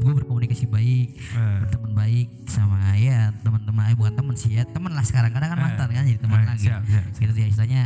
gue 0.00 0.12
berkomunikasi 0.16 0.64
baik, 0.64 1.08
Eh, 1.36 1.60
teman 1.68 1.92
baik 1.92 2.28
sama 2.48 2.96
ya 2.96 3.28
teman-teman, 3.40 3.92
eh, 3.92 3.94
bukan 3.94 4.16
teman 4.16 4.32
sih 4.34 4.56
ya 4.56 4.64
teman 4.64 4.92
lah 4.92 5.04
sekarang. 5.04 5.28
Kadang 5.30 5.52
kan 5.52 5.58
Eh, 5.58 5.64
mantan 5.66 5.88
kan 5.90 6.02
jadi 6.02 6.18
teman 6.18 6.40
eh, 6.40 6.46
lagi. 6.48 6.64
siap, 6.64 6.80
siap, 6.82 7.04
siap. 7.06 7.20
Gitu 7.20 7.32
ya 7.36 7.46
istilahnya 7.46 7.84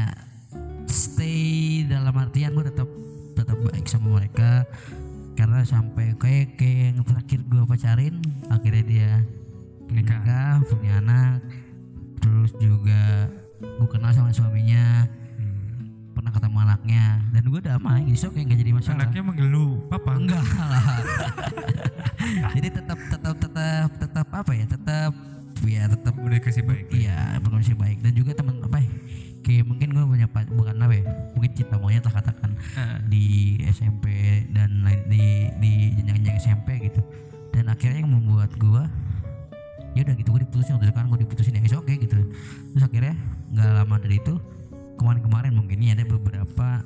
stay 0.87 1.43
dalam 1.85 2.15
artian 2.15 2.55
gue 2.55 2.65
tetap 2.65 2.87
tetap 3.35 3.59
baik 3.61 3.83
sama 3.85 4.15
mereka 4.15 4.63
karena 5.35 5.67
sampai 5.67 6.15
kayak 6.15 6.55
kayak 6.55 6.95
yang 6.95 7.03
terakhir 7.03 7.41
gue 7.43 7.63
pacarin 7.67 8.15
akhirnya 8.47 8.85
dia 8.87 9.11
nikah 9.91 10.63
punya 10.65 11.03
anak 11.03 11.43
terus 12.21 12.55
juga 12.57 13.27
gue 13.65 13.89
kenal 13.89 14.11
sama 14.15 14.31
suaminya. 14.31 15.09
Hmm. 15.37 16.13
pernah 16.15 16.31
ketemu 16.31 16.57
anaknya. 16.63 17.05
Dan 17.35 17.43
gue 17.51 17.61
damai 17.61 18.01
jadi 18.07 18.19
oke 18.31 18.39
nggak 18.39 18.59
jadi 18.61 18.73
masalah. 18.73 18.97
Anaknya 19.03 19.23
manggil 19.27 19.47
lu 19.51 19.67
papa? 19.91 20.11
Enggak 20.15 20.45
lah. 20.45 20.87
Jadi 22.57 22.69
tetap 22.73 22.99
tetap 23.13 23.37
tetap 23.37 23.89
tetap 24.01 24.27
apa 24.33 24.53
ya? 24.57 24.65
Tetap 24.65 25.13
ya 25.65 25.83
tetap 25.87 26.13
komunikasi 26.17 26.61
baik. 26.65 26.87
Iya 26.91 27.39
berkomunikasi 27.45 27.77
baik. 27.77 27.99
Dan 28.01 28.13
juga 28.17 28.33
teman 28.33 28.59
apa 28.65 28.81
ya? 28.81 28.91
Kayak 29.45 29.65
mungkin 29.69 29.89
gue 29.93 30.05
punya 30.09 30.27
bukan 30.31 30.75
apa 30.81 30.95
ya? 30.97 31.05
Mungkin 31.37 31.51
cinta 31.53 31.77
monyet 31.77 32.03
lah 32.03 32.15
katakan. 32.17 32.51
Eh, 32.57 32.97
di 33.13 33.25
SMP 33.69 34.07
dan 34.57 34.83
lain 34.83 35.01
di 35.07 35.53
di 35.61 35.73
jenjang-jenjang 36.01 36.37
SMP 36.41 36.69
gitu. 36.89 37.05
Dan 37.53 37.71
akhirnya 37.71 38.03
yang 38.03 38.11
membuat 38.11 38.51
gua 38.59 38.89
ya 39.95 40.03
udah 40.03 40.15
gitu 40.19 40.29
gue 40.35 40.43
diputusin 40.43 40.75
waktu 40.75 40.87
itu 40.91 40.95
kan 40.95 41.07
gue 41.07 41.19
diputusin 41.23 41.55
ya 41.57 41.63
is 41.63 41.75
oke 41.75 41.95
gitu. 41.95 42.19
Terus 42.75 42.83
akhirnya 42.83 43.15
nggak 43.55 43.71
lama 43.83 43.97
dari 44.03 44.19
itu 44.19 44.35
kemarin-kemarin 44.99 45.53
mungkin 45.55 45.79
ini 45.79 45.95
ada 45.95 46.05
beberapa 46.07 46.83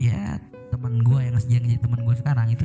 ya 0.00 0.40
teman 0.72 1.04
gua 1.04 1.20
yang 1.20 1.36
yang 1.52 1.64
jadi 1.68 1.80
teman 1.84 2.00
gua 2.00 2.16
sekarang 2.16 2.48
itu 2.48 2.64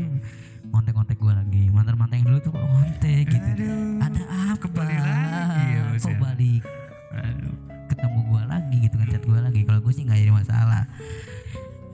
kontak-kontak 0.71 1.19
gua 1.19 1.43
lagi. 1.43 1.67
Mantan-mantan 1.67 2.23
yang 2.23 2.27
dulu 2.31 2.39
tuh 2.39 2.51
kok 2.55 2.63
kontak 2.63 3.23
gitu. 3.27 3.49
Aduh, 3.51 3.99
ada 3.99 4.23
apa? 4.23 4.55
kembali 4.63 4.95
lagi 4.95 5.63
ya, 5.75 5.83
kok 5.99 6.07
ya? 6.07 6.17
balik 6.17 6.61
aduh. 7.13 7.55
ketemu 7.87 8.19
gua 8.31 8.43
lagi 8.47 8.75
gitu 8.79 8.95
ngechat 8.95 9.23
gua 9.27 9.39
lagi. 9.43 9.61
Kalau 9.67 9.79
gue 9.83 9.93
sih 9.93 10.03
nggak 10.07 10.19
jadi 10.23 10.33
masalah. 10.33 10.83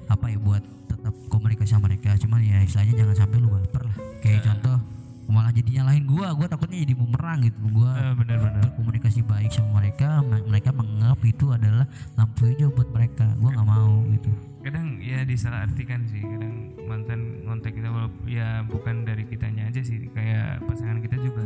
Apa 0.05 0.25
ya 0.29 0.37
buat 0.37 0.63
tetap 0.85 1.13
komunikasi 1.33 1.73
sama 1.73 1.89
mereka. 1.89 2.13
Cuman 2.21 2.39
ya 2.45 2.61
istilahnya 2.61 2.93
jangan 2.93 3.15
sampai 3.25 3.37
lu 3.41 3.49
baper 3.49 3.83
lah. 3.89 3.97
Kayak 4.21 4.45
contoh 4.47 4.77
malah 5.33 5.49
jadi 5.49 5.81
nyalahin 5.81 6.05
gua 6.05 6.29
gua 6.31 6.45
takutnya 6.45 6.77
jadi 6.79 6.93
bumerang 6.93 7.41
gitu. 7.41 7.57
Gua 7.67 7.91
Eh, 7.95 8.13
benar-benar 8.13 8.61
berkomunikasi 8.63 9.19
baik 9.23 9.49
sama 9.49 9.81
mereka. 9.81 10.21
Me- 10.21 10.45
mereka 10.45 10.69
menganggap 10.69 11.19
itu 11.23 11.45
adalah 11.49 11.85
lampu 12.13 12.45
hijau 12.45 12.69
buat 12.69 12.87
mereka. 12.87 13.25
Gua 13.35 13.49
nggak 13.51 13.65
mau 13.65 14.05
gitu. 14.07 14.29
Kadang 14.61 15.01
ya 15.01 15.25
disalahartikan 15.25 16.05
sih. 16.05 16.21
Kadang 16.21 16.53
mantan 16.85 17.19
kontak 17.43 17.73
kita 17.73 17.89
walaupun 17.89 18.23
ya 18.25 18.61
bukan 18.63 19.03
dari 19.03 19.25
kitanya 19.25 19.67
aja 19.67 19.81
sih. 19.81 20.07
Kayak 20.07 20.61
pasangan 20.63 21.01
kita 21.01 21.17
juga. 21.17 21.43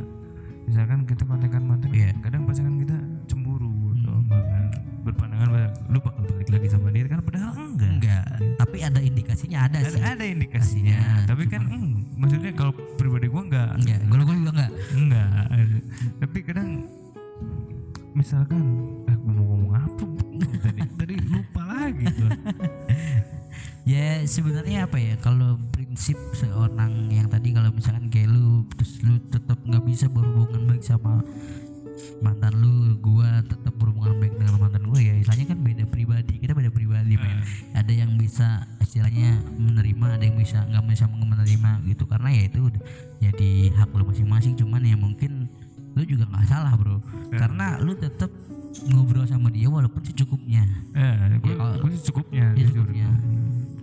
Misalkan 0.64 1.08
kita 1.08 1.24
kontekan 1.24 1.64
mantan 1.64 1.90
Iya. 1.90 2.12
kadang 2.20 2.44
pasangan 2.44 2.76
kita 2.76 2.98
cemburu 3.26 3.72
atau 3.96 4.20
bahkan 4.28 4.64
berpandangan 5.02 5.48
lu 5.88 5.98
bakal 5.98 6.28
balik 6.28 6.50
lagi 6.52 6.68
sama 6.68 6.92
dia 6.92 7.08
kan? 7.08 7.24
Padahal 7.24 7.56
enggak. 7.56 7.88
Enggak. 7.90 8.26
Tapi 8.58 8.78
ada 8.84 9.00
indikasinya 9.00 9.58
ada 9.64 9.80
ada, 9.80 9.88
sih. 9.88 10.04
ada 10.04 10.26
indikasinya. 10.28 11.00
Tapi 11.24 11.44
kan 11.48 11.64
mm, 11.64 11.96
maksudnya 12.18 12.52
kalau 12.58 12.74
pribadi 12.98 13.30
gua 13.30 13.44
enggak 13.46 13.72
enggak 13.80 14.00
gua 14.10 14.18
gua 14.26 14.36
juga 14.36 14.52
enggak 14.58 14.72
enggak 14.98 15.46
tapi 16.20 16.38
kadang 16.44 16.70
misalkan 18.18 18.64
eh 19.06 19.16
gua 19.22 19.32
mau 19.38 19.46
ngomong 19.54 19.74
apa 19.78 20.04
tadi 20.66 20.82
tadi 20.98 21.16
lupa 21.30 21.62
lagi 21.64 22.06
gua. 22.18 22.32
Ya 23.88 24.20
sebenarnya 24.28 24.84
apa 24.84 25.00
ya 25.00 25.16
kalau 25.16 25.56
prinsip 25.72 26.20
seorang 26.36 27.08
yang 27.08 27.32
tadi 27.32 27.56
kalau 27.56 27.72
misalkan 27.72 28.12
kayak 28.12 28.36
lu 28.36 28.68
terus 28.76 29.00
lu 29.00 29.16
tetap 29.32 29.56
nggak 29.64 29.80
bisa 29.88 30.12
berhubungan 30.12 30.68
baik 30.68 30.84
sama 30.84 31.24
mantan 32.22 32.54
lu 32.58 32.98
gua 33.00 33.42
tetap 33.46 33.74
berhubungan 33.78 34.18
baik 34.18 34.34
dengan 34.38 34.58
mantan 34.58 34.84
gua 34.86 35.00
ya. 35.00 35.14
Istilahnya 35.18 35.46
kan 35.52 35.60
beda 35.62 35.84
pribadi 35.88 36.34
kita 36.38 36.54
beda 36.54 36.70
pribadi 36.70 37.16
men 37.18 37.42
ada 37.74 37.94
yang 37.94 38.16
bisa 38.16 38.66
istilahnya 38.82 39.38
menerima 39.58 40.18
ada 40.18 40.24
yang 40.26 40.38
bisa 40.38 40.64
nggak 40.66 40.84
bisa 40.88 41.06
menerima 41.08 41.72
gitu. 41.90 42.04
Karena 42.06 42.30
ya 42.34 42.44
itu 42.48 42.60
udah 42.68 42.82
jadi 43.20 43.52
hak 43.74 43.90
lu 43.94 44.04
masing-masing 44.08 44.54
cuman 44.56 44.82
ya 44.86 44.98
mungkin 44.98 45.50
lu 45.98 46.04
juga 46.06 46.26
nggak 46.30 46.46
salah 46.46 46.74
bro. 46.78 47.02
Karena 47.34 47.78
lu 47.82 47.94
tetap 47.98 48.30
ngobrol 48.94 49.26
sama 49.26 49.50
dia 49.50 49.66
walaupun 49.72 50.02
secukupnya. 50.06 50.62
Eh 50.94 51.42
gue 51.42 51.54
Ya, 51.56 51.82
gue 51.82 51.90
sih 51.98 52.04
cukupnya 52.14 52.54
ya 52.54 52.66
secukupnya. 52.70 53.08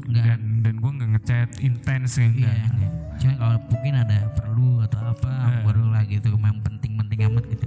Nggak. 0.04 0.24
Dan 0.24 0.40
dan 0.62 0.74
gue 0.80 0.90
nggak 0.96 1.10
ngechat 1.18 1.48
intens 1.60 2.16
kayak 2.16 2.32
iya 2.36 2.52
enggak 2.68 2.92
cuma 3.14 3.34
kalau 3.38 3.58
mungkin 3.70 3.94
ada 3.94 4.18
perlu 4.34 4.68
atau 4.82 5.00
apa 5.00 5.30
Eh. 5.30 5.62
baru 5.64 5.84
lah 5.86 6.02
gitu 6.04 6.34
yang 6.34 6.58
penting-penting 6.60 7.20
amat 7.30 7.44
gitu 7.46 7.66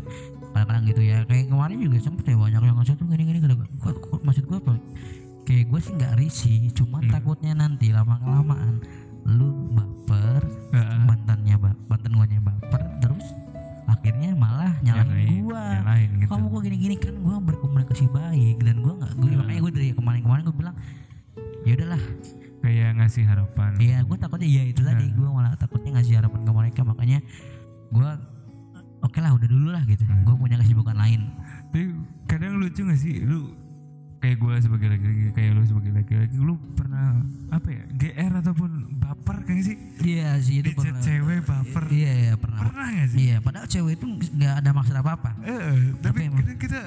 kadang-kadang 0.60 0.84
gitu 0.88 1.01
ya 1.03 1.18
kayak 1.24 1.45
kemarin 1.47 1.78
juga 1.80 1.97
sempet 1.99 2.26
ya 2.26 2.36
banyak 2.36 2.62
yang 2.62 2.76
ngasih 2.76 2.95
tuh 2.95 3.05
gini-gini 3.05 3.38
gua, 3.39 3.53
gua, 3.78 3.93
gua- 3.95 4.24
maksud 4.24 4.43
gue 4.43 4.58
apa 4.58 4.74
kayak 5.43 5.64
gue 5.68 5.80
sih 5.80 5.93
nggak 5.93 6.14
risih 6.18 6.60
cuma 6.72 6.97
Hmm. 6.97 7.10
takutnya 7.10 7.53
nanti 7.53 7.88
lama 7.89 8.18
kelamaan 8.18 8.82
lu 9.24 9.49
baper 9.72 10.41
Heeh. 10.72 10.99
mantannya 11.03 11.55
ba- 11.55 11.80
mantan 11.86 12.12
guanya 12.12 12.39
baper 12.41 12.82
terus 12.99 13.26
akhirnya 13.86 14.34
malah 14.34 14.74
Nyalain- 14.82 15.43
gua 15.43 15.62
nyalain 15.78 16.10
gitu 16.18 16.28
kamu 16.28 16.45
kok 16.47 16.62
gini-gini 16.62 16.95
kan 16.97 17.14
gua 17.18 17.36
berkomunikasi 17.39 18.05
baik 18.08 18.58
dan 18.60 18.76
gua 18.80 18.93
nggak 18.97 19.14
gue 19.16 19.30
makanya 19.34 19.62
gue 19.62 19.74
dari 19.74 19.89
kemarin-kemarin 19.93 20.43
gue 20.43 20.55
bilang 20.58 20.76
ya 21.64 21.74
udahlah 21.74 22.03
kayak 22.58 22.89
ngasih 22.95 23.24
harapan 23.24 23.72
Iya, 23.78 23.97
gue 24.01 24.18
takutnya 24.18 24.47
iya 24.49 24.64
itu 24.66 24.82
tadi. 24.82 25.05
Nah. 25.05 25.14
Gue 25.14 25.28
malah 25.30 25.53
takutnya 25.55 25.91
ngasih 25.93 26.18
harapan 26.18 26.41
ke 26.41 26.51
mereka, 26.51 26.82
makanya 26.82 27.20
gue 27.88 28.10
oke 29.00 29.18
lah 29.18 29.32
udah 29.32 29.45
dulu 29.45 29.70
lah 29.70 29.84
gitu. 29.84 30.02
Hmm. 30.02 30.24
Gue 30.24 30.36
punya 30.38 30.58
kesibukan 30.58 30.95
lain. 30.95 31.22
tapi 31.68 31.91
kadang 32.26 32.58
lucu 32.58 32.80
gak 32.82 32.95
sih 32.95 33.22
lu 33.22 33.52
kayak 34.18 34.36
gue 34.36 34.54
sebagai 34.58 34.88
laki-laki 34.89 35.30
kayak 35.32 35.52
lu 35.52 35.62
sebagai 35.62 35.91
laki-laki 35.91 36.36
lu 36.36 36.56
pernah 36.74 37.22
apa 37.50 37.68
ya 37.70 37.84
GR 37.91 38.34
ataupun 38.36 38.70
baper 38.98 39.38
kayak 39.43 39.64
sih 39.64 39.76
Iya 40.02 40.39
sih 40.39 40.56
itu 40.60 40.74
pernah. 40.74 40.98
cewek 40.98 41.39
baper 41.43 41.84
Iya, 41.88 42.12
iya 42.16 42.34
pernah. 42.34 42.60
pernah 42.62 42.86
gak 42.89 43.08
sih 43.10 43.18
Iya, 43.22 43.36
padahal 43.39 43.68
cewek 43.68 43.93
itu 43.93 44.06
nggak 44.34 44.54
ada 44.58 44.70
maksud 44.72 44.95
apa-apa. 44.95 45.30
Eh, 45.39 45.76
tapi 46.00 46.20
emang- 46.26 46.39
kadang 46.39 46.58
kita 46.58 46.82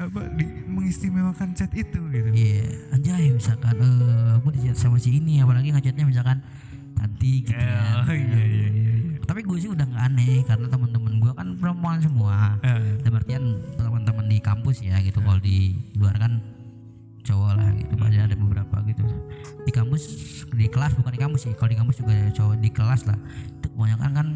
apa 0.00 0.20
di, 0.32 0.44
mengistimewakan 0.64 1.48
chat 1.52 1.68
itu 1.70 2.00
gitu 2.00 2.28
Iya, 2.30 2.64
anjay 2.90 3.28
misalkan 3.30 3.74
eh 3.74 3.92
gue 4.38 4.52
di 4.54 4.60
chat 4.64 4.76
sama 4.78 4.96
si 4.96 5.10
ini 5.12 5.38
apalagi 5.38 5.68
ngechatnya 5.70 6.06
misalkan 6.06 6.38
cantik 6.94 7.44
gitu 7.44 7.58
ya. 7.58 8.00
oh 8.00 8.08
iya 8.08 8.40
iya 8.40 8.68
iya, 8.70 8.92
iya. 8.94 8.99
Tapi 9.30 9.46
gue 9.46 9.58
sih 9.62 9.70
udah 9.70 9.86
nggak 9.86 10.04
aneh 10.10 10.42
karena 10.42 10.66
teman-teman 10.66 11.22
gue 11.22 11.30
kan 11.38 11.54
perempuan 11.54 12.02
semua. 12.02 12.58
Dalam 13.06 13.14
artian 13.14 13.62
teman-teman 13.78 14.26
di 14.26 14.42
kampus 14.42 14.82
ya 14.82 14.98
gitu. 15.06 15.22
Kalau 15.22 15.38
di 15.38 15.78
luar 15.94 16.18
kan 16.18 16.42
cowok 17.22 17.52
lah 17.54 17.70
gitu. 17.78 17.94
Pasti 17.94 18.18
ada 18.18 18.34
beberapa 18.34 18.82
gitu. 18.90 19.06
Di 19.62 19.70
kampus 19.70 20.02
di 20.50 20.66
kelas 20.66 20.98
bukan 20.98 21.14
di 21.14 21.20
kampus 21.22 21.40
sih. 21.46 21.54
Kalau 21.54 21.70
di 21.70 21.78
kampus 21.78 22.02
juga 22.02 22.14
cowok 22.34 22.56
di 22.58 22.70
kelas 22.74 23.06
lah. 23.06 23.18
Itu 23.62 23.70
kebanyakan 23.70 24.10
kan 24.10 24.26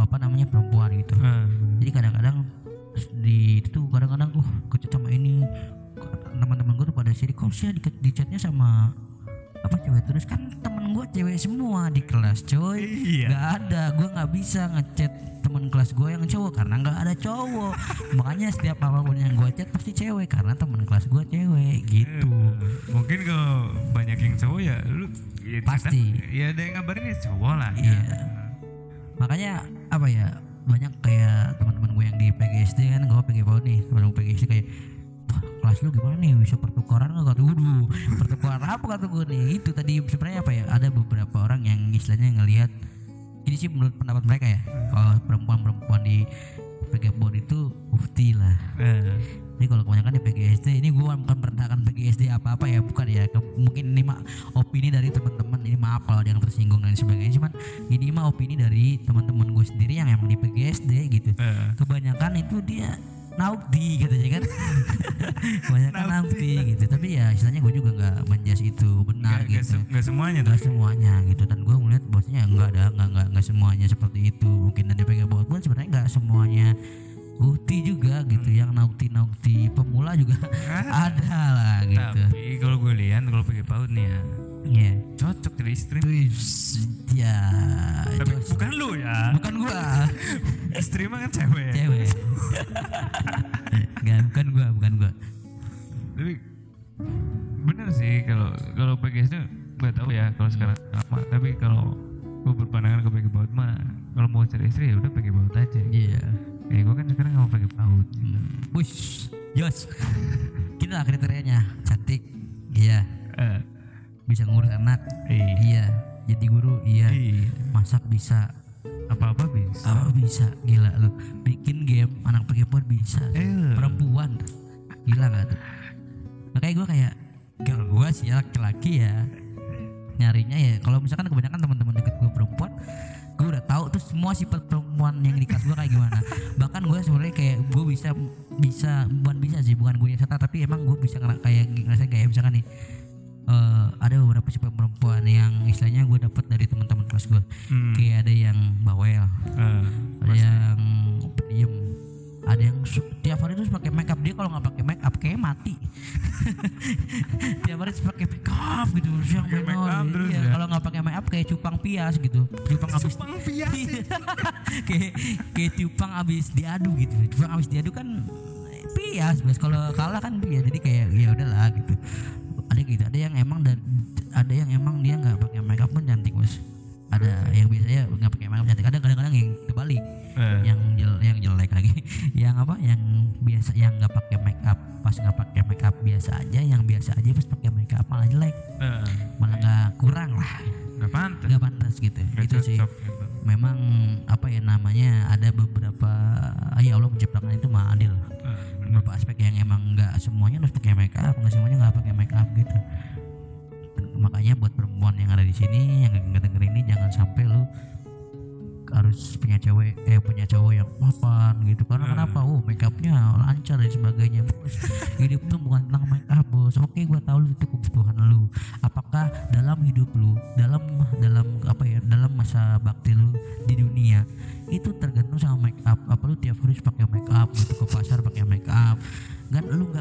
apa 0.00 0.16
namanya 0.16 0.48
perempuan 0.48 0.96
gitu. 0.96 1.12
Eh, 1.20 1.44
jadi 1.84 1.90
kadang-kadang 2.00 2.36
di 3.20 3.60
itu 3.60 3.68
tuh 3.68 3.84
kadang-kadang 3.92 4.32
uh 4.32 4.48
kecet 4.72 4.96
sama 4.96 5.12
ini. 5.12 5.44
Teman-teman 6.40 6.72
gue 6.72 6.88
tuh 6.88 6.96
pada 6.96 7.12
sini 7.12 7.36
kok 7.36 7.52
sih 7.52 7.68
di, 7.76 7.84
di 7.84 8.10
chatnya 8.16 8.40
sama 8.40 8.96
apa 9.60 9.76
cewek 9.78 10.02
terus 10.04 10.24
kan 10.24 10.40
temen 10.58 10.90
gue 10.90 11.04
cewek 11.10 11.36
semua 11.36 11.88
di 11.88 12.00
kelas 12.00 12.42
coy 12.42 12.80
Iya. 12.80 13.28
nggak 13.28 13.44
ada 13.58 13.82
gue 13.92 14.08
nggak 14.10 14.30
bisa 14.30 14.62
ngechat 14.68 15.12
teman 15.40 15.66
kelas 15.66 15.90
gue 15.90 16.08
yang 16.08 16.24
cowok 16.24 16.52
karena 16.54 16.74
nggak 16.78 16.96
ada 16.98 17.14
cowok 17.14 17.72
makanya 18.16 18.48
setiap 18.50 18.78
apa 18.78 19.00
pun 19.00 19.14
yang 19.14 19.32
gue 19.32 19.48
chat 19.52 19.68
pasti 19.68 19.92
cewek 19.92 20.28
karena 20.28 20.52
teman 20.54 20.82
kelas 20.82 21.04
gue 21.06 21.22
cewek 21.26 21.76
gitu 21.86 22.28
eh, 22.28 22.52
mungkin 22.88 23.18
kalau 23.22 23.52
banyak 23.90 24.18
yang 24.18 24.34
cowok 24.36 24.60
ya 24.60 24.76
lu 24.86 25.06
ya, 25.40 25.58
Pasti. 25.62 26.00
kadang- 26.10 26.30
ya 26.30 26.44
ada 26.46 26.60
yang 26.60 26.74
ngabarin 26.74 27.04
ya 27.04 27.16
cowok 27.22 27.54
lah 27.54 27.72
ya. 27.74 27.84
Iya. 27.86 28.18
makanya 29.16 29.52
apa 29.88 30.06
ya 30.08 30.26
banyak 30.62 30.92
kayak 31.00 31.38
teman-teman 31.56 31.90
gue 31.90 32.04
yang 32.06 32.18
di 32.18 32.28
PGSD 32.30 32.80
kan 32.90 33.02
gue 33.04 33.20
PG 33.22 33.38
PAUD 33.42 33.62
nih 33.62 33.80
teman 33.82 34.02
PGSD 34.10 34.44
kayak 34.46 34.66
"Wah, 34.66 34.89
kelas 35.60 35.78
lu 35.80 35.92
gimana 35.92 36.16
nih? 36.16 36.34
Bisa 36.34 36.56
pertukaran 36.56 37.12
nggak? 37.12 37.26
Kata 37.30 37.42
waduh 37.44 37.84
pertukaran 38.16 38.62
apa? 38.64 38.84
Kata 38.96 39.04
gue 39.06 39.24
nih. 39.28 39.44
Itu 39.60 39.70
tadi 39.70 40.00
sebenarnya 40.02 40.40
apa 40.40 40.50
ya? 40.50 40.64
Ada 40.68 40.88
beberapa 40.88 41.36
orang 41.44 41.62
yang 41.62 41.92
istilahnya 41.92 42.40
ngelihat 42.40 42.70
ini 43.44 43.56
sih 43.56 43.68
menurut 43.68 43.94
pendapat 43.96 44.24
mereka 44.24 44.46
ya. 44.48 44.60
Kalau 44.90 45.10
perempuan-perempuan 45.24 46.00
di 46.02 46.24
PAUD 46.90 47.34
itu 47.38 47.58
ufti 47.94 48.34
lah. 48.34 48.56
Eh, 48.76 49.14
Jadi 49.60 49.68
kalau 49.68 49.84
kebanyakan 49.84 50.16
di 50.16 50.22
PGSD 50.24 50.66
ini 50.80 50.88
gue 50.88 51.04
bukan 51.04 51.36
merendahkan 51.36 51.84
PGSD 51.84 52.32
apa-apa 52.32 52.64
ya 52.64 52.80
bukan 52.80 53.04
ya. 53.06 53.28
Ke- 53.28 53.44
mungkin 53.60 53.92
ini 53.92 54.02
mah 54.02 54.18
opini 54.56 54.88
dari 54.88 55.12
teman-teman 55.12 55.60
ini 55.60 55.76
maaf 55.76 56.08
kalau 56.08 56.24
ada 56.24 56.32
yang 56.32 56.40
tersinggung 56.40 56.80
dan 56.80 56.96
sebagainya. 56.96 57.36
Cuman 57.36 57.52
ini 57.92 58.08
mah 58.08 58.24
opini 58.26 58.56
dari 58.56 58.96
teman-teman 59.04 59.52
gue 59.52 59.64
sendiri 59.68 60.00
yang 60.00 60.08
emang 60.08 60.32
di 60.32 60.40
PGSD 60.40 60.92
gitu. 61.12 61.30
Eh. 61.36 61.76
kebanyakan 61.76 62.40
itu 62.40 62.58
dia 62.64 62.96
nauti 63.40 63.86
katanya 63.98 64.28
kan. 64.30 64.42
Kebanyakan 65.64 66.04
nauti 66.06 66.50
gitu. 66.70 66.84
Tapi 66.84 67.06
ya 67.16 67.32
istilahnya 67.32 67.60
gue 67.60 67.72
juga 67.74 67.90
nggak 67.92 68.16
menjas 68.26 68.60
itu 68.60 68.90
benar 69.02 69.40
Nggak- 69.40 69.48
nggak 69.48 69.64
gitu. 69.64 69.76
nggak 69.88 70.04
semuanya 70.04 70.40
tuh. 70.40 70.52
Gak 70.52 70.62
semuanya 70.62 71.12
gitu. 71.24 71.42
Dan 71.44 71.58
gue 71.62 71.76
melihat 71.76 72.04
bahwasanya 72.06 72.42
enggak 72.44 72.68
ada 72.70 72.82
enggak 72.90 73.08
enggak 73.08 73.26
enggak 73.32 73.44
semuanya 73.44 73.86
seperti 73.86 74.18
itu. 74.28 74.50
Mungkin 74.50 74.84
dari 74.86 75.02
PG 75.02 75.20
Baut 75.24 75.46
pun 75.46 75.58
sebenarnya 75.58 75.88
enggak 75.90 76.08
semuanya 76.08 76.68
Ukti 77.40 77.76
juga 77.82 78.20
gitu. 78.22 78.48
Yang 78.50 78.70
nauti 78.70 79.06
nauti 79.08 79.56
pemula 79.70 80.12
juga 80.12 80.36
ada 81.08 81.40
lah 81.50 81.78
gitu. 81.82 82.20
Tapi 82.20 82.44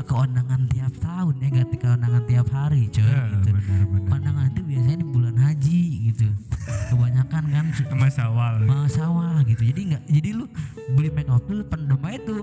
keundangan 0.10 0.62
tiap 0.74 0.94
tahun 0.98 1.34
ya 1.38 1.48
nggak 1.54 1.68
keundangan 1.78 2.24
tiap 2.26 2.48
hari 2.50 2.90
coy 2.90 3.06
Ya, 3.06 3.30
gitu. 3.30 3.50
pandangan 4.10 4.50
itu 4.50 4.62
biasanya 4.66 4.98
di 4.98 5.08
bulan 5.08 5.36
haji 5.38 5.82
gitu. 6.10 6.28
Kebanyakan 6.90 7.44
kan 7.54 7.66
Mas 7.94 8.18
awal. 8.18 8.54
Mas 8.66 8.98
sawah 8.98 9.38
gitu. 9.46 9.62
Jadi 9.62 9.94
nggak 9.94 10.04
jadi 10.10 10.30
lu 10.34 10.46
beli 10.98 11.10
make 11.14 11.30
up 11.30 11.46
tuh 11.46 11.62
lu 11.62 11.66
pendem 11.70 12.02
aja 12.02 12.20
tuh. 12.26 12.42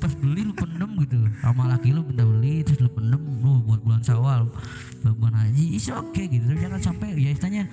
Pas 0.00 0.12
beli 0.16 0.48
lu 0.48 0.54
pendem 0.56 0.90
gitu. 1.04 1.20
Sama 1.44 1.68
laki 1.68 1.92
lu 1.92 2.00
minta 2.00 2.24
beli 2.24 2.64
terus 2.64 2.80
lu 2.80 2.88
pendem 2.88 3.20
lu 3.44 3.60
buat 3.60 3.84
bulan 3.84 4.00
sawal 4.00 4.48
buat 5.04 5.16
bulan 5.20 5.36
haji 5.36 5.76
is 5.76 5.92
oke 5.92 6.16
gitu. 6.24 6.40
Tapi 6.48 6.58
jangan 6.64 6.80
sampai 6.80 7.08
ya 7.20 7.30
istilahnya 7.36 7.68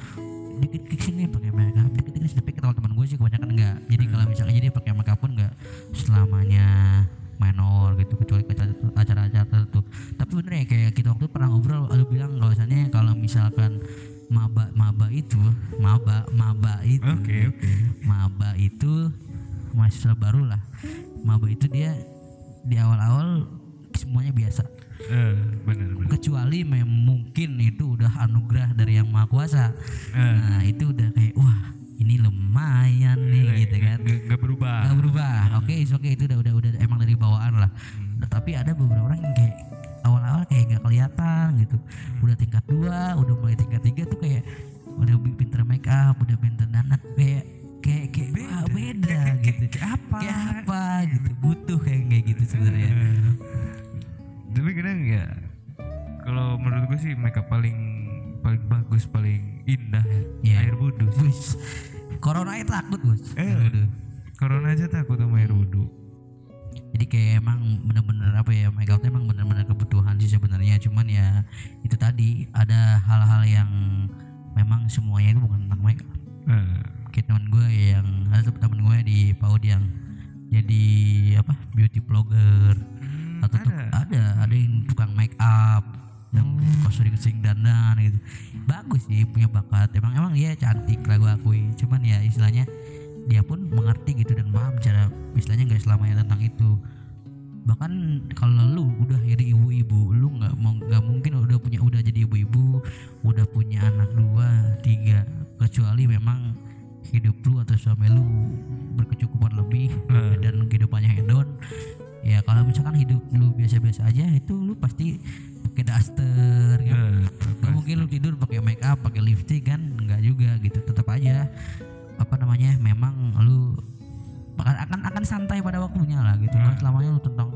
akan 125.20 125.28
santai 125.28 125.60
pada 125.60 125.84
waktunya 125.84 126.16
lah 126.16 126.40
gitu. 126.40 126.56
Nggak 126.56 126.80
selamanya 126.80 127.12
lu 127.12 127.20
tentang 127.20 127.50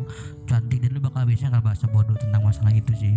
cantik 0.43 0.83
dan 0.83 0.89
lu 0.91 0.99
bakal 0.99 1.23
biasanya 1.23 1.55
kalau 1.55 1.63
bahasa 1.63 1.85
bodoh 1.87 2.17
tentang 2.19 2.43
masalah 2.43 2.75
itu 2.75 2.91
sih. 2.91 3.15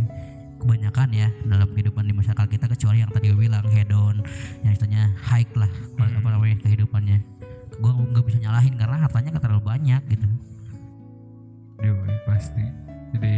Kebanyakan 0.63 1.09
ya 1.11 1.29
dalam 1.51 1.67
kehidupan 1.75 2.07
di 2.07 2.15
masyarakat 2.15 2.47
kita 2.47 2.71
kecuali 2.71 3.03
yang 3.03 3.11
tadi 3.11 3.35
gue 3.35 3.43
bilang 3.43 3.67
hedon, 3.67 4.23
yang 4.63 4.71
istilahnya 4.71 5.11
high 5.19 5.51
lah 5.59 5.67
apa 5.99 6.29
namanya 6.31 6.63
kehidupannya. 6.63 7.19
Gue 7.83 7.91
nggak 7.91 8.23
bisa 8.23 8.39
nyalahin 8.39 8.79
karena 8.79 8.97
hartanya 9.03 9.35
terlalu 9.35 9.67
banyak 9.67 10.03
gitu. 10.15 10.27
Yoi, 11.83 12.15
pasti 12.31 12.63
jadi 13.19 13.35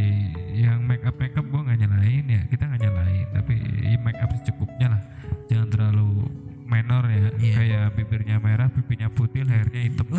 yang 0.60 0.84
make 0.84 1.08
up 1.08 1.16
make 1.16 1.32
up 1.40 1.46
gue 1.48 1.60
nggak 1.60 1.88
nyalain 1.88 2.24
ya 2.28 2.40
kita 2.52 2.68
nggak 2.68 2.82
nyalain 2.84 3.26
tapi 3.32 3.54
ya 3.80 3.98
make 4.00 4.20
up 4.20 4.30
secukupnya 4.44 4.96
lah 4.96 5.02
jangan 5.48 5.68
terlalu 5.72 6.28
minor 6.68 7.02
ya. 7.08 7.32
Iya. 7.34 7.54
kayak 7.56 7.84
bibirnya 7.96 8.36
merah 8.38 8.68
pipinya 8.68 9.08
putih 9.08 9.42
lehernya 9.42 9.80
hitam. 9.88 10.06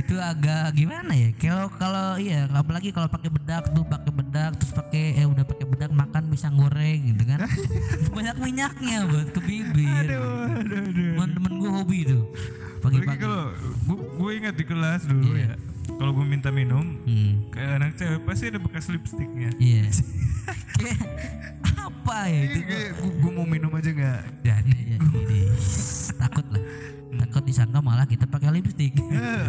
Itu 0.00 0.18
agak 0.18 0.74
gimana 0.74 1.14
ya? 1.14 1.30
Kalau 1.38 1.70
kalau 1.72 2.18
iya 2.18 2.46
apalagi 2.50 2.90
kalau 2.90 3.06
pakai 3.06 3.30
bedak 3.30 3.70
tuh 3.70 3.86
pakai 3.86 4.12
bedak 4.12 4.52
terus 4.58 4.72
pakai 4.74 5.22
eh 5.22 5.26
udah 5.26 5.46
pakai 5.46 5.66
bedak 5.66 5.90
makan 5.94 6.22
pisang 6.28 6.54
goreng 6.58 7.00
gitu 7.14 7.22
kan. 7.24 7.46
Banyak 8.16 8.36
minyaknya 8.38 9.06
buat 9.06 9.28
ke 9.30 9.40
bibir. 9.40 10.06
Aduh 10.10 10.58
aduh 10.60 10.78
aduh. 10.82 11.12
Temen-temen 11.16 11.52
gue 11.56 11.70
hobi 11.70 11.98
tuh 12.04 12.24
Lagi 12.84 13.02
pagi-pagi 13.02 13.18
kalau 13.18 13.42
gue 13.90 14.30
ingat 14.36 14.54
di 14.54 14.64
kelas 14.64 15.02
dulu 15.06 15.34
Iya. 15.34 15.54
ya 15.54 15.74
kalau 15.96 16.12
gue 16.12 16.26
minta 16.28 16.50
minum 16.50 16.98
hmm, 17.02 17.50
kayak 17.50 17.70
anak 17.78 17.90
cewek 17.96 18.20
pasti 18.22 18.50
ada 18.50 18.58
bekas 18.58 18.90
lipstiknya. 18.90 19.50
Iya. 19.56 19.86
kayak 20.76 20.98
apa 22.06 22.30
ya 22.30 22.40
itu 22.46 22.60
gue 23.02 23.32
mau 23.34 23.42
minum 23.42 23.74
aja 23.74 23.90
nggak? 23.90 24.46
Jadi 24.46 24.70
Iya, 24.70 24.94
iya, 24.94 25.20
iya. 25.26 25.50
takut 26.14 26.46
lah 26.54 26.62
takut 27.16 27.42
disangka 27.42 27.82
malah 27.82 28.06
kita 28.06 28.30
pakai 28.30 28.54
lipstick. 28.54 28.94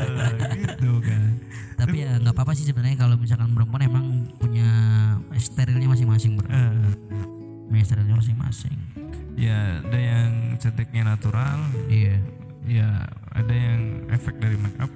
Gitu 0.57 0.91
kan. 1.05 1.37
Tapi 1.77 2.01
ya 2.01 2.17
nggak 2.17 2.33
apa-apa 2.33 2.57
sih 2.57 2.65
sebenarnya 2.65 2.97
kalau 2.97 3.13
misalkan 3.19 3.53
perempuan 3.53 3.85
emang 3.85 4.05
punya 4.41 4.67
sterilnya 5.37 5.85
masing-masing 5.85 6.33
bro. 6.39 6.49
Punya 7.69 7.83
sterilnya 7.85 8.17
masing-masing. 8.17 8.73
Ya 9.37 9.83
ada 9.85 9.99
yang 9.99 10.57
cantiknya 10.57 11.13
natural. 11.13 11.61
Iya. 11.91 12.17
Ya 12.65 13.05
ada 13.37 13.53
yang 13.53 14.09
efek 14.09 14.41
dari 14.41 14.57
make 14.57 14.81
up 14.81 14.89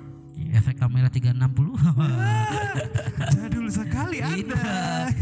efek 0.52 0.76
kamera 0.84 1.08
360 1.08 1.32
jadul 3.34 3.68
sekali 3.72 4.20
Itu. 4.20 4.56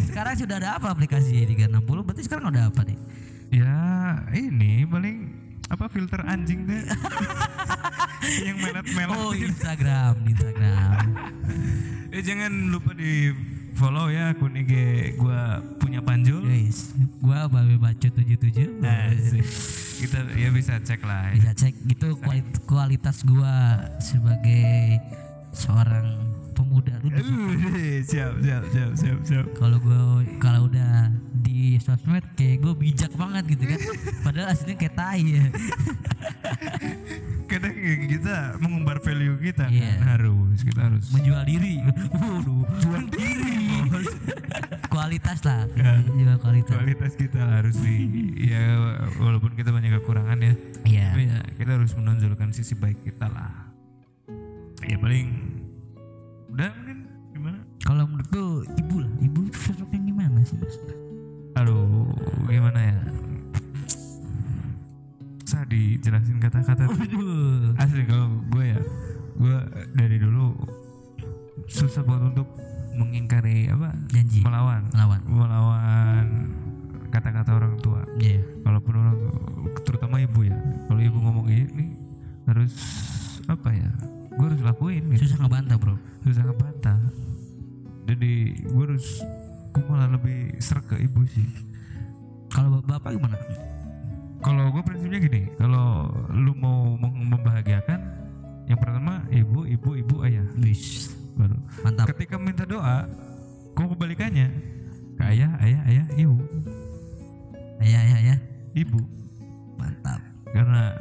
sekarang 0.10 0.34
sudah 0.38 0.56
ada 0.58 0.70
apa 0.82 0.90
aplikasi 0.90 1.46
360 1.46 2.06
berarti 2.06 2.22
sekarang 2.26 2.50
udah 2.50 2.74
apa 2.74 2.82
nih? 2.86 2.98
Ya 3.50 3.78
ini 4.34 4.86
paling 4.86 5.18
apa 5.70 5.86
filter 5.90 6.22
anjing 6.26 6.66
deh. 6.66 6.82
Yang 8.46 8.58
melet-melet. 8.62 9.16
Oh 9.18 9.32
Instagram 9.34 10.14
Instagram. 10.26 11.06
Eh 12.10 12.26
jangan 12.26 12.74
lupa 12.74 12.98
di 12.98 13.30
follow 13.80 14.12
ya 14.12 14.36
akun 14.36 14.54
IG 14.54 14.74
gua 15.16 15.64
punya 15.80 16.04
panjul. 16.04 16.44
Guys 16.44 16.92
gua 17.18 17.48
babe 17.48 17.80
baca 17.80 18.08
77 18.12 18.84
Asik. 18.84 19.46
kita 20.00 20.20
ya 20.36 20.50
bisa 20.52 20.76
cek 20.78 21.02
lah 21.02 21.32
ya. 21.32 21.40
bisa 21.40 21.52
cek. 21.56 21.74
Gitu 21.88 22.08
kuali- 22.20 22.44
kualitas 22.64 23.24
gua 23.24 23.80
sebagai 23.98 25.00
seorang 25.52 26.20
pemuda. 26.52 27.00
Siap 28.04 28.44
siap 28.44 28.64
siap 28.70 28.92
siap 28.94 29.20
siap. 29.24 29.46
Kalau 29.56 29.80
gua 29.80 30.20
kalau 30.38 30.68
udah 30.68 31.16
di 31.50 31.82
sosmed 31.82 32.22
kayak 32.38 32.62
gue 32.62 32.74
bijak 32.78 33.12
banget 33.18 33.58
gitu 33.58 33.64
kan. 33.74 33.80
Padahal 34.26 34.54
aslinya 34.54 34.78
kayak 34.78 34.94
tai 34.94 35.22
ya. 35.26 35.46
Kadang 37.50 37.74
kita 38.06 38.36
mengumbar 38.62 39.02
value 39.02 39.42
kita. 39.42 39.66
Iya. 39.66 39.98
kan 39.98 40.22
harus 40.22 40.62
kita 40.62 40.82
harus. 40.86 41.10
Menjual 41.10 41.42
diri. 41.50 41.82
Waduh. 42.14 42.64
Jual 42.86 43.06
diri. 43.18 43.58
Kualitas 44.94 45.42
lah. 45.42 45.66
Jual 46.14 46.38
kualitas. 46.38 46.74
Kualitas 46.78 47.14
kita 47.18 47.42
harus 47.42 47.76
di 47.82 47.98
ya 48.46 48.78
walaupun 49.18 49.58
kita 49.58 49.74
banyak 49.74 49.98
kekurangan 49.98 50.38
ya. 50.38 50.54
Iya, 50.86 51.08
tapi 51.10 51.24
ya 51.26 51.40
kita 51.58 51.72
harus 51.82 51.92
menonjolkan 51.98 52.54
sisi 52.54 52.78
baik 52.78 53.02
kita 53.02 53.26
lah. 53.26 53.74
Ya 54.86 55.02
paling 55.02 55.34
udah 56.54 56.70
mungkin 56.78 56.98
gimana? 57.34 57.58
Kalau 57.82 58.06
menurut 58.06 58.30
lu 58.34 58.46
ibu 58.78 58.96
lah, 59.02 59.12
ibu 59.22 59.42
sosoknya 59.54 60.00
gimana 60.06 60.40
sih 60.46 60.58
mas? 60.62 60.78
Aduh 61.60 62.08
gimana 62.48 62.80
ya? 62.80 62.98
Susah 65.44 65.66
dijelasin 65.68 66.40
kata-kata 66.40 66.88
asli 67.76 68.04
kalau 68.08 68.32
gue 68.48 68.64
ya 68.64 68.80
gue 69.40 69.58
dari 69.92 70.18
dulu 70.22 70.56
susah 71.68 72.06
banget 72.08 72.32
untuk 72.32 72.50
mengingkari 72.96 73.68
apa? 73.72 73.92
Janji. 74.12 74.44
melawan. 74.44 74.88
Melawan. 74.92 75.22
melawan 75.28 76.28
kata-kata 77.12 77.52
orang 77.56 77.76
tua. 77.84 78.08
Iya. 78.20 78.40
walaupun 78.64 78.94
orang 78.96 79.18
terutama 79.84 80.24
ibu 80.24 80.48
ya. 80.48 80.56
Kalau 80.88 81.02
ibu 81.04 81.18
ngomong 81.20 81.48
ini 81.52 81.96
harus 82.48 82.74
apa 83.52 83.70
ya? 83.76 83.90
Gue 84.36 84.46
harus 84.48 84.62
lakuin 84.64 85.04
gitu. 85.12 85.28
Susah 85.28 85.44
ngebantah 85.44 85.76
bro. 85.76 85.96
susah 86.24 86.44
ngebantah. 86.48 87.00
Jadi 88.08 88.64
gue 88.64 88.84
harus 88.84 89.20
gue 89.70 89.84
malah 89.86 90.10
lebih 90.10 90.38
serak 90.58 90.86
ke 90.88 90.98
ibu 90.98 91.22
sih 91.26 91.46
Kalau 92.50 92.80
bap- 92.80 92.98
bapak 92.98 93.14
gimana? 93.16 93.38
kalau 94.40 94.72
gue 94.72 94.82
prinsipnya 94.82 95.20
gini 95.20 95.52
kalau 95.54 96.08
lu 96.30 96.56
mau 96.56 96.96
mem- 96.96 97.28
membahagiakan 97.30 98.00
yang 98.66 98.78
pertama 98.78 99.20
ibu 99.30 99.68
ibu 99.68 99.90
ibu 99.96 100.16
ayah 100.24 100.48
Wis. 100.58 101.12
baru 101.36 101.60
Mantap. 101.82 102.06
ketika 102.10 102.36
minta 102.36 102.64
doa 102.64 103.04
kok 103.74 103.88
kebalikannya 103.90 104.48
ke 105.14 105.24
ayah 105.26 105.52
ayah 105.60 105.82
ayah 105.86 106.06
ibu 106.16 106.40
Ya 107.80 108.00
ya 108.02 108.18
ya. 108.26 108.36
ibu 108.74 109.00
Mantap. 109.76 110.20
karena 110.50 110.96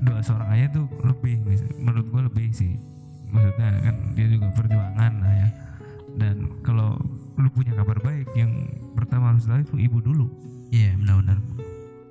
doa 0.00 0.20
seorang 0.20 0.50
ayah 0.50 0.68
tuh 0.70 0.86
lebih 1.00 1.46
menurut 1.76 2.06
gua 2.08 2.22
lebih 2.26 2.50
sih 2.50 2.74
maksudnya 3.28 3.70
kan 3.80 3.94
dia 4.12 4.26
juga 4.26 4.50
perjuangan 4.50 5.12
lah 5.16 5.32
ya 5.36 5.48
dan 6.16 6.36
kalau 6.60 6.98
lu 7.40 7.50
punya 7.50 7.72
kabar 7.72 7.98
baik 7.98 8.28
yang 8.32 8.52
pertama 8.92 9.32
harus 9.32 9.44
tahu 9.44 9.60
itu 9.60 9.74
ibu 9.80 9.98
dulu 9.98 10.26
Iya 10.70 10.94
benar-benar. 10.94 11.38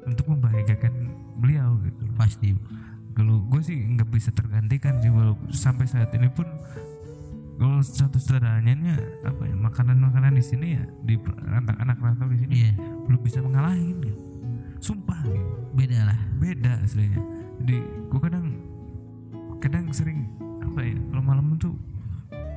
untuk 0.03 0.25
membahagiakan 0.27 0.93
beliau 1.37 1.77
gitu 1.81 2.03
Pasti. 2.13 2.51
kalau 3.13 3.39
gue 3.45 3.61
sih 3.61 3.77
nggak 3.77 4.09
bisa 4.09 4.31
tergantikan 4.31 4.97
sih 4.97 5.07
walau 5.07 5.37
sampai 5.49 5.85
saat 5.85 6.09
ini 6.11 6.27
pun 6.27 6.47
kalau 7.55 7.79
satu 7.79 8.15
sederhananya 8.15 8.95
apa 9.21 9.43
ya 9.43 9.53
makanan-makanan 9.53 10.31
di 10.31 10.41
sini 10.41 10.67
ya 10.73 10.83
di 11.03 11.15
anak-anak 11.45 11.97
rantau 11.99 12.27
di 12.27 12.39
sini 12.39 12.53
Iya. 12.57 12.71
belum 13.05 13.19
bisa 13.19 13.39
mengalahin 13.39 13.99
gitu. 13.99 14.19
sumpah 14.79 15.19
gitu. 15.21 15.43
Beda 15.75 15.99
lah. 16.07 16.19
beda 16.35 16.71
aslinya 16.81 17.19
jadi 17.59 17.77
gue 17.83 18.19
kadang 18.19 18.47
kadang 19.59 19.85
sering 19.91 20.23
apa 20.63 20.79
ya 20.81 20.95
kalau 21.11 21.19
malam 21.21 21.45
tuh 21.55 21.75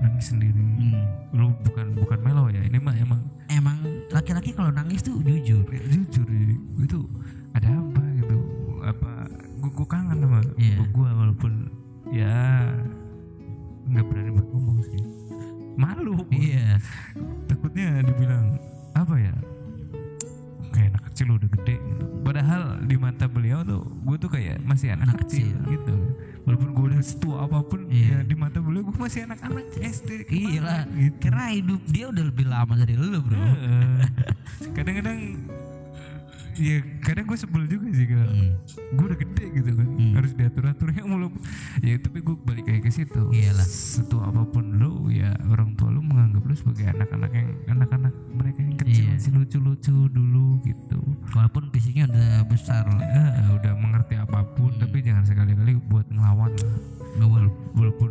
nangis 0.03 0.27
sendiri 0.29 0.59
Hmm. 0.59 0.99
lu 1.33 1.47
bukan 1.63 1.87
bukan 1.97 2.19
melo 2.21 2.45
ya 2.47 2.61
ini 2.61 2.77
mah 2.77 2.95
emang 2.95 3.23
Emang 3.49 3.79
laki-laki 4.09 4.51
kalau 4.51 4.69
nangis 4.71 5.01
tuh 5.01 5.21
jujur. 5.21 5.63
ya, 5.65 5.81
jujur 5.87 6.25
jadi 6.25 6.55
itu 6.79 6.99
ada 7.53 7.69
apa 7.71 8.01
gitu 8.17 8.37
apa 8.83 9.11
gue, 9.57 9.71
gue 9.71 9.87
kangen 9.87 10.19
sama 10.19 10.41
Iya. 10.57 10.75
ibu 10.75 10.85
gue 10.91 11.09
walaupun 11.13 11.53
ya 12.09 12.37
nggak 13.85 14.05
berani 14.05 14.31
buat 14.33 14.49
ngomong 14.49 14.79
sih 14.83 15.03
malu 15.75 16.17
Iya. 16.29 16.81
takutnya 17.47 18.01
dibilang 18.03 18.57
apa 18.93 19.15
ya 19.17 19.35
kayak 20.71 20.89
anak 20.91 21.03
kecil 21.11 21.27
udah 21.31 21.49
gede 21.53 21.77
gitu 21.79 22.05
padahal 22.23 22.63
di 22.81 22.97
mata 22.97 23.25
beliau 23.27 23.61
tuh 23.63 23.85
gue 24.03 24.17
tuh 24.19 24.31
kayak 24.31 24.61
masih 24.63 24.93
anak, 24.93 25.13
Anak 25.13 25.19
kecil, 25.23 25.53
kecil. 25.53 25.71
gitu 25.71 25.97
walaupun 26.53 26.69
gue 26.71 26.85
udah 26.87 27.03
setua 27.03 27.37
apa 27.43 27.59
pun 27.63 27.81
Iya. 27.89 28.05
ya 28.13 28.19
di 28.23 28.35
mata 28.35 28.59
beliau 28.59 28.85
gue 28.85 28.95
masih 28.95 29.25
anak-anak 29.25 29.65
SD 29.75 30.11
Iya 30.29 30.61
lah. 30.61 30.83
gitu. 30.87 31.17
Karena 31.19 31.45
hidup 31.51 31.81
dia 31.87 32.05
udah 32.07 32.25
lebih 32.25 32.47
lama 32.47 32.73
dari 32.75 32.95
lu 32.95 33.19
bro. 33.19 33.41
Kadang-kadang 34.71 35.19
ya 36.55 36.77
kadang 37.01 37.25
gue 37.25 37.35
sebel 37.35 37.65
juga 37.65 37.89
sih 37.91 38.05
kalau 38.05 38.29
Hmm. 38.29 38.53
gue 38.93 39.05
udah 39.07 39.19
gede 39.19 39.45
gitu 39.53 39.71
kan 39.73 39.89
Hmm. 39.89 40.13
harus 40.15 40.33
diatur 40.33 40.65
atur 40.67 40.89
yang 40.93 41.07
mulu 41.07 41.29
ya 41.79 41.97
tapi 41.97 42.19
gue 42.19 42.37
balik 42.39 42.65
kayak 42.65 42.83
ke 42.83 42.91
situ 42.91 43.23
Iyalah. 43.31 43.65
setua 43.65 44.23
apa 44.27 44.43
pun 44.45 44.65
lu 44.75 44.93
ya 45.09 45.33
orang 45.47 45.73
tua 45.75 45.89
lu 45.89 46.01
menganggap 46.01 46.43
lu 46.43 46.53
sebagai 46.53 46.89
anak-anak 46.89 47.31
yang 47.33 47.49
anak-anak 47.71 48.13
mereka 48.29 48.61
yang 48.61 48.77
kecil 48.77 49.03
Iya. 49.03 49.13
masih 49.15 49.33
lucu-lucu 49.33 49.97
dulu 50.09 50.47
gitu 50.63 51.01
Walaupun 51.33 51.71
fisiknya 51.71 52.05
udah 52.07 52.45
besar 52.45 52.85
lah. 52.85 53.01
Eh, 53.01 53.49
udah 53.55 53.73
mengerti 53.75 54.15
apa 54.15 54.45
pun 54.51 54.69
Hmm. 54.69 54.79
tapi 54.79 55.01
jangan 55.01 55.25
sekali-kali 55.25 55.81
buat 55.83 56.05
ngelawan 56.07 56.53
lah 56.53 56.77
walaupun 57.75 58.11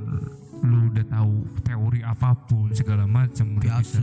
lu 0.62 0.88
udah 0.88 1.06
tahu 1.06 1.34
teori 1.62 2.00
apa 2.02 2.38
pun 2.40 2.70
segala 2.70 3.04
macam 3.04 3.58
Biasa. 3.58 3.98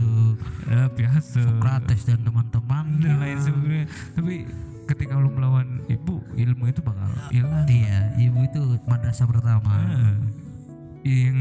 ya, 0.65 0.81
biasa 0.87 1.39
Sokrates 1.39 2.01
dan 2.03 2.19
teman-temannya. 2.19 2.99
dan 3.01 3.15
lain 3.17 3.37
sebagainya 3.39 3.85
tapi 4.11 4.33
ketika 4.85 5.15
lu 5.15 5.29
melawan 5.29 5.67
ibu 5.85 6.19
ilmu 6.33 6.63
itu 6.65 6.81
bakal 6.81 7.07
hilang 7.29 7.63
Iya, 7.63 8.11
ibu 8.19 8.39
itu 8.41 8.59
madrasah 8.83 9.23
pertama. 9.23 9.69
Ah. 9.69 10.17
yang 10.99 11.37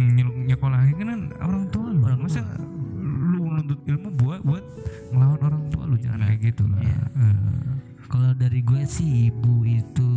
nyekolahin 0.47 0.95
kan 0.95 1.09
orang 1.41 1.67
tua 1.69 1.87
lu 1.89 2.01
Orang 2.01 2.21
masa 2.23 2.41
lu 2.99 3.43
nuntut 3.51 3.81
ilmu 3.83 4.09
buat 4.15 4.41
buat 4.41 4.63
ngelawan 5.11 5.41
orang 5.43 5.63
tua 5.69 5.83
lu 5.85 5.97
jangan 5.97 6.25
kayak 6.25 6.41
gitu 6.47 6.63
lah 6.65 6.79
Iya. 6.79 7.01
Ah. 7.11 7.73
Kalau 8.09 8.33
dari 8.33 8.61
gue 8.61 8.83
sih 8.83 9.29
ibu 9.29 9.63
itu 9.63 10.11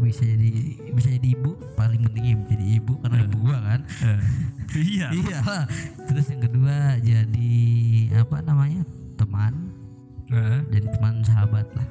bisa 0.00 0.24
jadi 0.24 0.48
bisa 0.90 1.08
jadi 1.10 1.28
ibu 1.32 1.52
paling 1.74 2.00
penting 2.02 2.24
ibu 2.32 2.42
jadi 2.48 2.66
ibu 2.76 2.92
karena 2.98 3.16
ibu 3.22 3.36
gua 3.40 3.58
kan. 3.60 3.80
Ah. 4.00 4.20
iya 4.92 5.08
iya. 5.12 5.40
Terus 6.04 6.32
yang 6.32 6.42
kedua 6.42 6.76
jadi 6.98 7.52
apa 8.16 8.36
namanya 8.40 8.82
teman, 9.14 9.68
Ah. 10.32 10.64
jadi 10.68 10.88
teman 10.90 11.20
sahabat 11.20 11.68
lah. 11.72 11.88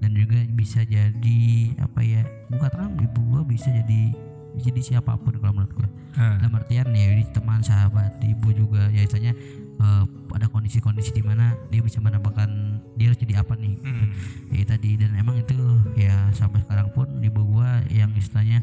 Dan 0.00 0.12
juga 0.12 0.40
bisa 0.50 0.80
jadi 0.82 1.40
apa 1.76 2.00
ya? 2.00 2.24
Bukan 2.48 2.68
terang 2.68 2.92
ibu 2.96 3.20
gua 3.26 3.42
bisa 3.44 3.68
jadi 3.68 4.12
jadi 4.56 4.80
siapa 4.80 5.20
pun 5.20 5.36
kalau 5.36 5.52
menurut. 5.54 5.92
Ah. 6.16 6.40
dalam 6.40 6.56
artian 6.56 6.88
ya 6.96 7.12
ini 7.12 7.28
teman 7.28 7.60
sahabat 7.60 8.16
ibu 8.24 8.48
juga 8.50 8.88
ya 8.88 9.04
istilahnya 9.04 9.36
eh, 9.76 10.04
ada 10.36 10.46
kondisi-kondisi 10.48 11.16
di 11.16 11.22
mana 11.24 11.56
dia 11.72 11.80
bisa 11.80 12.00
mendapatkan 12.00 12.48
dia 12.96 13.12
harus 13.12 13.20
jadi 13.20 13.40
apa 13.40 13.56
nih 13.56 13.76
Hmm. 13.80 14.08
ya 14.52 14.64
tadi 14.64 14.96
dan 15.00 15.16
emang 15.16 15.40
itu 15.40 15.56
ya 15.96 16.28
sampai 16.32 16.60
sekarang 16.64 16.92
pun 16.92 17.08
ibu 17.20 17.40
gua 17.44 17.80
yang 17.88 18.12
istilahnya 18.16 18.60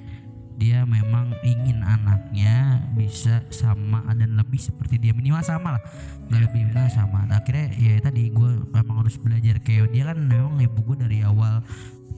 dia 0.54 0.86
memang 0.86 1.34
ingin 1.42 1.82
anaknya 1.82 2.78
bisa 2.94 3.42
sama 3.50 4.06
dan 4.14 4.38
lebih 4.38 4.62
seperti 4.62 5.02
dia 5.02 5.10
minimal 5.10 5.42
sama 5.42 5.76
lah. 5.76 5.82
Nggak 6.30 6.42
lebih 6.50 6.60
minimal 6.70 6.90
sama. 6.94 7.26
Nah, 7.26 7.42
akhirnya 7.42 7.74
ya 7.74 7.98
tadi 7.98 8.30
gua 8.30 8.62
memang 8.70 9.02
harus 9.02 9.18
belajar. 9.18 9.58
Kayak 9.66 9.90
dia 9.92 10.04
kan 10.14 10.18
memang 10.22 10.62
ibu 10.62 10.80
gua 10.86 10.98
dari 11.02 11.26
awal 11.26 11.66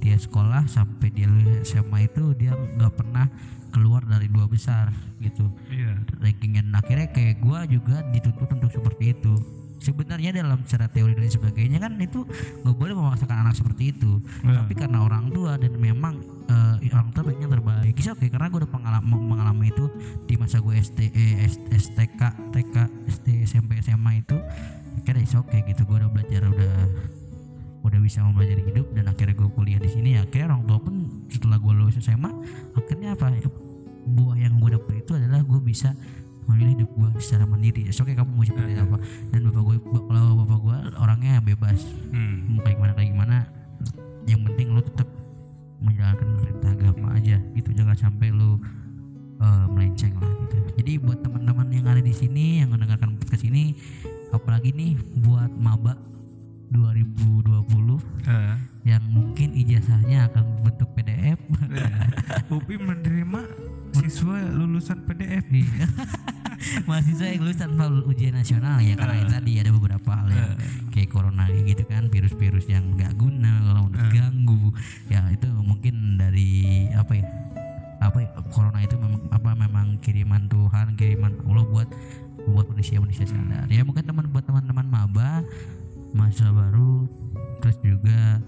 dia 0.03 0.19
sekolah 0.19 0.67
sampai 0.67 1.09
dia 1.15 1.31
SMA 1.63 2.11
itu 2.11 2.35
dia 2.35 2.53
nggak 2.53 2.93
pernah 2.93 3.31
keluar 3.71 4.03
dari 4.07 4.31
dua 4.31 4.47
besar 4.47 4.91
gitu. 5.19 5.51
Iya 5.67 5.84
rankingnya 6.25 6.61
dan 6.65 6.73
akhirnya 6.81 7.07
kayak 7.13 7.37
gua 7.45 7.69
juga 7.69 8.01
dituntut 8.09 8.49
untuk 8.49 8.71
seperti 8.73 9.13
itu. 9.13 9.33
Sebenarnya 9.85 10.33
dalam 10.33 10.65
secara 10.65 10.89
teori 10.89 11.13
dan 11.13 11.29
sebagainya 11.29 11.77
kan 11.77 11.93
itu 12.01 12.25
nggak 12.65 12.73
boleh 12.73 12.97
memaksakan 12.97 13.45
anak 13.45 13.53
seperti 13.53 13.93
itu. 13.93 14.17
Iya. 14.41 14.65
tapi 14.65 14.73
karena 14.73 15.05
orang 15.05 15.29
tua 15.29 15.61
dan 15.61 15.77
memang 15.77 16.17
eh, 16.49 16.89
orang 16.89 17.13
tua 17.13 17.23
pengen 17.29 17.53
terbaik. 17.53 17.93
Oke 17.93 18.27
karena 18.31 18.47
gue 18.49 18.59
udah 18.65 18.71
pengalami, 18.71 19.13
mengalami 19.13 19.65
itu 19.69 19.85
di 20.25 20.35
masa 20.41 20.57
gue 20.57 20.73
SD 20.73 21.13
eh, 21.13 21.45
STK 21.69 22.21
TK 22.49 22.75
SD 23.05 23.27
SMP 23.45 23.77
SMA 23.85 24.25
itu. 24.25 24.37
Akhirnya 24.97 25.21
is 25.21 25.35
oke 25.37 25.53
gitu. 25.53 25.81
Gue 25.85 26.01
udah 26.01 26.09
belajar 26.09 26.49
udah 26.49 26.75
udah 27.85 27.99
bisa 28.01 28.25
mempelajari 28.25 28.65
hidup 28.65 28.89
dan 28.97 29.05
akhirnya 29.05 29.37
gue 29.37 29.49
kuliah 29.53 29.77
di 29.77 29.89
sini. 29.91 30.17
Akhirnya 30.17 30.55
orang 30.55 30.65
tua 30.65 30.79
pun 30.81 30.95
setelah 31.29 31.61
gue 31.61 31.73
lulus 31.77 32.01
SMA 32.01 32.31
akhirnya 32.73 33.13
apa 33.13 33.29
buah 34.05 34.37
yang 34.37 34.57
gue 34.57 34.69
dapet 34.71 35.01
itu 35.01 35.11
adalah 35.13 35.41
gue 35.41 35.59
bisa 35.59 35.91
memilih 36.45 36.77
hidup 36.77 36.89
gue 36.93 37.09
secara 37.17 37.43
mandiri. 37.43 37.89
Oke 37.89 38.13
kamu 38.13 38.29
mau 38.29 38.45
seperti 38.45 38.77
apa? 38.77 38.97
Dan 39.29 39.49
bapak 39.49 39.63
gue 39.63 39.75
kalau 39.81 40.33
bapak 40.39 40.59
gue 40.61 40.77
orangnya 40.95 41.41
bebas. 41.41 41.79
Hmm. 42.09 42.45
mau 42.47 42.61
kayak 42.61 42.77
gimana 42.77 42.93
kayak 42.93 43.09
gimana 43.11 43.37
yang 44.25 44.41
penting 44.43 44.67
lu 44.71 44.81
tetap 44.81 45.09
menjalankan 45.77 46.27
perintah 46.39 46.69
agama 46.71 47.07
aja 47.13 47.37
gitu. 47.53 47.69
Jangan 47.71 47.97
sampai 47.97 48.29
lu 48.29 48.61
eh, 49.37 49.65
melenceng 49.67 50.13
lah 50.15 50.31
gitu. 50.45 50.57
Jadi 50.77 50.91
buat 50.97 51.19
teman-teman 51.19 51.67
yang 51.69 51.85
ada 51.85 51.99
di 51.99 52.13
sini 52.13 52.61
yang 52.61 52.69
mendengarkan 52.69 53.17
podcast 53.17 53.41
ini 53.43 53.73
apalagi 54.29 54.69
nih 54.69 54.93
buat 55.19 55.49
maba 55.51 55.97
2020 56.69 58.01
Ah. 58.25 58.57
yang 58.81 59.01
mungkin 59.05 59.53
ijazahnya 59.53 60.27
akan 60.27 60.65
bentuk 60.65 60.89
PDF 60.93 61.37
Upi 62.49 62.75
menerima 62.75 63.41
Mahasiswa 63.95 64.37
lulusan 64.51 64.97
PDF 65.07 65.45
nih 65.51 65.67
mahasiswa 66.89 67.25
yang 67.29 67.41
lulus 67.45 67.59
tanpa 67.59 67.85
ujian 67.87 68.33
nasional 68.35 68.81
ya 68.81 68.97
karena 68.97 69.21
uh, 69.21 69.29
tadi 69.29 69.51
ada 69.61 69.71
beberapa 69.71 70.09
hal 70.11 70.27
ya. 70.31 70.45
Uh, 70.49 70.55
kayak 70.91 71.09
corona 71.11 71.45
gitu 71.51 71.83
kan 71.85 72.07
virus-virus 72.09 72.65
yang 72.71 72.95
nggak 72.95 73.13
guna 73.15 73.61
kalau 73.63 73.83
udah 73.91 74.03
uh, 74.03 74.11
ganggu 74.11 74.73
ya 75.11 75.21
itu 75.29 75.47
mungkin 75.61 76.17
dari 76.17 76.87
apa 76.95 77.13
ya 77.15 77.25
apa 78.03 78.17
ya, 78.21 78.29
corona 78.53 78.79
itu 78.83 78.95
memang 78.99 79.21
apa 79.33 79.49
memang 79.55 79.87
kiriman 80.03 80.43
Tuhan 80.51 80.93
kiriman 80.99 81.31
Allah 81.47 81.65
buat 81.65 81.87
buat 82.45 82.65
manusia 82.69 83.01
manusia 83.01 83.25
sadar. 83.25 83.65
Ya 83.71 83.81
mungkin 83.81 84.05
teman 84.05 84.29
buat 84.29 84.45
teman-teman 84.45 84.85
maba 84.85 85.41
mahasiswa 86.13 86.53
baru 86.53 87.09
terus 87.59 87.77
juga 87.81 88.39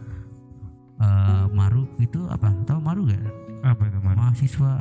uh, 1.01 1.49
maru 1.49 1.89
itu 1.97 2.21
apa? 2.29 2.53
Tahu 2.69 2.77
maru 2.77 3.09
gak 3.09 3.25
apa 3.65 3.83
itu 3.89 3.99
maru? 4.05 4.17
Mahasiswa 4.21 4.71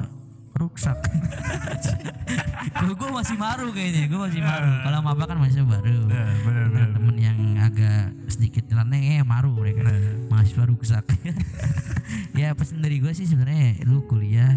kalau 2.77 2.93
gue 3.01 3.11
masih 3.13 3.37
maru 3.37 3.69
kayaknya 3.77 4.09
gue 4.09 4.21
masih 4.21 4.41
maru. 4.41 4.73
Kalau 4.89 4.99
maba 5.05 5.25
kan 5.29 5.37
mahasiswa 5.37 5.69
baru. 5.69 6.09
Benar 6.09 6.37
benar 6.41 6.67
Nah, 6.73 6.89
temen 6.97 7.17
yang 7.21 7.39
agak 7.61 8.17
sedikit 8.33 8.65
nyeleneh 8.73 9.21
eh 9.21 9.23
maru 9.25 9.53
mereka. 9.53 9.85
Mahasiswa 10.33 10.65
ruksak 10.65 11.05
ya 12.41 12.57
pesan 12.57 12.81
dari 12.81 13.05
gue 13.05 13.13
sih 13.13 13.29
sebenarnya 13.29 13.85
lu 13.85 14.01
kuliah 14.09 14.57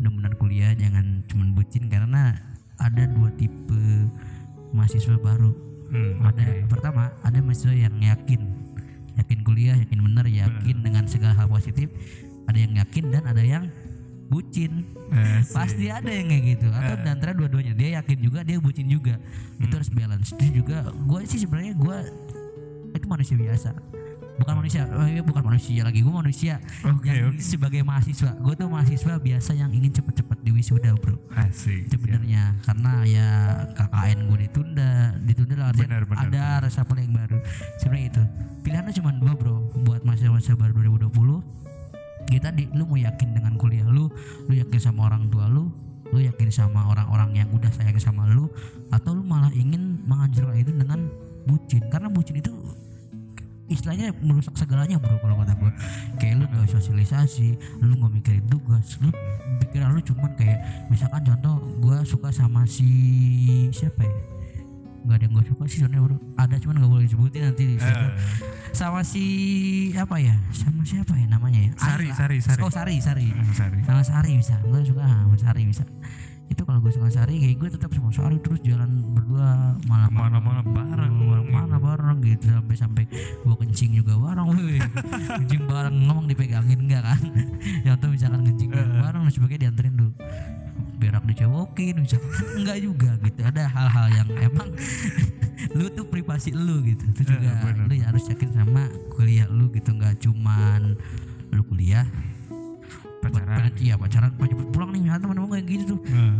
benar-benar 0.00 0.40
kuliah 0.40 0.72
jangan 0.72 1.20
cuman 1.28 1.52
bucin 1.52 1.92
karena 1.92 2.40
ada 2.80 3.04
dua 3.04 3.28
tipe 3.36 4.08
mahasiswa 4.72 5.20
baru. 5.20 5.52
Hmm, 5.90 6.22
ada 6.22 6.40
oke. 6.40 6.72
pertama 6.72 7.12
ada 7.20 7.38
mahasiswa 7.44 7.76
yang 7.76 7.92
yakin. 8.00 8.40
Yakin 9.20 9.38
kuliah 9.44 9.76
yakin 9.76 10.00
bener 10.00 10.24
yakin 10.32 10.80
dengan 10.80 11.04
segala 11.04 11.36
hal 11.36 11.52
positif. 11.52 11.92
Ada 12.48 12.56
yang 12.56 12.72
yakin 12.80 13.04
dan 13.12 13.28
ada 13.28 13.44
yang 13.44 13.68
bucin. 14.30 14.86
Asik. 15.10 15.58
pasti 15.58 15.84
ada 15.90 16.06
yang 16.06 16.30
kayak 16.30 16.44
gitu. 16.56 16.68
Atau 16.70 16.94
di 17.02 17.08
antara 17.10 17.32
dua-duanya. 17.34 17.74
Dia 17.74 17.98
yakin 18.00 18.18
juga 18.22 18.46
dia 18.46 18.62
bucin 18.62 18.86
juga. 18.86 19.18
Hmm. 19.18 19.66
itu 19.66 19.74
harus 19.74 19.90
balance. 19.90 20.30
Itu 20.38 20.62
juga 20.62 20.86
gue 20.94 21.20
sih 21.26 21.42
sebenarnya 21.42 21.74
gue 21.74 21.96
itu 22.94 23.06
manusia 23.10 23.34
biasa. 23.34 23.70
Bukan 24.40 24.56
manusia 24.56 24.88
eh, 24.88 25.20
bukan 25.20 25.42
manusia 25.44 25.84
lagi. 25.84 26.00
Gue 26.00 26.14
manusia 26.16 26.64
Oke, 26.88 27.12
yang 27.12 27.34
oke. 27.34 27.42
sebagai 27.44 27.84
mahasiswa. 27.84 28.32
Gue 28.40 28.54
tuh 28.56 28.72
mahasiswa 28.72 29.20
biasa 29.20 29.50
yang 29.52 29.68
ingin 29.74 29.92
cepet-cepet 29.92 30.38
di 30.40 30.50
wisuda 30.56 30.96
bro 30.96 31.20
asik 31.36 31.92
sebenarnya 31.92 32.56
karena 32.64 32.92
ya 33.04 33.28
KKN 33.76 34.18
gue 34.30 34.38
ditunda. 34.48 34.92
Ditunda 35.20 35.54
lah 35.60 35.66
artian 35.74 35.90
Benar, 35.92 36.04
benar, 36.08 36.24
ada 36.30 36.44
reshuffle 36.64 37.02
yang 37.02 37.12
baru. 37.12 37.38
Sebenarnya 37.82 38.06
itu. 38.16 38.24
Pilihannya 38.64 38.92
cuma 38.96 39.10
dua 39.12 39.32
bro 39.36 39.56
buat 39.84 40.00
mahasiswa 40.08 40.56
baru 40.56 40.72
2020 40.88 41.69
kita 42.28 42.52
di 42.52 42.68
lu 42.72 42.84
mau 42.84 42.98
yakin 42.98 43.36
dengan 43.36 43.54
kuliah 43.56 43.86
lu 43.86 44.10
lu 44.46 44.52
yakin 44.52 44.80
sama 44.80 45.08
orang 45.08 45.28
tua 45.30 45.46
lu 45.46 45.70
lu 46.10 46.18
yakin 46.18 46.50
sama 46.50 46.90
orang-orang 46.90 47.38
yang 47.38 47.48
udah 47.54 47.70
sayang 47.70 47.98
sama 48.02 48.26
lu 48.26 48.50
atau 48.90 49.14
lu 49.14 49.22
malah 49.22 49.50
ingin 49.54 50.02
menghancurkan 50.10 50.58
itu 50.58 50.74
dengan 50.74 51.06
bucin? 51.46 51.82
Karena 51.86 52.10
bucin 52.10 52.42
itu 52.42 52.50
istilahnya 53.70 54.10
merusak 54.18 54.58
segalanya 54.58 54.98
bro 54.98 55.14
kalau 55.22 55.38
kata 55.38 55.54
gue 55.54 55.72
kayak 56.18 56.42
lu 56.42 56.44
gak 56.50 56.66
sosialisasi 56.74 57.54
lu 57.86 57.94
gak 58.02 58.10
mikirin 58.10 58.44
tugas 58.50 58.98
lu 58.98 59.14
pikiran 59.62 59.94
lu 59.94 60.02
cuman 60.02 60.34
kayak 60.34 60.58
misalkan 60.90 61.22
contoh 61.22 61.62
gue 61.78 62.02
suka 62.02 62.34
sama 62.34 62.66
si 62.66 62.90
siapa 63.70 64.02
ya 64.02 64.14
nggak 65.10 65.18
ada 65.18 65.26
yang 65.26 65.34
gue 65.34 65.44
suka 65.50 65.62
sih 65.66 65.78
sebenarnya 65.82 66.02
bro. 66.06 66.16
Ada 66.38 66.54
cuman 66.62 66.74
nggak 66.78 66.90
boleh 66.94 67.04
disebutin 67.10 67.42
nanti 67.50 67.62
di 67.66 67.76
situ. 67.82 68.06
Eh, 68.06 68.10
sama 68.70 69.00
si 69.02 69.24
apa 69.98 70.16
ya? 70.22 70.38
Sama 70.54 70.86
siapa 70.86 71.18
ya 71.18 71.26
namanya 71.26 71.58
ya? 71.66 71.72
Sari. 71.74 72.14
Sari, 72.14 72.38
Sari. 72.38 72.60
oh 72.62 72.70
Sari 72.70 72.94
Sari. 73.02 73.26
Sorry 73.50 73.78
sama 73.82 74.02
Sari 74.06 74.30
bisa. 74.38 74.54
Gue 74.62 74.86
suka 74.86 75.02
sama 75.02 75.34
Sari 75.34 75.62
bisa 75.66 75.82
itu 76.50 76.62
kalau 76.62 76.78
gue 76.78 76.90
sama 76.90 77.08
Sari 77.08 77.38
kayak 77.38 77.56
gue 77.56 77.68
tetap 77.70 77.90
sama 77.90 78.10
Sari 78.10 78.36
terus 78.38 78.58
jalan 78.60 78.90
berdua 79.08 79.78
malam 79.86 80.10
mana-mana 80.10 80.60
bareng. 80.60 81.14
Mana 81.46 81.78
bareng 81.78 82.18
gitu. 82.20 82.50
Sampai 82.50 82.74
sampai 82.74 83.02
gue 83.40 83.56
kencing 83.56 83.96
juga 83.96 84.14
bareng 84.14 84.50
wih. 84.52 84.82
Kencing 85.38 85.62
bareng 85.64 85.96
ngomong 86.04 86.26
dipegangin 86.26 86.84
enggak 86.84 87.06
kan? 87.06 87.20
Ya 87.86 87.94
tuh 87.94 88.10
misalkan 88.10 88.42
kencing 88.44 88.70
bareng 88.74 89.22
dan 89.22 89.32
sebagainya 89.32 89.60
dianterin 89.66 89.94
dulu. 89.94 90.12
Berak 90.98 91.24
dicewokin 91.24 91.94
misalkan. 91.98 92.28
Enggak 92.58 92.78
juga 92.78 93.10
gitu. 93.20 93.40
Ada 93.40 93.62
hal-hal 93.66 94.06
yang 94.12 94.28
emang 94.42 94.68
lu 95.78 95.86
tuh 95.88 96.04
privasi 96.04 96.50
lu 96.50 96.82
gitu. 96.82 97.04
Itu 97.06 97.22
Eh, 97.22 97.28
juga 97.30 97.50
bener. 97.62 97.84
lu 97.86 97.94
harus 98.02 98.24
yakin 98.26 98.50
sama 98.52 98.84
kuliah 99.10 99.46
lu 99.46 99.70
gitu. 99.70 99.90
Nggak 99.90 100.18
cuman 100.20 100.98
lu 101.50 101.62
kuliah 101.64 102.04
pacaran. 103.20 103.56
Pengen 103.56 103.74
iya 103.80 103.94
pacaran. 103.96 104.30
Pengen 104.36 104.50
cepet 104.56 104.66
pulang 104.72 104.90
nih 104.92 105.00
misalnya 105.04 105.22
teman-teman 105.24 105.48
kayak 105.54 105.66
gitu 105.68 105.84
tuh. 105.96 106.00
Eh, 106.08 106.34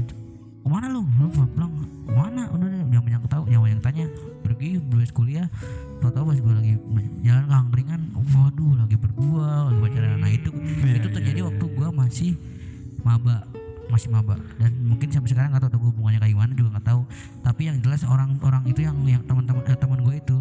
ke 0.61 0.69
mana 0.69 0.87
lu? 0.89 1.03
Lu 1.21 1.27
pulang 1.33 1.73
ke 1.73 2.13
mana? 2.13 2.43
Udah 2.53 2.69
yang 2.89 3.05
banyak 3.05 3.23
tahu 3.29 3.45
yang 3.49 3.63
banyak 3.63 3.81
tanya. 3.85 4.07
Pergi 4.45 4.69
beres 4.81 5.13
kuliah. 5.13 5.47
Tau 6.01 6.11
tau 6.11 6.25
pas 6.25 6.37
gue 6.37 6.55
lagi 6.57 6.75
jalan 7.21 7.45
ke 7.45 7.55
angkringan 7.55 8.01
waduh 8.17 8.73
lagi 8.81 8.97
berdua 8.97 9.69
lagi 9.69 9.79
pacaran 9.85 10.19
nah 10.21 10.31
itu. 10.33 10.51
Iya, 10.53 10.95
itu 10.97 11.09
iya, 11.09 11.17
terjadi 11.21 11.41
iya, 11.45 11.49
waktu 11.49 11.65
gue 11.69 11.89
masih 11.93 12.31
maba 13.05 13.45
masih 13.91 14.09
maba. 14.09 14.39
Dan 14.57 14.71
mungkin 14.87 15.11
sampai 15.11 15.29
sekarang 15.31 15.51
nggak 15.53 15.63
tahu 15.69 15.73
tuh 15.77 15.83
hubungannya 15.91 16.19
kayak 16.23 16.33
gimana 16.35 16.53
juga 16.55 16.69
nggak 16.79 16.87
tahu. 16.87 17.03
Tapi 17.43 17.63
yang 17.67 17.77
jelas 17.83 18.03
orang-orang 18.07 18.63
itu 18.67 18.81
yang 18.87 18.97
yang 19.05 19.23
teman-teman 19.27 19.63
eh, 19.67 19.77
teman 19.79 19.99
gue 20.01 20.15
itu 20.17 20.37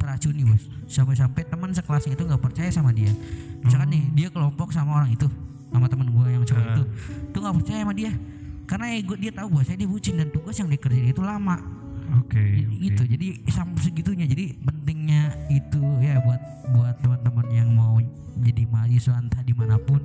teracuni 0.00 0.42
bos. 0.48 0.62
Sampai-sampai 0.88 1.42
teman 1.44 1.70
sekelasnya 1.72 2.12
itu 2.16 2.24
nggak 2.24 2.42
percaya 2.42 2.70
sama 2.72 2.90
dia. 2.92 3.12
Misalkan 3.60 3.88
nih 3.92 4.04
dia 4.16 4.28
kelompok 4.32 4.72
sama 4.72 5.02
orang 5.02 5.12
itu 5.12 5.28
sama 5.70 5.86
teman 5.86 6.08
gue 6.10 6.26
yang 6.28 6.44
cowok 6.44 6.64
Ah. 6.64 6.72
itu 6.74 6.82
tuh 7.30 7.40
nggak 7.40 7.54
percaya 7.62 7.80
sama 7.84 7.94
dia. 7.94 8.12
Karena 8.64 8.86
gue 9.02 9.16
dia 9.18 9.32
tahu 9.34 9.46
bahwa 9.50 9.64
dia 9.66 9.88
bucin 9.90 10.14
dan 10.14 10.28
tugas 10.30 10.54
yang 10.56 10.70
dikerjain 10.70 11.10
itu 11.10 11.22
lama 11.24 11.58
oke 12.18 12.42
oke. 12.42 12.76
gitu 12.82 13.02
jadi 13.06 13.28
sampai 13.46 13.80
segitunya 13.82 14.26
jadi 14.26 14.56
pentingnya 14.62 15.22
itu 15.52 15.82
ya 16.02 16.18
buat 16.24 16.42
buat 16.74 16.96
teman-teman 17.02 17.46
yang 17.50 17.68
mau 17.74 17.98
jadi 18.40 18.64
mahasiswa 18.72 19.20
entah 19.20 19.42
di 19.44 19.52
mana 19.52 19.76
pun 19.76 20.00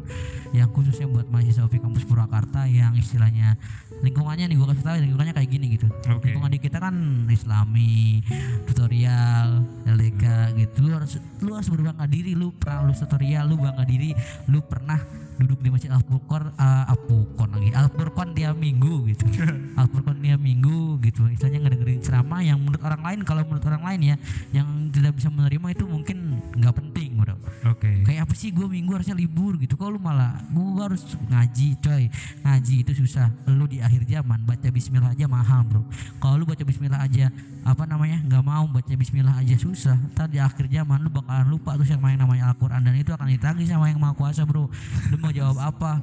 yang 0.52 0.68
khususnya 0.76 1.07
buat 1.07 1.27
mahasiswa 1.32 1.72
di 1.72 1.80
kampus 1.80 2.03
Purwakarta 2.03 2.68
yang 2.68 2.91
istilahnya 2.99 3.56
lingkungannya 4.03 4.52
nih 4.52 4.57
gue 4.60 4.68
kasih 4.76 4.84
tahu 4.84 4.95
lingkungannya 4.99 5.34
kayak 5.34 5.49
gini 5.49 5.65
gitu 5.80 5.88
Oke. 6.11 6.30
lingkungan 6.30 6.52
di 6.52 6.60
kita 6.60 6.77
kan 6.84 6.95
Islami 7.32 8.19
tutorial 8.68 9.64
LDK 9.88 10.23
gitu 10.60 10.91
lu 10.91 10.99
harus 10.99 11.15
lu 11.45 11.53
harus 11.53 11.69
berbangga 11.69 12.09
diri 12.09 12.34
lu 12.34 12.49
pernah 12.57 12.89
lulus 12.89 13.05
tutorial 13.05 13.45
lu 13.45 13.55
bangga 13.61 13.85
diri 13.85 14.09
lu 14.49 14.59
pernah 14.65 15.26
duduk 15.35 15.59
di 15.59 15.69
masjid 15.72 15.91
Al 15.91 16.03
Furqan 16.03 16.51
uh, 16.55 16.91
Al 16.91 16.99
Furqan 17.07 17.49
lagi 17.51 17.69
Al 17.76 17.89
Furqan 17.91 18.31
tiap 18.31 18.55
minggu 18.55 19.11
gitu. 19.11 19.26
Al 19.80 19.88
Furqan 19.91 20.17
tiap 20.23 20.39
minggu 20.39 20.99
gitu. 21.03 21.27
Istilahnya 21.27 21.67
ngedengerin 21.67 21.99
ceramah 21.99 22.41
yang 22.41 22.57
menurut 22.63 22.81
orang 22.84 23.01
lain 23.03 23.19
kalau 23.27 23.43
menurut 23.43 23.65
orang 23.67 23.84
lain 23.84 24.01
ya 24.01 24.15
yang 24.55 24.67
tidak 24.91 25.19
bisa 25.19 25.27
menerima 25.27 25.67
itu 25.76 25.84
mungkin 25.85 26.39
nggak 26.55 26.73
penting 26.80 27.19
bro. 27.19 27.35
Oke. 27.67 28.05
Kayak 28.07 28.27
apa 28.27 28.34
sih 28.35 28.49
gue 28.55 28.67
minggu 28.67 28.91
harusnya 28.95 29.15
libur 29.15 29.59
gitu. 29.59 29.76
Kalau 29.76 29.99
lu 29.99 30.01
malah 30.01 30.39
gue 30.51 30.84
harus 30.84 31.03
ngaji 31.27 31.67
coy. 31.84 32.03
Ngaji 32.43 32.76
itu 32.88 32.91
susah. 33.03 33.27
Lu 33.51 33.67
di 33.67 33.84
akhir 33.84 34.07
zaman 34.07 34.47
baca 34.47 34.67
bismillah 34.72 35.11
aja 35.11 35.27
mahal 35.27 35.67
bro. 35.67 35.84
Kalau 36.23 36.39
lu 36.39 36.45
baca 36.47 36.63
bismillah 36.63 37.03
aja 37.03 37.27
apa 37.65 37.84
namanya 37.89 38.22
nggak 38.23 38.43
mau 38.45 38.63
baca 38.72 38.93
bismillah 38.95 39.35
aja 39.35 39.55
susah. 39.59 39.99
Ntar 40.15 40.31
di 40.31 40.39
akhir 40.39 40.72
zaman 40.72 41.03
lu 41.03 41.11
bakalan 41.36 41.52
lupa 41.52 41.76
terus 41.76 41.91
yang 41.91 41.99
main 41.99 42.16
namanya 42.16 42.56
Al-Quran. 42.56 42.80
Dan 42.80 42.95
itu 42.95 43.12
akan 43.12 43.28
ditagih 43.28 43.68
sama 43.68 43.91
yang 43.91 43.99
maha 43.99 44.16
kuasa 44.16 44.48
bro. 44.48 44.72
Lu 45.12 45.16
mau 45.20 45.36
jawab 45.36 45.60
apa? 45.60 45.99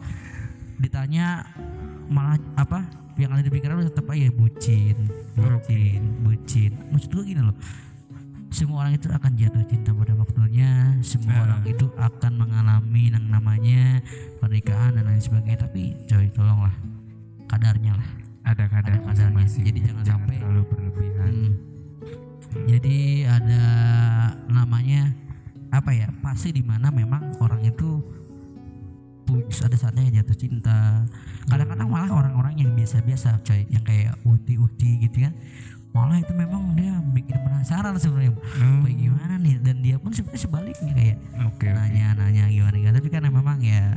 Ditanya 0.77 1.49
malah 2.13 2.37
apa? 2.53 2.85
Yang 3.17 3.31
ada 3.33 3.43
di 3.45 3.51
pikiran 3.53 3.75
lu 3.81 3.89
tetap 3.89 4.09
aja 4.09 4.29
bucin 4.29 4.97
bucin 5.33 6.01
bucin. 6.21 6.73
Maksud 6.93 7.09
gue 7.09 7.25
gini 7.25 7.41
loh. 7.41 7.57
Semua 8.53 8.85
orang 8.85 9.01
itu 9.01 9.09
akan 9.09 9.33
jatuh 9.33 9.65
cinta 9.65 9.97
pada 9.97 10.13
waktunya. 10.13 10.93
Semua 11.01 11.33
Nah. 11.33 11.43
orang 11.49 11.63
itu 11.65 11.89
akan 11.97 12.33
mengalami 12.37 13.09
yang 13.09 13.25
namanya 13.25 14.05
pernikahan 14.37 14.93
dan 14.93 15.09
lain 15.09 15.23
sebagainya. 15.25 15.65
Tapi 15.65 15.97
coy 16.05 16.29
tolonglah. 16.29 16.77
Kadarnya 17.49 17.97
lah. 17.97 18.09
Ada 18.45 18.69
kadar 18.69 19.01
Ada 19.01 19.33
kadarnya. 19.33 19.49
Jadi 19.49 19.79
jangan 19.81 20.05
sampai- 20.05 20.37
terlalu 20.37 20.65
berlebihan. 20.69 21.33
Hmm. 21.33 21.72
Jadi 22.64 22.98
ada 23.31 23.64
namanya 24.47 25.10
apa 25.69 25.90
ya 25.90 26.09
pasti 26.20 26.52
di 26.52 26.60
mana 26.60 26.89
memang 26.89 27.36
orang 27.39 27.62
itu 27.62 28.01
pu- 29.24 29.40
ada 29.59 29.73
saatnya 29.74 30.20
jatuh 30.20 30.36
cinta. 30.36 31.06
Kadang-kadang 31.43 31.89
malah 31.89 32.10
orang-orang 32.12 32.55
yang 32.56 32.70
biasa-biasa 32.73 33.40
coy 33.43 33.66
yang 33.66 33.82
kayak 33.82 34.14
uti-uti 34.23 35.02
gitu 35.02 35.23
kan 35.23 35.35
malah 35.93 36.16
itu 36.16 36.32
memang 36.32 36.73
dia 36.73 36.89
bikin 37.12 37.36
penasaran 37.36 37.93
sebenarnya 37.94 38.32
Hmm. 38.56 38.81
kayak 38.81 38.97
gimana 38.97 39.35
nih? 39.36 39.56
Dan 39.60 39.77
dia 39.81 40.01
pun 40.01 40.09
sebenarnya 40.09 40.40
sebaliknya 40.40 40.93
kayak 40.94 41.16
oke 41.44 41.66
nanya-nanya 41.69 42.44
gimana 42.48 42.74
gimana. 42.74 42.97
Tapi 42.97 43.09
karena 43.09 43.28
memang 43.28 43.59
ya 43.60 43.93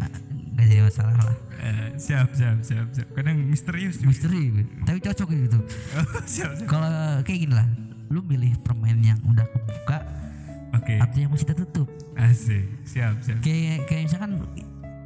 gak 0.55 0.65
jadi 0.65 0.84
masalah 0.84 1.15
lah. 1.15 1.35
Eh, 1.55 1.88
siap 1.95 2.27
siap 2.31 2.59
siap 2.61 2.88
siap. 2.91 3.07
Kadang 3.11 3.39
misterius 3.41 3.95
juga. 3.95 4.11
misteri 4.11 4.43
tapi 4.84 4.99
cocok 5.01 5.27
gitu. 5.30 5.59
Oh, 5.95 6.23
siap 6.26 6.51
siap. 6.53 6.67
Kalau 6.67 6.91
kayak 7.22 7.39
gini 7.41 7.53
lah 7.53 7.67
lu 8.10 8.22
milih 8.22 8.53
permen 8.61 9.02
yang 9.02 9.19
udah 9.26 9.45
kebuka 9.49 9.99
okay. 10.76 10.99
atau 11.02 11.18
yang 11.18 11.32
masih 11.32 11.48
tertutup 11.52 11.88
asik 12.15 12.65
siap 12.86 13.18
siap 13.23 13.40
kayak 13.41 13.88
kayak 13.90 14.07
misalkan 14.07 14.41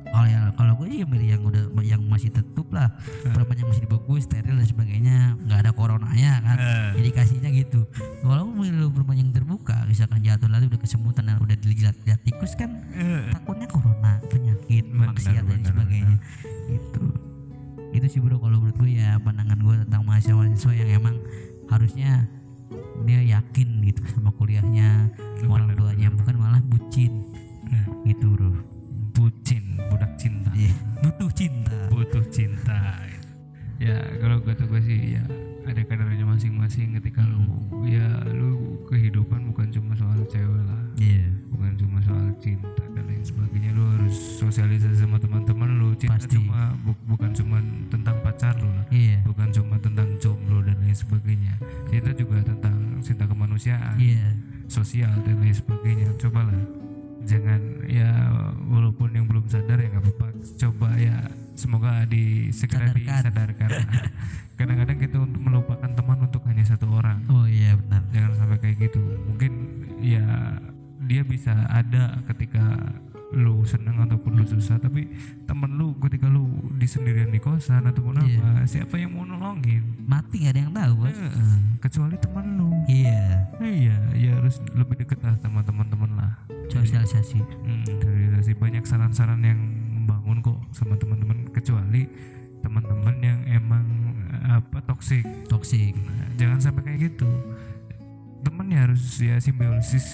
kalau 0.09 0.25
yang 0.25 0.43
kalau 0.57 0.73
gue 0.81 0.89
ya 0.89 1.05
milih 1.05 1.27
yang 1.37 1.43
udah 1.45 1.63
yang 1.85 2.01
masih 2.09 2.33
tertutup 2.33 2.73
lah 2.73 2.89
uh. 2.89 3.33
permen 3.33 3.61
yang 3.61 3.69
masih 3.69 3.83
dibungkus 3.85 4.25
steril 4.25 4.57
dan 4.57 4.67
sebagainya 4.67 5.37
nggak 5.45 5.59
ada 5.65 5.71
coronanya 5.71 6.41
kan 6.41 6.57
uh. 6.57 6.91
jadi 6.97 7.09
kasihnya 7.13 7.49
gitu 7.53 7.85
kalau 8.25 8.49
milih 8.49 8.89
permen 8.89 9.17
yang 9.21 9.31
terbuka 9.31 9.85
misalkan 9.85 10.25
jatuh 10.25 10.49
lalu 10.49 10.73
udah 10.73 10.81
kesemutan 10.81 11.29
dan 11.29 11.37
udah 11.37 11.57
dilihat 11.61 11.95
lihat 12.03 12.19
tikus 12.25 12.57
kan 12.57 12.73
uh. 12.97 13.29
takutnya 13.29 13.69
corona 13.69 14.17
penyakit 14.27 14.85
benar, 14.89 15.13
maksiat 15.13 15.43
dan 15.45 15.61
sebagainya 15.61 16.17
benar. 16.17 16.69
gitu 16.73 17.03
itu 17.89 18.05
sih 18.05 18.19
bro 18.21 18.37
kalau 18.37 18.61
menurut 18.61 18.77
gue 18.77 18.91
ya 18.97 19.17
pandangan 19.21 19.57
gue 19.61 19.75
tentang 19.85 20.01
mahasiswa 20.05 20.37
mahasiswa 20.37 20.73
yang 20.73 20.89
emang 21.01 21.15
harusnya 21.69 22.25
dia 23.07 23.21
yakin 23.39 23.83
gitu 23.85 24.01
sama 24.13 24.33
kuliahnya. 24.35 25.11
Sama 25.39 25.61
orang 25.61 25.75
tuanya 25.77 26.09
bukan 26.13 26.35
malah 26.39 26.61
bucin. 26.65 27.25
Nah. 27.69 27.85
gitu 28.05 28.25
bro. 28.33 28.51
Bucin 29.13 29.77
budak 29.89 30.13
cinta. 30.19 30.51
Yeah. 30.55 30.75
butuh 31.03 31.31
cinta. 31.33 31.77
Butuh 31.91 32.25
cinta. 32.29 32.79
Ya 33.79 33.95
kalau 34.19 34.43
gue 34.43 34.53
tuh 34.55 34.67
gue 34.67 34.81
sih 34.83 35.15
ya 35.15 35.23
ada 35.63 35.81
kadarnya 35.85 36.25
masing-masing 36.25 36.97
ketika 36.99 37.23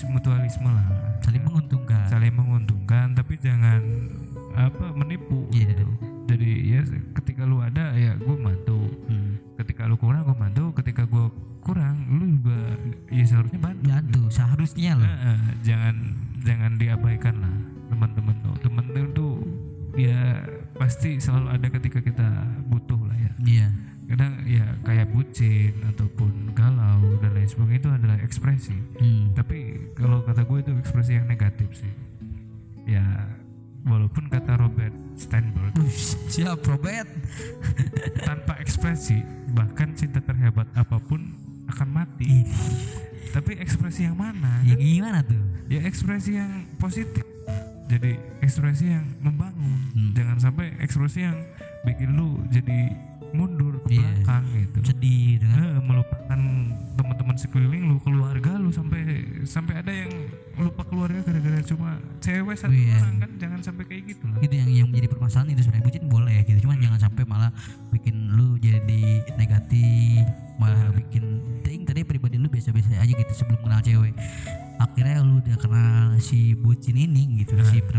mutualisme 0.10 0.70
lah. 0.74 0.86
Saling 1.22 1.45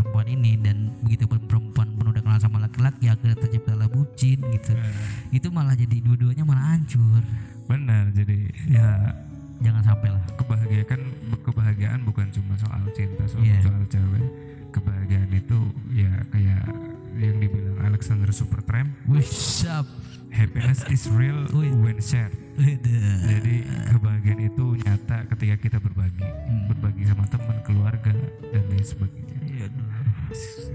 perempuan 0.07 0.27
ini 0.31 0.55
dan 0.63 0.87
begitu 1.03 1.27
pun 1.27 1.43
perempuan 1.43 1.87
pun 1.99 2.15
udah 2.15 2.23
kenal 2.23 2.39
sama 2.39 2.63
laki-laki 2.63 3.11
ya 3.11 3.19
akhirnya 3.19 3.35
terciptalah 3.43 3.91
bucin 3.91 4.39
gitu. 4.39 4.71
Hmm. 4.71 5.35
itu 5.35 5.47
malah 5.51 5.75
jadi 5.75 5.99
dua-duanya 5.99 6.47
malah 6.47 6.79
hancur. 6.79 7.19
Benar 7.67 8.15
jadi 8.15 8.39
ya 8.71 9.11
jangan 9.59 9.83
sampai 9.83 10.15
lah. 10.15 10.23
kebahagiaan 10.39 11.01
kebahagiaan 11.43 11.99
bukan 12.07 12.31
cuma 12.31 12.55
soal 12.55 12.87
cinta 12.95 13.27
soal 13.27 13.43
yeah. 13.43 13.59
soal 13.59 13.83
cewek. 13.91 14.23
Kebahagiaan 14.71 15.31
itu 15.35 15.59
ya 15.91 16.11
kayak 16.31 16.63
yang 17.19 17.35
dibilang 17.43 17.83
Alexander 17.83 18.31
Supertramp. 18.31 18.87
What's 19.11 19.67
up 19.67 19.83
happiness 20.31 20.87
is 20.87 21.03
real 21.11 21.43
when 21.83 21.99
shared. 21.99 22.31
Jadi 23.27 23.67
kebahagiaan 23.91 24.39
itu 24.47 24.65
nyata 24.87 25.27
ketika 25.35 25.55
kita 25.59 25.77
berbagi. 25.83 26.23
Hmm. 26.23 26.71
berbagi 26.71 27.03
sama 27.03 27.27
teman 27.27 27.59
keluarga 27.67 28.15
dan 28.55 28.63
lain 28.71 28.85
sebagainya 28.87 29.36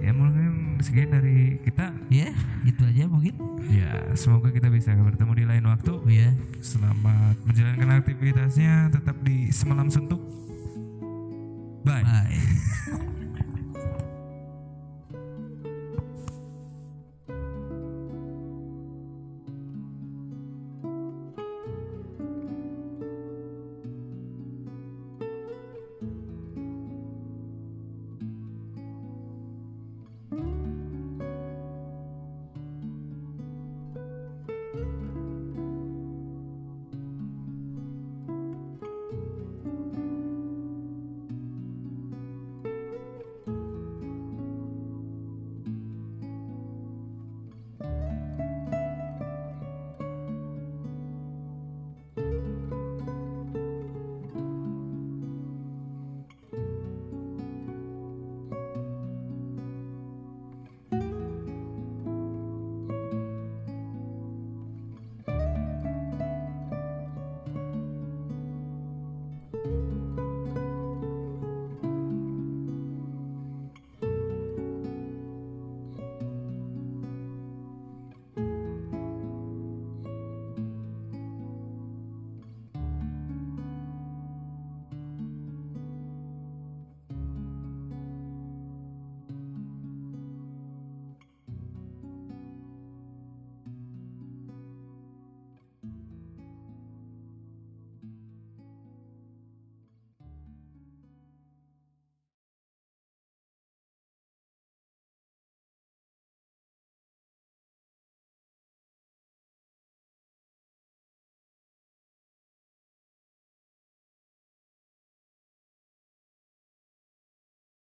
ya 0.02 0.10
mungkin 0.14 0.78
sekian 0.80 1.10
dari 1.12 1.60
kita. 1.62 1.92
Ya 2.08 2.30
yeah, 2.30 2.32
itu 2.64 2.82
aja 2.82 3.04
mungkin. 3.08 3.34
Ya 3.68 3.90
semoga 4.18 4.50
kita 4.50 4.68
bisa 4.72 4.92
bertemu 4.96 5.32
di 5.36 5.44
lain 5.44 5.64
waktu. 5.68 5.94
Ya 6.08 6.30
yeah. 6.30 6.32
selamat 6.60 7.36
menjalankan 7.44 7.88
aktivitasnya 8.02 8.90
tetap 8.92 9.16
di 9.22 9.52
semalam 9.52 9.88
suntuk. 9.92 10.20
Bye, 11.82 12.06
bye. 12.06 12.38